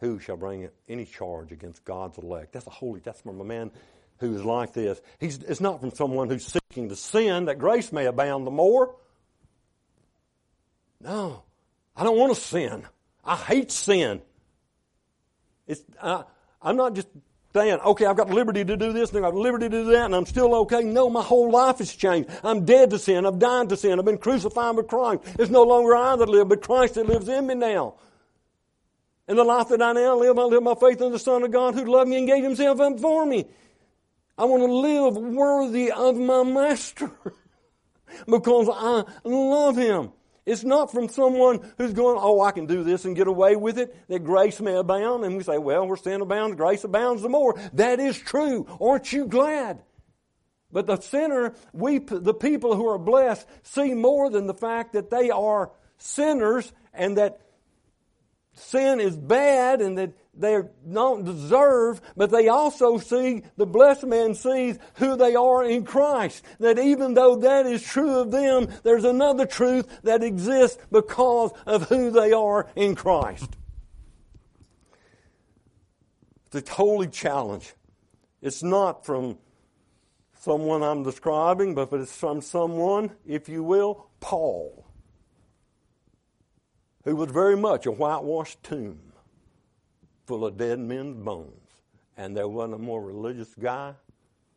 Who 0.00 0.18
shall 0.18 0.36
bring 0.36 0.68
any 0.88 1.04
charge 1.04 1.52
against 1.52 1.84
God's 1.84 2.18
elect? 2.18 2.52
That's 2.52 2.66
a 2.66 2.70
holy, 2.70 3.00
that's 3.00 3.20
from 3.20 3.40
a 3.40 3.44
man 3.44 3.70
who 4.18 4.34
is 4.34 4.44
like 4.44 4.72
this. 4.72 5.00
He's, 5.20 5.38
it's 5.38 5.60
not 5.60 5.80
from 5.80 5.92
someone 5.92 6.28
who's 6.28 6.46
seeking 6.46 6.88
to 6.88 6.96
sin 6.96 7.46
that 7.46 7.58
grace 7.58 7.92
may 7.92 8.06
abound 8.06 8.46
the 8.46 8.50
more. 8.50 8.96
No, 11.00 11.42
I 11.96 12.04
don't 12.04 12.18
want 12.18 12.34
to 12.34 12.40
sin. 12.40 12.84
I 13.24 13.36
hate 13.36 13.70
sin. 13.70 14.22
It's, 15.66 15.82
I, 16.00 16.24
I'm 16.60 16.76
not 16.76 16.94
just 16.94 17.08
saying, 17.54 17.78
okay, 17.80 18.06
I've 18.06 18.16
got 18.16 18.30
liberty 18.30 18.64
to 18.64 18.76
do 18.76 18.92
this 18.92 19.10
and 19.10 19.18
I've 19.18 19.32
got 19.32 19.38
liberty 19.38 19.68
to 19.68 19.84
do 19.84 19.90
that 19.92 20.06
and 20.06 20.14
I'm 20.14 20.26
still 20.26 20.54
okay. 20.56 20.82
No, 20.82 21.10
my 21.10 21.22
whole 21.22 21.50
life 21.50 21.78
has 21.78 21.94
changed. 21.94 22.30
I'm 22.42 22.64
dead 22.64 22.90
to 22.90 22.98
sin. 22.98 23.26
I've 23.26 23.38
died 23.38 23.68
to 23.68 23.76
sin. 23.76 23.98
I've 23.98 24.04
been 24.04 24.18
crucified 24.18 24.76
with 24.76 24.88
Christ. 24.88 25.22
It's 25.38 25.50
no 25.50 25.62
longer 25.62 25.94
I 25.94 26.16
that 26.16 26.28
live, 26.28 26.48
but 26.48 26.62
Christ 26.62 26.94
that 26.94 27.06
lives 27.06 27.28
in 27.28 27.46
me 27.46 27.54
now. 27.54 27.94
And 29.28 29.38
the 29.38 29.44
life 29.44 29.68
that 29.68 29.82
I 29.82 29.92
now 29.92 30.16
live, 30.16 30.38
I 30.38 30.42
live 30.42 30.64
by 30.64 30.74
faith 30.74 31.00
in 31.00 31.12
the 31.12 31.18
Son 31.18 31.42
of 31.42 31.50
God 31.52 31.74
who 31.74 31.84
loved 31.84 32.10
me 32.10 32.18
and 32.18 32.26
gave 32.26 32.42
himself 32.42 32.80
up 32.80 32.98
for 32.98 33.24
me. 33.24 33.46
I 34.36 34.44
want 34.44 34.62
to 34.62 34.72
live 34.72 35.16
worthy 35.16 35.92
of 35.92 36.16
my 36.16 36.42
Master 36.42 37.10
because 38.26 38.68
I 38.72 39.04
love 39.24 39.76
him. 39.76 40.12
It's 40.44 40.64
not 40.64 40.90
from 40.90 41.08
someone 41.08 41.60
who's 41.78 41.92
going, 41.92 42.18
oh, 42.20 42.40
I 42.40 42.50
can 42.50 42.66
do 42.66 42.82
this 42.82 43.04
and 43.04 43.14
get 43.14 43.28
away 43.28 43.54
with 43.54 43.78
it, 43.78 43.94
that 44.08 44.24
grace 44.24 44.60
may 44.60 44.74
abound. 44.74 45.24
And 45.24 45.36
we 45.36 45.44
say, 45.44 45.58
well, 45.58 45.86
where 45.86 45.96
sin 45.96 46.20
abounds, 46.20 46.56
grace 46.56 46.82
abounds 46.82 47.22
the 47.22 47.28
more. 47.28 47.58
That 47.74 48.00
is 48.00 48.18
true. 48.18 48.66
Aren't 48.80 49.12
you 49.12 49.26
glad? 49.26 49.82
But 50.72 50.86
the 50.86 50.98
sinner, 51.00 51.54
we, 51.72 51.98
the 51.98 52.34
people 52.34 52.74
who 52.74 52.88
are 52.88 52.98
blessed, 52.98 53.46
see 53.62 53.94
more 53.94 54.30
than 54.30 54.46
the 54.46 54.54
fact 54.54 54.94
that 54.94 55.10
they 55.10 55.30
are 55.30 55.70
sinners 55.98 56.72
and 56.92 57.18
that 57.18 57.40
sin 58.54 59.00
is 59.00 59.16
bad 59.16 59.80
and 59.80 59.98
that 59.98 60.12
they 60.34 60.58
don't 60.90 61.24
deserve, 61.24 62.00
but 62.16 62.30
they 62.30 62.48
also 62.48 62.98
see, 62.98 63.42
the 63.56 63.66
blessed 63.66 64.04
man 64.04 64.34
sees 64.34 64.78
who 64.94 65.16
they 65.16 65.34
are 65.34 65.62
in 65.62 65.84
Christ. 65.84 66.44
That 66.58 66.78
even 66.78 67.14
though 67.14 67.36
that 67.36 67.66
is 67.66 67.82
true 67.82 68.18
of 68.18 68.30
them, 68.30 68.68
there's 68.82 69.04
another 69.04 69.44
truth 69.44 70.00
that 70.04 70.22
exists 70.22 70.78
because 70.90 71.52
of 71.66 71.88
who 71.88 72.10
they 72.10 72.32
are 72.32 72.70
in 72.74 72.94
Christ. 72.94 73.56
It's 76.50 76.70
a 76.70 76.74
holy 76.74 77.08
challenge. 77.08 77.74
It's 78.40 78.62
not 78.62 79.06
from 79.06 79.38
someone 80.40 80.82
I'm 80.82 81.02
describing, 81.02 81.74
but 81.74 81.92
it's 81.92 82.16
from 82.16 82.40
someone, 82.40 83.12
if 83.26 83.48
you 83.48 83.62
will, 83.62 84.08
Paul, 84.20 84.81
who 87.04 87.16
was 87.16 87.30
very 87.30 87.56
much 87.56 87.86
a 87.86 87.90
whitewashed 87.90 88.62
tomb 88.62 89.12
full 90.26 90.44
of 90.44 90.56
dead 90.56 90.78
men's 90.78 91.16
bones. 91.16 91.50
And 92.16 92.36
there 92.36 92.48
wasn't 92.48 92.74
a 92.74 92.78
more 92.78 93.02
religious 93.02 93.54
guy 93.54 93.94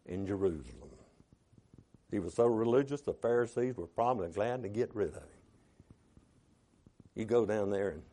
in 0.05 0.27
Jerusalem. 0.27 0.89
He 2.11 2.19
was 2.19 2.33
so 2.33 2.45
religious, 2.45 3.01
the 3.01 3.13
Pharisees 3.13 3.75
were 3.75 3.87
probably 3.87 4.29
glad 4.29 4.63
to 4.63 4.69
get 4.69 4.95
rid 4.95 5.09
of 5.09 5.15
him. 5.15 5.23
You 7.15 7.25
go 7.25 7.45
down 7.45 7.71
there 7.71 7.89
and 7.89 8.03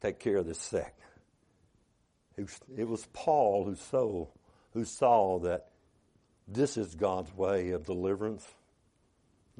take 0.00 0.18
care 0.18 0.38
of 0.38 0.46
this 0.46 0.58
sect. 0.58 1.00
It 2.36 2.88
was 2.88 3.06
Paul 3.12 3.64
who 3.64 3.76
saw, 3.76 4.26
who 4.72 4.84
saw 4.84 5.38
that 5.40 5.68
this 6.48 6.76
is 6.76 6.94
God's 6.94 7.32
way 7.34 7.70
of 7.70 7.84
deliverance, 7.84 8.44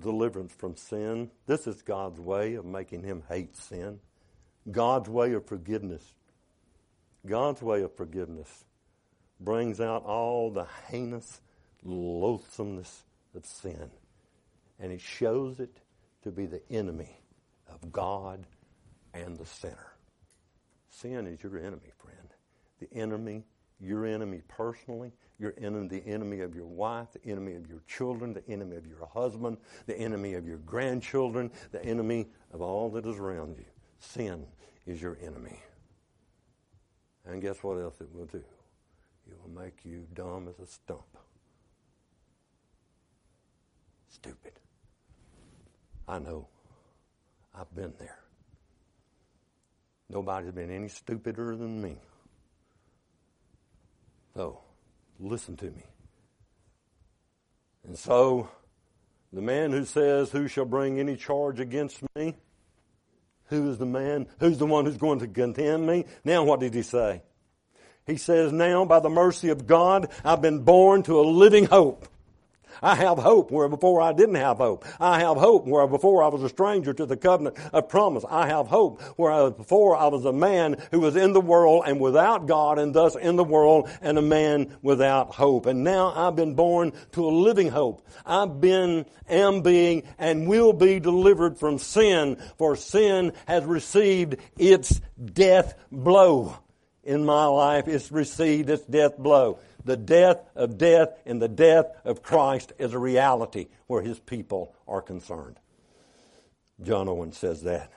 deliverance 0.00 0.52
from 0.52 0.76
sin. 0.76 1.30
This 1.46 1.66
is 1.66 1.82
God's 1.82 2.20
way 2.20 2.54
of 2.54 2.64
making 2.64 3.02
him 3.02 3.22
hate 3.28 3.56
sin. 3.56 4.00
God's 4.70 5.08
way 5.08 5.32
of 5.32 5.46
forgiveness. 5.46 6.14
God's 7.26 7.62
way 7.62 7.82
of 7.82 7.94
forgiveness 7.96 8.64
brings 9.40 9.80
out 9.80 10.04
all 10.04 10.50
the 10.50 10.66
heinous 10.88 11.40
loathsomeness 11.84 13.04
of 13.34 13.44
sin. 13.44 13.90
And 14.78 14.92
it 14.92 15.00
shows 15.00 15.60
it 15.60 15.78
to 16.22 16.30
be 16.30 16.46
the 16.46 16.62
enemy 16.70 17.20
of 17.68 17.92
God 17.92 18.46
and 19.12 19.36
the 19.38 19.46
sinner. 19.46 19.92
Sin 20.90 21.26
is 21.26 21.42
your 21.42 21.58
enemy, 21.58 21.92
friend. 21.98 22.28
The 22.80 22.92
enemy, 22.92 23.44
your 23.80 24.06
enemy 24.06 24.40
personally, 24.48 25.12
your 25.38 25.54
enemy, 25.58 25.88
the 25.88 26.06
enemy 26.06 26.40
of 26.40 26.54
your 26.54 26.66
wife, 26.66 27.08
the 27.12 27.30
enemy 27.30 27.54
of 27.54 27.68
your 27.68 27.82
children, 27.86 28.32
the 28.32 28.48
enemy 28.48 28.76
of 28.76 28.86
your 28.86 29.06
husband, 29.12 29.58
the 29.86 29.96
enemy 29.98 30.34
of 30.34 30.46
your 30.46 30.58
grandchildren, 30.58 31.50
the 31.72 31.84
enemy 31.84 32.28
of 32.52 32.60
all 32.60 32.90
that 32.90 33.06
is 33.06 33.16
around 33.18 33.56
you. 33.58 33.64
Sin 33.98 34.46
is 34.86 35.02
your 35.02 35.18
enemy. 35.22 35.58
And 37.26 37.40
guess 37.40 37.62
what 37.62 37.78
else 37.78 38.00
it 38.00 38.08
will 38.12 38.26
do? 38.26 38.44
It 39.26 39.36
will 39.42 39.62
make 39.62 39.84
you 39.84 40.06
dumb 40.14 40.48
as 40.48 40.58
a 40.58 40.70
stump. 40.70 41.16
Stupid. 44.08 44.52
I 46.06 46.18
know. 46.18 46.48
I've 47.54 47.74
been 47.74 47.94
there. 47.98 48.18
Nobody's 50.10 50.52
been 50.52 50.70
any 50.70 50.88
stupider 50.88 51.56
than 51.56 51.80
me. 51.80 51.96
So, 54.34 54.60
listen 55.18 55.56
to 55.58 55.66
me. 55.66 55.84
And 57.86 57.98
so, 57.98 58.48
the 59.32 59.42
man 59.42 59.70
who 59.70 59.84
says, 59.84 60.30
Who 60.30 60.48
shall 60.48 60.64
bring 60.64 60.98
any 60.98 61.16
charge 61.16 61.60
against 61.60 62.02
me? 62.16 62.34
Who 63.46 63.70
is 63.70 63.78
the 63.78 63.86
man? 63.86 64.26
Who's 64.40 64.58
the 64.58 64.66
one 64.66 64.86
who's 64.86 64.96
going 64.96 65.20
to 65.20 65.28
condemn 65.28 65.86
me? 65.86 66.06
Now 66.24 66.44
what 66.44 66.60
did 66.60 66.74
he 66.74 66.82
say? 66.82 67.22
He 68.06 68.16
says, 68.16 68.52
now 68.52 68.84
by 68.84 69.00
the 69.00 69.08
mercy 69.08 69.48
of 69.48 69.66
God, 69.66 70.10
I've 70.24 70.42
been 70.42 70.62
born 70.62 71.02
to 71.04 71.20
a 71.20 71.22
living 71.22 71.64
hope. 71.64 72.06
I 72.82 72.94
have 72.96 73.18
hope 73.18 73.50
where 73.50 73.68
before 73.68 74.00
I 74.00 74.12
didn't 74.12 74.34
have 74.36 74.58
hope. 74.58 74.84
I 75.00 75.20
have 75.20 75.36
hope 75.36 75.66
where 75.66 75.86
before 75.86 76.22
I 76.22 76.28
was 76.28 76.42
a 76.42 76.48
stranger 76.48 76.92
to 76.92 77.06
the 77.06 77.16
covenant 77.16 77.56
of 77.72 77.88
promise. 77.88 78.24
I 78.28 78.46
have 78.46 78.66
hope 78.66 79.00
where 79.16 79.32
I, 79.32 79.50
before 79.50 79.96
I 79.96 80.06
was 80.08 80.24
a 80.24 80.32
man 80.32 80.76
who 80.90 81.00
was 81.00 81.16
in 81.16 81.32
the 81.32 81.40
world 81.40 81.84
and 81.86 82.00
without 82.00 82.46
God 82.46 82.78
and 82.78 82.94
thus 82.94 83.16
in 83.16 83.36
the 83.36 83.44
world 83.44 83.88
and 84.00 84.18
a 84.18 84.22
man 84.22 84.76
without 84.82 85.34
hope. 85.34 85.66
And 85.66 85.84
now 85.84 86.12
I've 86.14 86.36
been 86.36 86.54
born 86.54 86.92
to 87.12 87.26
a 87.26 87.30
living 87.30 87.68
hope. 87.68 88.06
I've 88.26 88.60
been, 88.60 89.06
am 89.28 89.62
being, 89.62 90.04
and 90.18 90.46
will 90.46 90.72
be 90.72 91.00
delivered 91.00 91.58
from 91.58 91.78
sin 91.78 92.36
for 92.58 92.76
sin 92.76 93.32
has 93.46 93.64
received 93.64 94.36
its 94.56 95.00
death 95.22 95.74
blow 95.90 96.56
in 97.02 97.24
my 97.24 97.46
life. 97.46 97.88
It's 97.88 98.10
received 98.10 98.70
its 98.70 98.84
death 98.84 99.16
blow 99.18 99.58
the 99.84 99.96
death 99.96 100.38
of 100.54 100.78
death 100.78 101.20
and 101.26 101.40
the 101.40 101.48
death 101.48 101.86
of 102.04 102.22
Christ 102.22 102.72
is 102.78 102.94
a 102.94 102.98
reality 102.98 103.68
where 103.86 104.02
his 104.02 104.18
people 104.18 104.74
are 104.88 105.02
concerned. 105.02 105.58
John 106.82 107.08
Owen 107.08 107.32
says 107.32 107.62
that. 107.62 107.92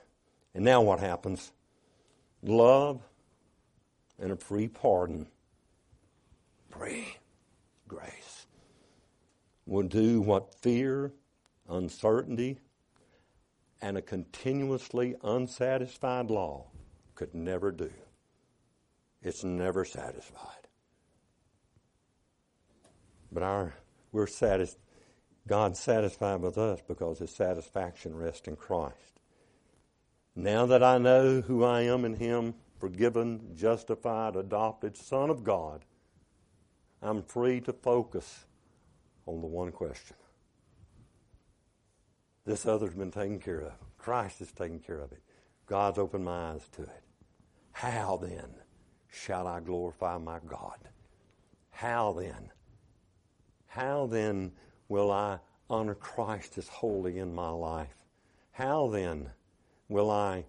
And 0.54 0.66
now 0.66 0.82
what 0.82 1.00
happens? 1.00 1.52
Love 2.42 3.02
and 4.20 4.32
a 4.32 4.36
free 4.36 4.68
pardon, 4.68 5.28
free 6.70 7.18
grace, 7.88 8.46
will 9.66 9.88
do 9.88 10.22
what 10.22 10.56
fear, 10.56 11.14
uncertainty, 11.70 12.58
and 13.82 13.98
a 13.98 14.02
continuously 14.02 15.16
unsatisfied 15.24 16.30
law 16.32 16.66
could 17.16 17.34
never 17.34 17.72
do. 17.72 17.92
It's 19.22 19.44
never 19.44 19.86
satisfied. 19.86 20.66
But 23.38 23.44
our 23.44 23.76
we're 24.12 24.26
satisfied. 24.26 24.82
God's 25.46 25.80
satisfied 25.80 26.42
with 26.42 26.58
us 26.58 26.82
because 26.88 27.20
His 27.20 27.30
satisfaction 27.30 28.16
rests 28.16 28.48
in 28.48 28.56
Christ. 28.56 29.22
Now 30.36 30.66
that 30.66 30.82
I 30.82 30.98
know 30.98 31.42
who 31.42 31.64
I 31.64 31.82
am 31.82 32.04
in 32.04 32.16
Him, 32.16 32.56
forgiven, 32.80 33.52
justified, 33.56 34.36
adopted, 34.36 34.98
Son 34.98 35.30
of 35.30 35.44
God, 35.44 35.86
I'm 37.00 37.22
free 37.22 37.62
to 37.62 37.74
focus 37.74 38.46
on 39.28 39.42
the 39.42 39.46
one 39.46 39.72
question. 39.72 40.16
This 42.44 42.66
other's 42.66 42.96
been 42.96 43.12
taken 43.12 43.40
care 43.40 43.62
of. 43.62 43.74
Christ 44.00 44.40
has 44.40 44.52
taken 44.52 44.80
care 44.80 45.00
of 45.00 45.12
it. 45.12 45.22
God's 45.68 46.00
opened 46.00 46.26
my 46.26 46.54
eyes 46.54 46.68
to 46.72 46.82
it. 46.82 47.04
How 47.72 48.18
then 48.20 48.56
shall 49.12 49.46
I 49.46 49.60
glorify 49.60 50.18
my 50.18 50.40
God? 50.48 50.80
How 51.70 52.14
then 52.14 52.50
how 53.78 54.07
then 54.07 54.51
will 54.89 55.11
I 55.11 55.38
honor 55.69 55.93
Christ 55.93 56.57
as 56.57 56.67
holy 56.67 57.19
in 57.19 57.36
my 57.36 57.49
life? 57.49 57.93
How 58.51 58.88
then 58.88 59.30
will 59.88 60.09
I 60.09 60.45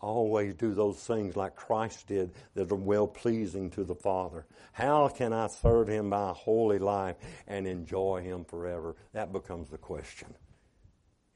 always 0.00 0.54
do 0.54 0.72
those 0.72 0.96
things 0.96 1.36
like 1.36 1.54
Christ 1.54 2.06
did 2.06 2.30
that 2.54 2.72
are 2.72 2.74
well 2.74 3.06
pleasing 3.06 3.68
to 3.72 3.84
the 3.84 3.94
Father? 3.94 4.46
How 4.72 5.08
can 5.08 5.34
I 5.34 5.48
serve 5.48 5.88
Him 5.88 6.08
by 6.08 6.30
a 6.30 6.32
holy 6.32 6.78
life 6.78 7.16
and 7.46 7.66
enjoy 7.66 8.22
Him 8.22 8.46
forever? 8.46 8.96
That 9.12 9.30
becomes 9.30 9.68
the 9.68 9.76
question. 9.76 10.34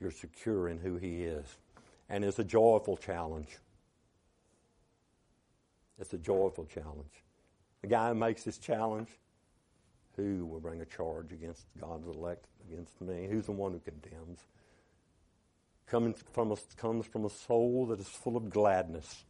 You're 0.00 0.12
secure 0.12 0.68
in 0.68 0.78
who 0.78 0.96
He 0.96 1.24
is. 1.24 1.46
And 2.08 2.24
it's 2.24 2.38
a 2.38 2.44
joyful 2.44 2.96
challenge. 2.96 3.58
It's 5.98 6.14
a 6.14 6.18
joyful 6.18 6.64
challenge. 6.64 7.22
The 7.82 7.88
guy 7.88 8.08
who 8.08 8.14
makes 8.14 8.44
this 8.44 8.56
challenge, 8.56 9.10
who 10.16 10.44
will 10.44 10.60
bring 10.60 10.80
a 10.80 10.86
charge 10.86 11.32
against 11.32 11.64
God's 11.80 12.06
elect, 12.06 12.46
against 12.68 13.00
me? 13.00 13.26
Who's 13.30 13.46
the 13.46 13.52
one 13.52 13.72
who 13.72 13.78
condemns? 13.80 14.40
Coming 15.86 16.14
from 16.32 16.52
a, 16.52 16.56
comes 16.76 17.06
from 17.06 17.24
a 17.24 17.30
soul 17.30 17.86
that 17.86 18.00
is 18.00 18.08
full 18.08 18.36
of 18.36 18.50
gladness. 18.50 19.24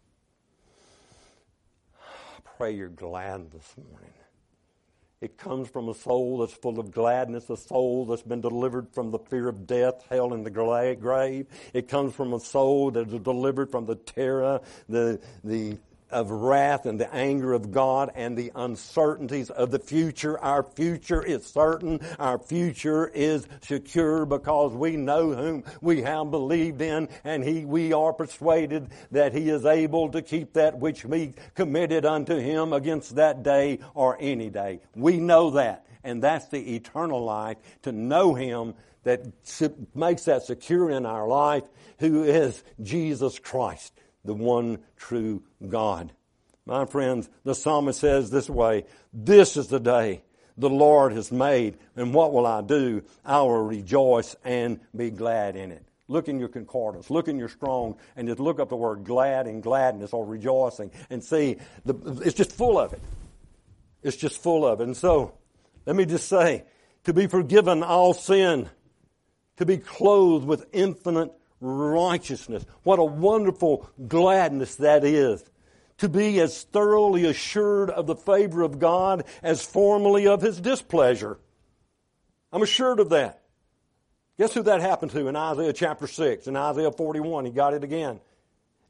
I 1.98 2.40
Pray 2.56 2.72
you're 2.72 2.88
glad 2.88 3.50
this 3.50 3.74
morning. 3.76 4.12
It 5.22 5.38
comes 5.38 5.68
from 5.68 5.88
a 5.88 5.94
soul 5.94 6.38
that's 6.38 6.52
full 6.52 6.80
of 6.80 6.90
gladness, 6.90 7.48
a 7.48 7.56
soul 7.56 8.06
that's 8.06 8.22
been 8.22 8.40
delivered 8.40 8.88
from 8.92 9.12
the 9.12 9.20
fear 9.20 9.48
of 9.48 9.68
death, 9.68 10.04
hell, 10.10 10.32
and 10.32 10.44
the 10.44 10.50
grave. 10.50 11.46
It 11.72 11.86
comes 11.86 12.12
from 12.12 12.32
a 12.32 12.40
soul 12.40 12.90
that 12.90 13.08
is 13.08 13.20
delivered 13.20 13.70
from 13.70 13.86
the 13.86 13.94
terror, 13.94 14.60
the, 14.88 15.20
the 15.44 15.78
of 16.12 16.30
wrath 16.30 16.86
and 16.86 17.00
the 17.00 17.12
anger 17.12 17.52
of 17.52 17.72
God 17.72 18.10
and 18.14 18.36
the 18.36 18.52
uncertainties 18.54 19.50
of 19.50 19.70
the 19.70 19.78
future. 19.78 20.38
Our 20.38 20.62
future 20.62 21.22
is 21.22 21.46
certain. 21.46 22.00
Our 22.18 22.38
future 22.38 23.08
is 23.08 23.46
secure 23.62 24.26
because 24.26 24.72
we 24.72 24.96
know 24.96 25.32
whom 25.32 25.64
we 25.80 26.02
have 26.02 26.30
believed 26.30 26.80
in 26.80 27.08
and 27.24 27.42
he, 27.42 27.64
we 27.64 27.92
are 27.92 28.12
persuaded 28.12 28.90
that 29.10 29.32
he 29.32 29.48
is 29.48 29.64
able 29.64 30.10
to 30.10 30.22
keep 30.22 30.52
that 30.54 30.78
which 30.78 31.04
we 31.04 31.34
committed 31.54 32.04
unto 32.04 32.36
him 32.36 32.72
against 32.72 33.16
that 33.16 33.42
day 33.42 33.80
or 33.94 34.16
any 34.20 34.50
day. 34.50 34.80
We 34.94 35.18
know 35.18 35.50
that. 35.52 35.86
And 36.04 36.22
that's 36.22 36.48
the 36.48 36.74
eternal 36.74 37.24
life 37.24 37.58
to 37.82 37.92
know 37.92 38.34
him 38.34 38.74
that 39.04 39.24
makes 39.94 40.24
that 40.24 40.42
secure 40.42 40.90
in 40.90 41.06
our 41.06 41.26
life, 41.26 41.64
who 41.98 42.24
is 42.24 42.62
Jesus 42.82 43.38
Christ 43.38 43.92
the 44.24 44.34
one 44.34 44.78
true 44.96 45.42
God. 45.68 46.12
My 46.64 46.86
friends, 46.86 47.28
the 47.44 47.54
psalmist 47.54 48.00
says 48.00 48.30
this 48.30 48.48
way, 48.48 48.84
this 49.12 49.56
is 49.56 49.68
the 49.68 49.80
day 49.80 50.22
the 50.56 50.70
Lord 50.70 51.12
has 51.12 51.32
made, 51.32 51.78
and 51.96 52.14
what 52.14 52.32
will 52.32 52.46
I 52.46 52.60
do? 52.62 53.02
I 53.24 53.40
will 53.40 53.62
rejoice 53.62 54.36
and 54.44 54.80
be 54.94 55.10
glad 55.10 55.56
in 55.56 55.72
it. 55.72 55.84
Look 56.08 56.28
in 56.28 56.38
your 56.38 56.48
concordance, 56.48 57.10
look 57.10 57.28
in 57.28 57.38
your 57.38 57.48
strong, 57.48 57.96
and 58.16 58.28
just 58.28 58.40
look 58.40 58.60
up 58.60 58.68
the 58.68 58.76
word 58.76 59.04
glad 59.04 59.46
and 59.46 59.62
gladness 59.62 60.12
or 60.12 60.24
rejoicing 60.26 60.90
and 61.10 61.24
see, 61.24 61.56
the, 61.84 61.94
it's 62.24 62.36
just 62.36 62.52
full 62.52 62.78
of 62.78 62.92
it. 62.92 63.00
It's 64.02 64.16
just 64.16 64.42
full 64.42 64.66
of 64.66 64.80
it. 64.80 64.84
And 64.84 64.96
so, 64.96 65.32
let 65.86 65.96
me 65.96 66.04
just 66.04 66.28
say, 66.28 66.64
to 67.04 67.12
be 67.12 67.26
forgiven 67.26 67.82
all 67.82 68.14
sin, 68.14 68.68
to 69.56 69.66
be 69.66 69.78
clothed 69.78 70.46
with 70.46 70.66
infinite 70.72 71.32
righteousness. 71.62 72.66
What 72.82 72.98
a 72.98 73.04
wonderful 73.04 73.88
gladness 74.08 74.76
that 74.76 75.04
is. 75.04 75.42
To 75.98 76.08
be 76.08 76.40
as 76.40 76.64
thoroughly 76.64 77.24
assured 77.26 77.88
of 77.88 78.06
the 78.06 78.16
favor 78.16 78.62
of 78.62 78.80
God 78.80 79.24
as 79.42 79.62
formerly 79.62 80.26
of 80.26 80.42
his 80.42 80.60
displeasure. 80.60 81.38
I'm 82.52 82.62
assured 82.62 82.98
of 82.98 83.10
that. 83.10 83.42
Guess 84.38 84.54
who 84.54 84.62
that 84.64 84.80
happened 84.80 85.12
to 85.12 85.28
in 85.28 85.36
Isaiah 85.36 85.72
chapter 85.72 86.06
6? 86.06 86.48
In 86.48 86.56
Isaiah 86.56 86.90
41, 86.90 87.44
he 87.44 87.52
got 87.52 87.74
it 87.74 87.84
again. 87.84 88.20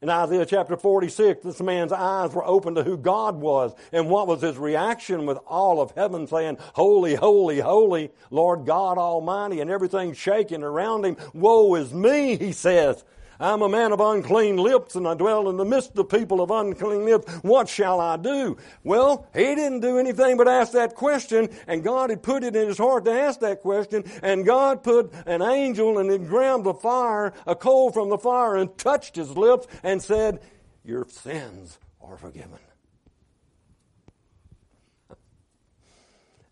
In 0.03 0.09
Isaiah 0.09 0.45
chapter 0.45 0.75
46, 0.75 1.45
this 1.45 1.61
man's 1.61 1.93
eyes 1.93 2.33
were 2.33 2.43
open 2.43 2.75
to 2.75 2.83
who 2.83 2.97
God 2.97 3.37
was. 3.37 3.73
And 3.93 4.09
what 4.09 4.27
was 4.27 4.41
his 4.41 4.57
reaction 4.57 5.25
with 5.25 5.37
all 5.47 5.79
of 5.79 5.91
heaven 5.91 6.27
saying, 6.27 6.57
Holy, 6.73 7.15
holy, 7.15 7.61
holy, 7.61 8.11
Lord 8.29 8.65
God 8.65 8.97
Almighty, 8.97 9.61
and 9.61 9.71
everything 9.71 10.11
shaking 10.11 10.61
around 10.61 11.05
him? 11.05 11.15
Woe 11.33 11.75
is 11.75 11.93
me, 11.93 12.35
he 12.35 12.51
says. 12.51 13.05
I'm 13.39 13.61
a 13.61 13.69
man 13.69 13.91
of 13.91 13.99
unclean 13.99 14.57
lips 14.57 14.95
and 14.95 15.07
I 15.07 15.13
dwell 15.13 15.49
in 15.49 15.57
the 15.57 15.65
midst 15.65 15.89
of 15.91 15.95
the 15.95 16.05
people 16.05 16.41
of 16.41 16.51
unclean 16.51 17.05
lips. 17.05 17.31
What 17.43 17.67
shall 17.67 17.99
I 17.99 18.17
do? 18.17 18.57
Well, 18.83 19.27
he 19.33 19.55
didn't 19.55 19.81
do 19.81 19.97
anything 19.97 20.37
but 20.37 20.47
ask 20.47 20.71
that 20.73 20.95
question 20.95 21.49
and 21.67 21.83
God 21.83 22.09
had 22.09 22.23
put 22.23 22.43
it 22.43 22.55
in 22.55 22.67
his 22.67 22.77
heart 22.77 23.05
to 23.05 23.11
ask 23.11 23.39
that 23.39 23.61
question 23.61 24.03
and 24.21 24.45
God 24.45 24.83
put 24.83 25.11
an 25.25 25.41
angel 25.41 25.99
and 25.99 26.11
it 26.11 26.27
grabbed 26.27 26.63
the 26.63 26.73
fire, 26.73 27.33
a 27.45 27.55
coal 27.55 27.91
from 27.91 28.09
the 28.09 28.17
fire 28.17 28.55
and 28.55 28.77
touched 28.77 29.15
his 29.15 29.35
lips 29.37 29.67
and 29.83 30.01
said, 30.01 30.39
your 30.83 31.07
sins 31.07 31.79
are 32.01 32.17
forgiven. 32.17 32.59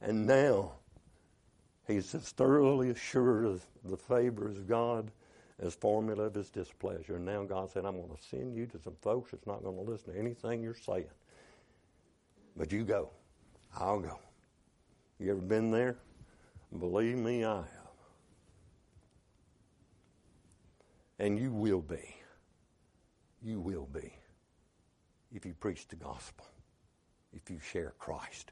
And 0.01 0.25
now 0.25 0.73
he's 1.85 2.15
as 2.15 2.29
thoroughly 2.29 2.89
assured 2.89 3.45
of 3.45 3.65
the 3.83 3.97
favor 3.97 4.47
of 4.47 4.67
God 4.67 5.11
as 5.61 5.75
formula 5.75 6.23
of 6.23 6.35
his 6.35 6.49
displeasure. 6.49 7.17
And 7.17 7.25
now 7.25 7.43
God 7.43 7.69
said, 7.69 7.85
I'm 7.85 7.97
going 7.97 8.09
to 8.09 8.23
send 8.29 8.55
you 8.55 8.65
to 8.67 8.79
some 8.79 8.95
folks 9.01 9.31
that's 9.31 9.45
not 9.45 9.63
going 9.63 9.75
to 9.75 9.91
listen 9.91 10.13
to 10.13 10.19
anything 10.19 10.63
you're 10.63 10.75
saying. 10.75 11.05
But 12.57 12.71
you 12.71 12.83
go. 12.83 13.09
I'll 13.77 13.99
go. 13.99 14.19
You 15.19 15.31
ever 15.31 15.41
been 15.41 15.71
there? 15.71 15.97
Believe 16.77 17.17
me, 17.17 17.45
I 17.45 17.57
have. 17.57 17.67
And 21.19 21.37
you 21.37 21.51
will 21.51 21.81
be. 21.81 22.15
You 23.43 23.59
will 23.59 23.87
be. 23.93 24.13
If 25.33 25.45
you 25.45 25.53
preach 25.53 25.87
the 25.87 25.95
gospel, 25.95 26.45
if 27.33 27.49
you 27.49 27.59
share 27.59 27.93
Christ. 27.99 28.51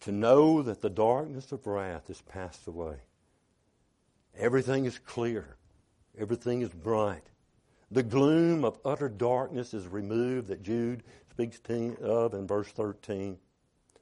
To 0.00 0.12
know 0.12 0.62
that 0.62 0.80
the 0.80 0.90
darkness 0.90 1.52
of 1.52 1.66
wrath 1.66 2.08
is 2.08 2.22
passed 2.22 2.66
away 2.66 2.96
Everything 4.38 4.84
is 4.84 4.98
clear. 4.98 5.56
Everything 6.18 6.62
is 6.62 6.70
bright. 6.70 7.22
The 7.90 8.02
gloom 8.02 8.64
of 8.64 8.78
utter 8.84 9.08
darkness 9.08 9.72
is 9.72 9.86
removed 9.86 10.48
that 10.48 10.62
Jude 10.62 11.02
speaks 11.30 11.60
of 12.02 12.34
in 12.34 12.46
verse 12.46 12.68
13. 12.68 13.38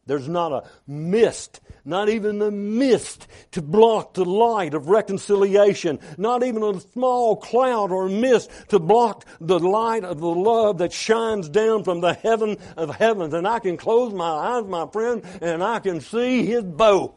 There's 0.07 0.29
not 0.29 0.53
a 0.53 0.65
mist, 0.87 1.61
not 1.85 2.09
even 2.09 2.43
a 2.43 2.51
mist 2.51 3.27
to 3.53 3.63
block 3.63 4.15
the 4.15 4.25
light 4.25 4.75
of 4.75 4.89
reconciliation, 4.89 5.99
not 6.19 6.43
even 6.43 6.63
a 6.63 6.81
small 6.81 7.37
cloud 7.37 7.91
or 7.91 8.09
mist 8.09 8.51
to 8.69 8.79
block 8.79 9.25
the 9.41 9.59
light 9.59 10.05
of 10.05 10.21
the 10.21 10.27
love 10.27 10.79
that 10.79 10.93
shines 10.93 11.49
down 11.49 11.85
from 11.85 12.01
the 12.01 12.13
heaven 12.13 12.59
of 12.77 12.95
heavens. 12.95 13.33
And 13.33 13.49
I 13.49 13.61
can 13.61 13.77
close 13.77 14.13
my 14.13 14.29
eyes, 14.29 14.65
my 14.67 14.87
friend, 14.89 15.25
and 15.41 15.63
I 15.63 15.79
can 15.79 16.01
see 16.01 16.45
his 16.45 16.65
bow. 16.65 17.15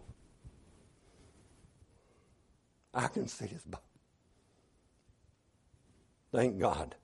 I 2.98 3.08
can 3.08 3.28
see 3.28 3.46
his 3.46 3.64
boat. 3.64 3.80
Thank 6.32 6.58
God. 6.58 6.96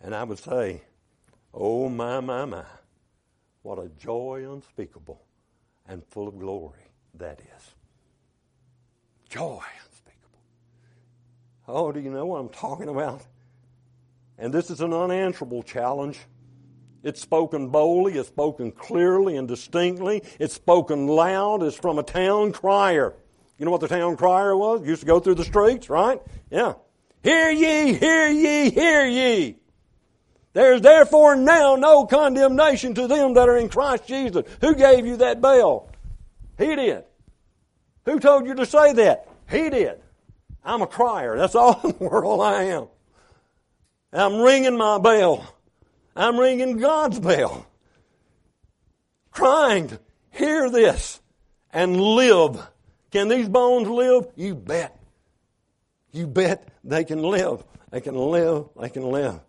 And 0.00 0.14
I 0.14 0.24
would 0.24 0.38
say, 0.38 0.80
oh 1.52 1.90
my, 1.90 2.20
my, 2.20 2.46
my, 2.46 2.64
what 3.60 3.78
a 3.78 3.90
joy 3.98 4.46
unspeakable 4.50 5.22
and 5.86 6.02
full 6.06 6.26
of 6.26 6.38
glory 6.38 6.90
that 7.14 7.40
is. 7.40 7.74
Joy 9.28 9.62
unspeakable. 9.86 10.38
Oh, 11.68 11.92
do 11.92 12.00
you 12.00 12.10
know 12.10 12.24
what 12.24 12.38
I'm 12.38 12.48
talking 12.48 12.88
about? 12.88 13.20
And 14.38 14.54
this 14.54 14.70
is 14.70 14.80
an 14.80 14.94
unanswerable 14.94 15.62
challenge. 15.62 16.18
It's 17.02 17.20
spoken 17.20 17.68
boldly, 17.68 18.14
it's 18.14 18.28
spoken 18.28 18.72
clearly 18.72 19.36
and 19.36 19.46
distinctly, 19.46 20.22
it's 20.38 20.54
spoken 20.54 21.06
loud, 21.06 21.62
it's 21.62 21.76
from 21.76 21.98
a 21.98 22.02
town 22.02 22.52
crier. 22.52 23.14
You 23.60 23.66
know 23.66 23.72
what 23.72 23.82
the 23.82 23.88
town 23.88 24.16
crier 24.16 24.56
was? 24.56 24.86
Used 24.86 25.02
to 25.02 25.06
go 25.06 25.20
through 25.20 25.34
the 25.34 25.44
streets, 25.44 25.90
right? 25.90 26.22
Yeah. 26.50 26.72
Hear 27.22 27.50
ye, 27.50 27.92
hear 27.92 28.30
ye, 28.30 28.70
hear 28.70 29.06
ye. 29.06 29.56
There's 30.54 30.80
therefore 30.80 31.36
now 31.36 31.76
no 31.76 32.06
condemnation 32.06 32.94
to 32.94 33.06
them 33.06 33.34
that 33.34 33.50
are 33.50 33.58
in 33.58 33.68
Christ 33.68 34.06
Jesus. 34.06 34.46
Who 34.62 34.74
gave 34.74 35.04
you 35.04 35.18
that 35.18 35.42
bell? 35.42 35.90
He 36.56 36.74
did. 36.74 37.04
Who 38.06 38.18
told 38.18 38.46
you 38.46 38.54
to 38.54 38.64
say 38.64 38.94
that? 38.94 39.28
He 39.50 39.68
did. 39.68 40.00
I'm 40.64 40.80
a 40.80 40.86
crier. 40.86 41.36
That's 41.36 41.54
all 41.54 41.78
in 41.84 41.94
the 41.98 42.08
world 42.08 42.40
I 42.40 42.62
am. 42.62 42.88
I'm 44.10 44.40
ringing 44.40 44.78
my 44.78 44.98
bell. 44.98 45.54
I'm 46.16 46.38
ringing 46.38 46.78
God's 46.78 47.20
bell. 47.20 47.66
Crying, 49.30 49.88
to 49.88 50.00
hear 50.30 50.70
this 50.70 51.20
and 51.74 52.00
live 52.00 52.66
can 53.10 53.28
these 53.28 53.48
bones 53.48 53.88
live? 53.88 54.26
You 54.36 54.54
bet. 54.54 54.96
You 56.12 56.26
bet 56.26 56.68
they 56.84 57.04
can 57.04 57.22
live. 57.22 57.64
They 57.90 58.00
can 58.00 58.14
live. 58.14 58.68
They 58.80 58.88
can 58.88 59.10
live. 59.10 59.40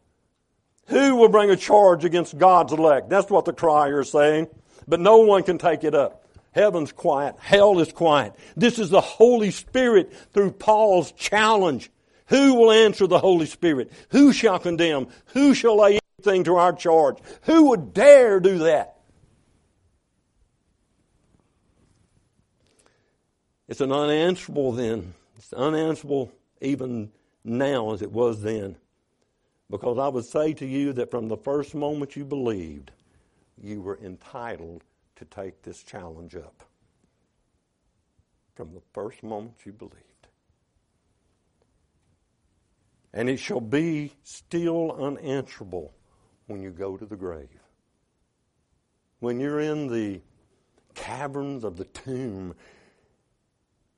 Who 0.87 1.15
will 1.15 1.29
bring 1.29 1.49
a 1.49 1.55
charge 1.55 2.03
against 2.05 2.37
God's 2.37 2.73
elect? 2.73 3.09
That's 3.09 3.29
what 3.29 3.45
the 3.45 3.53
crier 3.53 4.01
is 4.01 4.11
saying. 4.11 4.47
But 4.87 4.99
no 4.99 5.17
one 5.19 5.43
can 5.43 5.57
take 5.57 5.83
it 5.83 5.95
up. 5.95 6.25
Heaven's 6.51 6.91
quiet. 6.91 7.35
Hell 7.39 7.79
is 7.79 7.93
quiet. 7.93 8.33
This 8.57 8.77
is 8.77 8.89
the 8.89 8.99
Holy 8.99 9.51
Spirit 9.51 10.13
through 10.33 10.51
Paul's 10.51 11.11
challenge 11.13 11.89
Who 12.31 12.55
will 12.55 12.71
answer 12.71 13.07
the 13.07 13.19
Holy 13.19 13.45
Spirit? 13.45 13.91
Who 14.11 14.31
shall 14.31 14.57
condemn? 14.57 15.07
Who 15.33 15.53
shall 15.53 15.77
lay 15.77 15.99
anything 16.17 16.45
to 16.45 16.55
our 16.55 16.71
charge? 16.71 17.17
Who 17.41 17.69
would 17.69 17.93
dare 17.93 18.39
do 18.39 18.59
that? 18.59 18.90
It's 23.71 23.79
an 23.79 23.93
unanswerable 23.93 24.73
then. 24.73 25.13
It's 25.37 25.53
unanswerable 25.53 26.29
even 26.59 27.09
now 27.45 27.93
as 27.93 28.01
it 28.01 28.11
was 28.11 28.41
then. 28.41 28.75
Because 29.69 29.97
I 29.97 30.09
would 30.09 30.25
say 30.25 30.51
to 30.55 30.65
you 30.65 30.91
that 30.91 31.09
from 31.09 31.29
the 31.29 31.37
first 31.37 31.73
moment 31.73 32.17
you 32.17 32.25
believed, 32.25 32.91
you 33.57 33.81
were 33.81 33.97
entitled 34.03 34.83
to 35.15 35.23
take 35.23 35.61
this 35.61 35.83
challenge 35.83 36.35
up. 36.35 36.65
From 38.55 38.73
the 38.73 38.81
first 38.91 39.23
moment 39.23 39.55
you 39.63 39.71
believed. 39.71 40.27
And 43.13 43.29
it 43.29 43.37
shall 43.37 43.61
be 43.61 44.11
still 44.23 44.91
unanswerable 44.99 45.93
when 46.47 46.61
you 46.61 46.71
go 46.71 46.97
to 46.97 47.05
the 47.05 47.15
grave. 47.15 47.47
When 49.21 49.39
you're 49.39 49.61
in 49.61 49.87
the 49.87 50.19
caverns 50.93 51.63
of 51.63 51.77
the 51.77 51.85
tomb, 51.85 52.53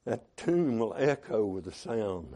that 0.05 0.35
tomb 0.37 0.79
will 0.79 0.95
echo 0.97 1.45
with 1.45 1.65
the 1.65 1.71
sound. 1.71 2.35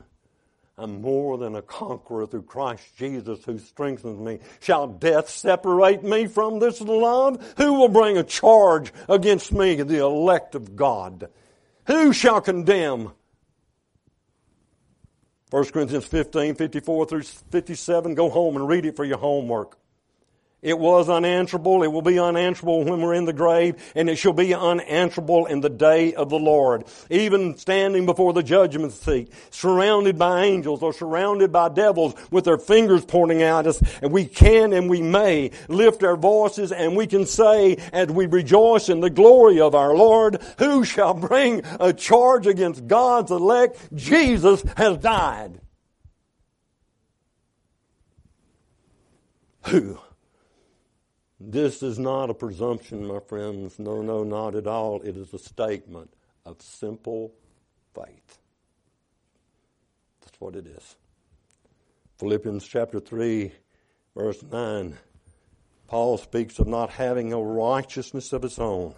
I'm 0.79 1.01
more 1.01 1.39
than 1.39 1.55
a 1.55 1.61
conqueror 1.61 2.27
through 2.27 2.43
Christ 2.43 2.95
Jesus 2.97 3.43
who 3.43 3.57
strengthens 3.57 4.19
me. 4.19 4.39
Shall 4.59 4.87
death 4.87 5.27
separate 5.27 6.03
me 6.03 6.27
from 6.27 6.59
this 6.59 6.79
love? 6.81 7.55
Who 7.57 7.73
will 7.73 7.89
bring 7.89 8.17
a 8.17 8.23
charge 8.23 8.93
against 9.09 9.51
me, 9.51 9.81
the 9.81 10.05
elect 10.05 10.53
of 10.53 10.75
God? 10.75 11.29
Who 11.87 12.13
shall 12.13 12.41
condemn? 12.41 13.11
1 15.49 15.65
Corinthians 15.65 16.05
15, 16.05 16.55
54 16.55 17.05
through 17.07 17.23
57. 17.23 18.13
Go 18.13 18.29
home 18.29 18.55
and 18.55 18.67
read 18.67 18.85
it 18.85 18.95
for 18.95 19.05
your 19.05 19.17
homework. 19.17 19.79
It 20.63 20.79
was 20.79 21.07
unanswerable. 21.07 21.83
It 21.83 21.91
will 21.91 22.01
be 22.01 22.17
unanswerable 22.17 22.83
when 22.83 22.99
we're 22.99 23.13
in 23.13 23.25
the 23.25 23.33
grave, 23.33 23.75
and 23.93 24.09
it 24.09 24.15
shall 24.15 24.33
be 24.33 24.55
unanswerable 24.55 25.45
in 25.45 25.61
the 25.61 25.69
day 25.69 26.15
of 26.15 26.31
the 26.31 26.39
Lord. 26.39 26.85
Even 27.11 27.55
standing 27.57 28.07
before 28.07 28.33
the 28.33 28.41
judgment 28.41 28.93
seat, 28.93 29.31
surrounded 29.51 30.17
by 30.17 30.45
angels 30.45 30.81
or 30.81 30.93
surrounded 30.93 31.51
by 31.51 31.69
devils 31.69 32.15
with 32.31 32.45
their 32.45 32.57
fingers 32.57 33.05
pointing 33.05 33.43
at 33.43 33.67
us, 33.67 33.79
and 34.01 34.11
we 34.11 34.25
can 34.25 34.73
and 34.73 34.89
we 34.89 34.99
may 34.99 35.51
lift 35.67 36.03
our 36.03 36.17
voices 36.17 36.71
and 36.71 36.97
we 36.97 37.05
can 37.05 37.27
say, 37.27 37.77
as 37.93 38.07
we 38.09 38.25
rejoice 38.25 38.89
in 38.89 38.99
the 38.99 39.11
glory 39.11 39.61
of 39.61 39.75
our 39.75 39.95
Lord, 39.95 40.41
who 40.57 40.83
shall 40.83 41.13
bring 41.13 41.61
a 41.79 41.93
charge 41.93 42.47
against 42.47 42.87
God's 42.87 43.29
elect? 43.29 43.93
Jesus 43.93 44.63
has 44.75 44.97
died. 44.97 45.61
Who? 49.67 49.99
This 51.49 51.81
is 51.81 51.97
not 51.97 52.29
a 52.29 52.33
presumption, 52.33 53.07
my 53.07 53.21
friends. 53.21 53.79
No, 53.79 54.01
no, 54.01 54.25
not 54.25 54.53
at 54.53 54.67
all. 54.67 55.01
It 55.01 55.15
is 55.15 55.33
a 55.33 55.39
statement 55.39 56.13
of 56.45 56.61
simple 56.61 57.31
faith. 57.95 58.37
That's 60.19 60.41
what 60.41 60.57
it 60.57 60.67
is. 60.67 60.97
Philippians 62.19 62.67
chapter 62.67 62.99
3, 62.99 63.53
verse 64.13 64.43
9. 64.43 64.97
Paul 65.87 66.17
speaks 66.17 66.59
of 66.59 66.67
not 66.67 66.89
having 66.89 67.31
a 67.31 67.41
righteousness 67.41 68.33
of 68.33 68.41
his 68.41 68.59
own, 68.59 68.93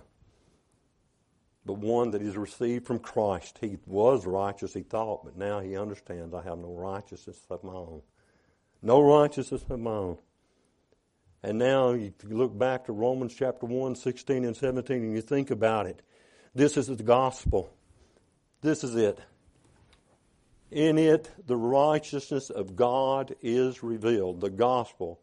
but 1.68 1.78
one 1.78 2.10
that 2.10 2.22
he's 2.24 2.36
received 2.36 2.88
from 2.88 2.98
Christ. 2.98 3.60
He 3.62 3.78
was 3.86 4.26
righteous, 4.26 4.74
he 4.74 4.82
thought, 4.82 5.24
but 5.24 5.38
now 5.38 5.60
he 5.60 5.78
understands 5.78 6.34
I 6.34 6.42
have 6.42 6.58
no 6.58 6.74
righteousness 6.74 7.40
of 7.52 7.64
my 7.64 7.74
own. 7.74 8.02
No 8.82 9.04
righteousness 9.04 9.64
of 9.70 9.80
my 9.80 9.92
own. 9.92 10.18
And 11.42 11.58
now 11.58 11.92
you 11.92 12.14
look 12.24 12.58
back 12.58 12.86
to 12.86 12.92
Romans 12.92 13.34
chapter 13.34 13.66
1, 13.66 13.96
16 13.96 14.44
and 14.44 14.56
17, 14.56 14.98
and 14.98 15.14
you 15.14 15.22
think 15.22 15.52
about 15.52 15.86
it. 15.86 16.02
This 16.54 16.76
is 16.76 16.88
the 16.88 17.02
gospel. 17.02 17.74
This 18.62 18.84
is 18.84 18.96
it. 18.96 19.20
In 20.70 20.98
it, 20.98 21.32
the 21.48 21.56
righteousness 21.56 22.50
of 22.50 22.76
God 22.76 23.36
is 23.42 23.82
revealed, 23.82 24.42
the 24.42 24.50
gospel. 24.50 25.20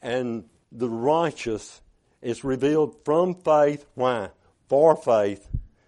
And 0.00 0.44
the 0.72 0.88
righteous 0.88 1.80
is 2.22 2.44
revealed 2.44 2.96
from 3.04 3.34
faith. 3.34 3.84
Why? 3.94 4.30
For 4.68 4.96
faith, 4.96 5.46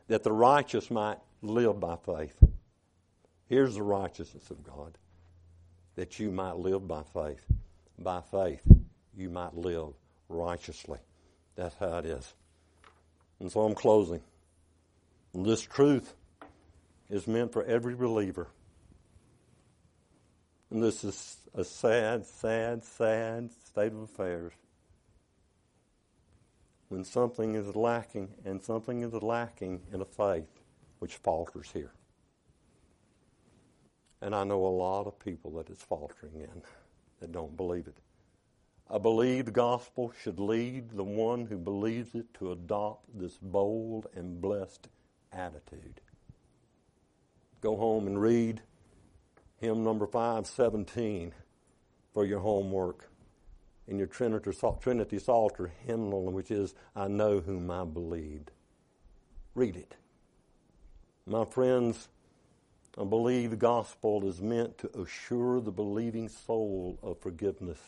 that 0.09 0.23
the 0.23 0.33
righteous 0.33 0.91
might 0.91 1.19
live 1.41 1.81
by 1.81 1.97
faith. 1.97 2.35
Here's 3.49 3.77
the 3.77 3.83
righteousness 3.83 4.51
of 4.51 4.63
God, 4.63 4.99
that 5.97 6.21
you 6.21 6.31
might 6.31 6.57
live 6.57 6.87
by 6.87 7.03
faith 7.15 7.45
by 7.99 8.21
faith, 8.31 8.63
you 9.17 9.29
might 9.29 9.57
live 9.57 9.95
righteously. 10.29 10.99
That's 11.57 11.75
how 11.77 11.99
it 11.99 12.07
is. 12.07 12.35
And 13.41 13.51
so 13.51 13.61
I'm 13.61 13.75
closing. 13.75 14.21
This 15.35 15.63
truth 15.63 16.15
is 17.11 17.27
meant 17.27 17.53
for 17.53 17.65
every 17.65 17.95
believer. 17.95 18.49
And 20.71 20.83
this 20.83 21.03
is 21.03 21.37
a 21.55 21.65
sad, 21.65 22.27
sad, 22.27 22.85
sad 22.85 23.51
state 23.67 23.93
of 23.93 24.03
affairs. 24.03 24.53
When 26.89 27.05
something 27.05 27.55
is 27.55 27.75
lacking, 27.77 28.29
and 28.45 28.63
something 28.63 29.03
is 29.03 29.13
lacking 29.13 29.83
in 29.93 30.01
a 30.01 30.05
faith 30.05 30.49
which 30.99 31.17
falters 31.17 31.71
here. 31.73 31.93
And 34.21 34.35
I 34.35 34.45
know 34.45 34.65
a 34.65 34.69
lot 34.69 35.07
of 35.07 35.19
people 35.19 35.53
that 35.53 35.71
it's 35.71 35.83
faltering 35.83 36.41
in 36.41 36.63
that 37.21 37.33
don't 37.33 37.57
believe 37.57 37.87
it. 37.87 37.97
I 38.91 38.99
believe 38.99 39.45
the 39.45 39.51
gospel 39.51 40.13
should 40.23 40.41
lead 40.41 40.91
the 40.91 41.05
one 41.05 41.47
who 41.47 41.59
believes 41.59 42.15
it 42.15 42.33
to 42.35 42.53
adopt 42.53 43.19
this 43.19 43.37
bold 43.37 44.07
and 44.15 44.41
blessed 44.41 44.89
attitude. 45.31 46.01
Go 47.61 47.77
home 47.77 48.07
and 48.07 48.21
read 48.21 48.63
hymn 49.57 49.85
number 49.85 50.07
517 50.07 51.35
for 52.15 52.25
your 52.25 52.41
homework 52.41 53.11
in 53.87 53.99
your 53.99 54.07
Trinity, 54.07 54.53
Trinity 54.81 55.19
Psalter 55.19 55.73
hymnal, 55.87 56.31
which 56.31 56.51
is, 56.51 56.75
I 56.95 57.09
know 57.09 57.41
whom 57.41 57.71
I 57.71 57.85
believed. 57.85 58.53
Read 59.55 59.77
it. 59.77 59.97
My 61.27 61.45
friends, 61.45 62.09
I 63.01 63.05
believe 63.05 63.51
the 63.51 63.57
gospel 63.57 64.27
is 64.29 64.43
meant 64.43 64.77
to 64.79 65.01
assure 65.01 65.61
the 65.61 65.71
believing 65.71 66.29
soul 66.29 66.99
of 67.01 67.21
forgiveness, 67.21 67.79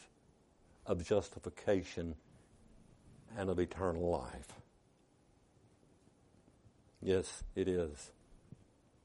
of 0.87 1.05
justification, 1.05 2.15
and 3.37 3.51
of 3.51 3.59
eternal 3.59 4.09
life. 4.09 4.53
Yes, 7.03 7.43
it 7.57 7.67
is. 7.67 8.13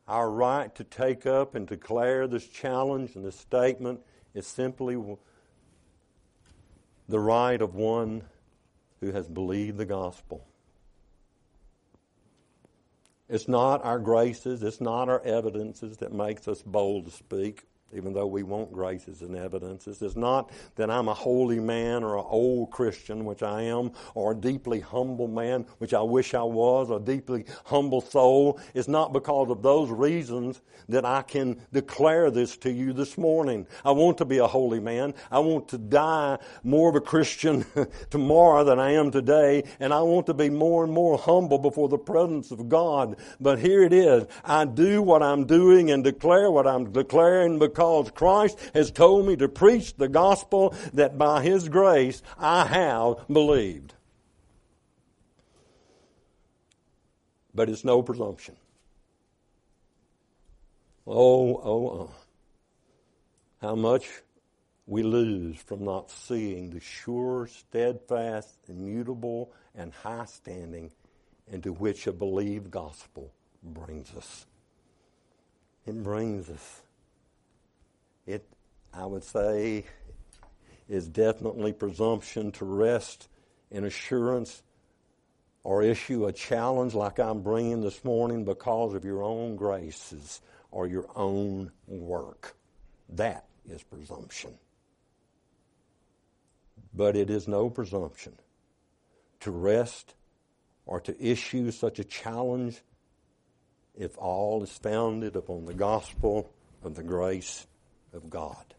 Our 0.07 0.29
right 0.29 0.73
to 0.75 0.83
take 0.83 1.25
up 1.25 1.55
and 1.55 1.65
declare 1.65 2.27
this 2.27 2.47
challenge 2.47 3.15
and 3.15 3.25
this 3.25 3.39
statement 3.39 4.01
is 4.35 4.45
simply 4.45 5.01
the 7.09 7.19
right 7.19 7.61
of 7.61 7.73
one 7.73 8.23
who 8.99 9.11
has 9.11 9.27
believed 9.27 9.77
the 9.77 9.85
gospel. 9.85 10.45
It's 13.27 13.47
not 13.47 13.83
our 13.83 13.99
graces, 13.99 14.61
it's 14.61 14.81
not 14.81 15.09
our 15.09 15.21
evidences 15.23 15.97
that 15.97 16.13
makes 16.13 16.47
us 16.47 16.61
bold 16.61 17.05
to 17.05 17.11
speak 17.11 17.63
even 17.93 18.13
though 18.13 18.25
we 18.25 18.43
want 18.43 18.73
graces 18.73 19.21
and 19.21 19.35
evidences. 19.35 20.01
It's 20.01 20.15
not 20.15 20.51
that 20.75 20.89
I'm 20.89 21.07
a 21.07 21.13
holy 21.13 21.59
man 21.59 22.03
or 22.03 22.17
an 22.17 22.25
old 22.27 22.71
Christian, 22.71 23.25
which 23.25 23.43
I 23.43 23.61
am, 23.61 23.91
or 24.15 24.31
a 24.31 24.35
deeply 24.35 24.79
humble 24.79 25.27
man, 25.27 25.65
which 25.77 25.93
I 25.93 26.01
wish 26.01 26.33
I 26.33 26.41
was, 26.41 26.89
a 26.89 26.99
deeply 26.99 27.45
humble 27.63 28.01
soul. 28.01 28.59
It's 28.73 28.87
not 28.87 29.13
because 29.13 29.49
of 29.49 29.61
those 29.61 29.89
reasons 29.91 30.61
that 30.89 31.05
I 31.05 31.21
can 31.21 31.61
declare 31.71 32.31
this 32.31 32.57
to 32.57 32.71
you 32.71 32.91
this 32.91 33.17
morning. 33.17 33.67
I 33.83 33.91
want 33.91 34.17
to 34.17 34.25
be 34.25 34.39
a 34.39 34.47
holy 34.47 34.79
man. 34.79 35.13
I 35.31 35.39
want 35.39 35.67
to 35.69 35.77
die 35.77 36.39
more 36.63 36.89
of 36.89 36.95
a 36.95 37.01
Christian 37.01 37.65
tomorrow 38.09 38.63
than 38.63 38.79
I 38.79 38.91
am 38.91 39.11
today, 39.11 39.63
and 39.79 39.93
I 39.93 40.01
want 40.01 40.25
to 40.25 40.33
be 40.33 40.49
more 40.49 40.83
and 40.83 40.91
more 40.91 41.17
humble 41.17 41.59
before 41.59 41.87
the 41.87 41.97
presence 41.97 42.51
of 42.51 42.67
God. 42.67 43.17
But 43.39 43.59
here 43.59 43.83
it 43.83 43.93
is. 43.93 44.25
I 44.43 44.65
do 44.65 45.01
what 45.01 45.21
I'm 45.21 45.45
doing 45.45 45.91
and 45.91 46.03
declare 46.03 46.49
what 46.49 46.67
I'm 46.67 46.91
declaring 46.91 47.59
because 47.59 47.74
because 47.75 48.09
Christ 48.11 48.57
has 48.73 48.89
told 48.89 49.27
me 49.27 49.35
to 49.35 49.49
preach 49.49 49.95
the 49.95 50.07
gospel 50.07 50.73
that 50.93 51.17
by 51.17 51.43
His 51.43 51.67
grace 51.67 52.23
I 52.39 52.65
have 52.65 53.27
believed. 53.27 53.93
But 57.53 57.69
it's 57.69 57.83
no 57.83 58.01
presumption. 58.01 58.55
Oh, 61.05 61.55
oh, 61.57 61.87
oh. 61.89 62.11
How 63.61 63.75
much 63.75 64.07
we 64.87 65.03
lose 65.03 65.57
from 65.57 65.83
not 65.83 66.09
seeing 66.09 66.69
the 66.69 66.79
sure, 66.79 67.47
steadfast, 67.47 68.57
immutable, 68.69 69.51
and 69.75 69.91
high 69.91 70.25
standing 70.25 70.91
into 71.51 71.73
which 71.73 72.07
a 72.07 72.13
believed 72.13 72.71
gospel 72.71 73.33
brings 73.61 74.13
us. 74.15 74.45
it 75.85 76.01
brings 76.01 76.49
us. 76.49 76.81
It, 78.25 78.47
I 78.93 79.05
would 79.05 79.23
say, 79.23 79.85
is 80.87 81.07
definitely 81.07 81.73
presumption 81.73 82.51
to 82.53 82.65
rest 82.65 83.27
in 83.71 83.83
assurance 83.83 84.63
or 85.63 85.81
issue 85.81 86.25
a 86.25 86.31
challenge 86.31 86.93
like 86.93 87.19
I'm 87.19 87.41
bringing 87.41 87.81
this 87.81 88.03
morning 88.03 88.45
because 88.45 88.93
of 88.93 89.03
your 89.03 89.23
own 89.23 89.55
graces 89.55 90.41
or 90.71 90.87
your 90.87 91.07
own 91.15 91.71
work. 91.87 92.55
That 93.09 93.45
is 93.67 93.81
presumption. 93.83 94.53
But 96.93 97.15
it 97.15 97.29
is 97.29 97.47
no 97.47 97.69
presumption 97.69 98.33
to 99.41 99.51
rest 99.51 100.13
or 100.85 100.99
to 101.01 101.23
issue 101.23 101.71
such 101.71 101.99
a 101.99 102.03
challenge 102.03 102.81
if 103.97 104.17
all 104.17 104.61
is 104.63 104.71
founded 104.71 105.35
upon 105.35 105.65
the 105.65 105.73
gospel 105.73 106.49
of 106.83 106.95
the 106.95 107.03
grace 107.03 107.65
of 108.15 108.29
God. 108.29 108.73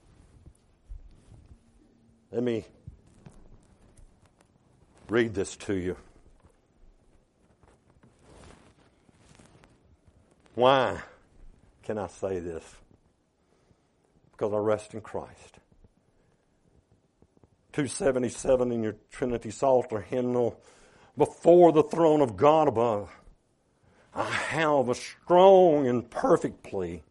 Let 2.32 2.43
me 2.43 2.64
read 5.09 5.34
this 5.34 5.57
to 5.57 5.74
you. 5.74 5.97
Why 10.55 10.99
can 11.82 11.99
I 11.99 12.09
say 12.09 12.41
this? 12.41 12.64
Because 14.32 14.53
I 14.53 14.59
rest 14.59 14.95
in 14.95 15.01
Christ. 15.01 15.59
277 17.72 18.72
in 18.72 18.82
your 18.82 18.97
Trinity 19.11 19.51
Psalter 19.51 20.01
hymnal, 20.01 20.59
before 21.16 21.72
the 21.72 21.82
throne 21.82 22.22
of 22.22 22.37
God 22.37 22.68
above, 22.68 23.11
I 24.14 24.24
have 24.24 24.89
a 24.89 24.95
strong 24.95 25.87
and 25.87 26.11
perfect 26.11 26.62
plea, 26.62 27.03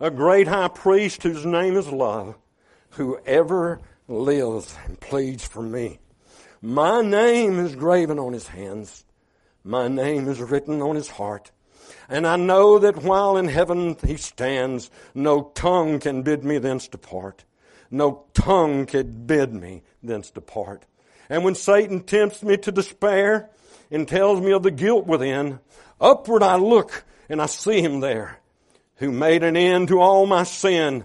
a 0.00 0.10
great 0.10 0.48
high 0.48 0.68
priest 0.68 1.22
whose 1.22 1.44
name 1.44 1.76
is 1.76 1.88
love, 1.88 2.34
who 2.90 3.18
ever 3.26 3.80
lives 4.08 4.74
and 4.86 4.98
pleads 4.98 5.46
for 5.46 5.62
me. 5.62 5.98
My 6.62 7.02
name 7.02 7.58
is 7.58 7.76
graven 7.76 8.18
on 8.18 8.32
his 8.32 8.48
hands. 8.48 9.04
My 9.62 9.88
name 9.88 10.26
is 10.26 10.40
written 10.40 10.80
on 10.80 10.96
his 10.96 11.08
heart. 11.08 11.50
And 12.08 12.26
I 12.26 12.36
know 12.36 12.78
that 12.78 13.02
while 13.02 13.36
in 13.36 13.48
heaven 13.48 13.96
he 14.04 14.16
stands, 14.16 14.90
no 15.14 15.52
tongue 15.54 16.00
can 16.00 16.22
bid 16.22 16.44
me 16.44 16.58
thence 16.58 16.88
depart. 16.88 17.44
No 17.90 18.24
tongue 18.32 18.86
can 18.86 19.26
bid 19.26 19.52
me 19.52 19.82
thence 20.02 20.30
depart. 20.30 20.86
And 21.28 21.44
when 21.44 21.54
Satan 21.54 22.00
tempts 22.02 22.42
me 22.42 22.56
to 22.58 22.72
despair 22.72 23.50
and 23.90 24.08
tells 24.08 24.40
me 24.40 24.52
of 24.52 24.62
the 24.62 24.70
guilt 24.70 25.06
within, 25.06 25.60
upward 26.00 26.42
I 26.42 26.56
look 26.56 27.04
and 27.28 27.40
I 27.40 27.46
see 27.46 27.80
him 27.82 28.00
there, 28.00 28.39
who 29.00 29.10
made 29.10 29.42
an 29.42 29.56
end 29.56 29.88
to 29.88 29.98
all 29.98 30.26
my 30.26 30.44
sin 30.44 31.04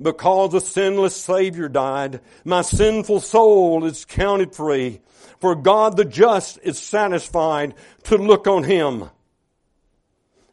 because 0.00 0.54
a 0.54 0.60
sinless 0.60 1.16
Savior 1.16 1.68
died, 1.68 2.20
my 2.44 2.62
sinful 2.62 3.20
soul 3.20 3.84
is 3.84 4.04
counted 4.04 4.54
free. 4.54 5.00
For 5.40 5.54
God 5.54 5.96
the 5.96 6.04
just 6.04 6.58
is 6.62 6.78
satisfied 6.78 7.74
to 8.04 8.16
look 8.16 8.46
on 8.46 8.64
Him. 8.64 9.10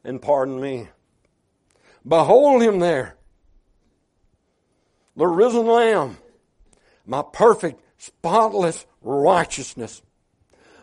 And 0.04 0.22
pardon 0.22 0.60
me, 0.60 0.90
behold 2.06 2.64
Him 2.64 2.80
there, 2.80 3.16
the 5.16 5.28
risen 5.28 5.68
Lamb, 5.68 6.18
my 7.06 7.24
perfect, 7.32 7.82
spotless 7.98 8.86
righteousness. 9.02 10.02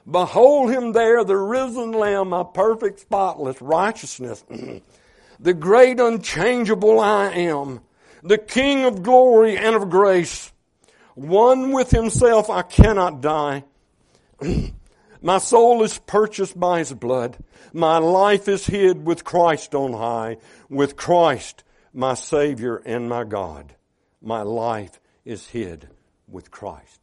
Behold 0.08 0.70
Him 0.70 0.92
there, 0.92 1.24
the 1.24 1.36
risen 1.36 1.92
Lamb, 1.92 2.28
my 2.28 2.44
perfect, 2.44 3.00
spotless 3.00 3.60
righteousness. 3.60 4.44
the 5.40 5.54
great 5.54 5.98
unchangeable 5.98 7.00
I 7.00 7.30
am 7.30 7.80
the 8.22 8.38
King 8.38 8.84
of 8.84 9.02
glory 9.02 9.56
and 9.56 9.74
of 9.74 9.88
grace. 9.88 10.52
One 11.14 11.72
with 11.72 11.90
himself 11.90 12.50
I 12.50 12.62
cannot 12.62 13.22
die. 13.22 13.64
my 15.22 15.38
soul 15.38 15.82
is 15.82 15.98
purchased 15.98 16.58
by 16.58 16.80
his 16.80 16.92
blood. 16.92 17.38
My 17.72 17.98
life 17.98 18.48
is 18.48 18.66
hid 18.66 19.06
with 19.06 19.24
Christ 19.24 19.74
on 19.74 19.92
high, 19.92 20.36
with 20.68 20.96
Christ 20.96 21.64
my 21.92 22.14
Savior 22.14 22.76
and 22.84 23.08
my 23.08 23.24
God. 23.24 23.74
My 24.22 24.42
life 24.42 25.00
is 25.24 25.48
hid 25.48 25.88
with 26.28 26.50
Christ. 26.50 26.99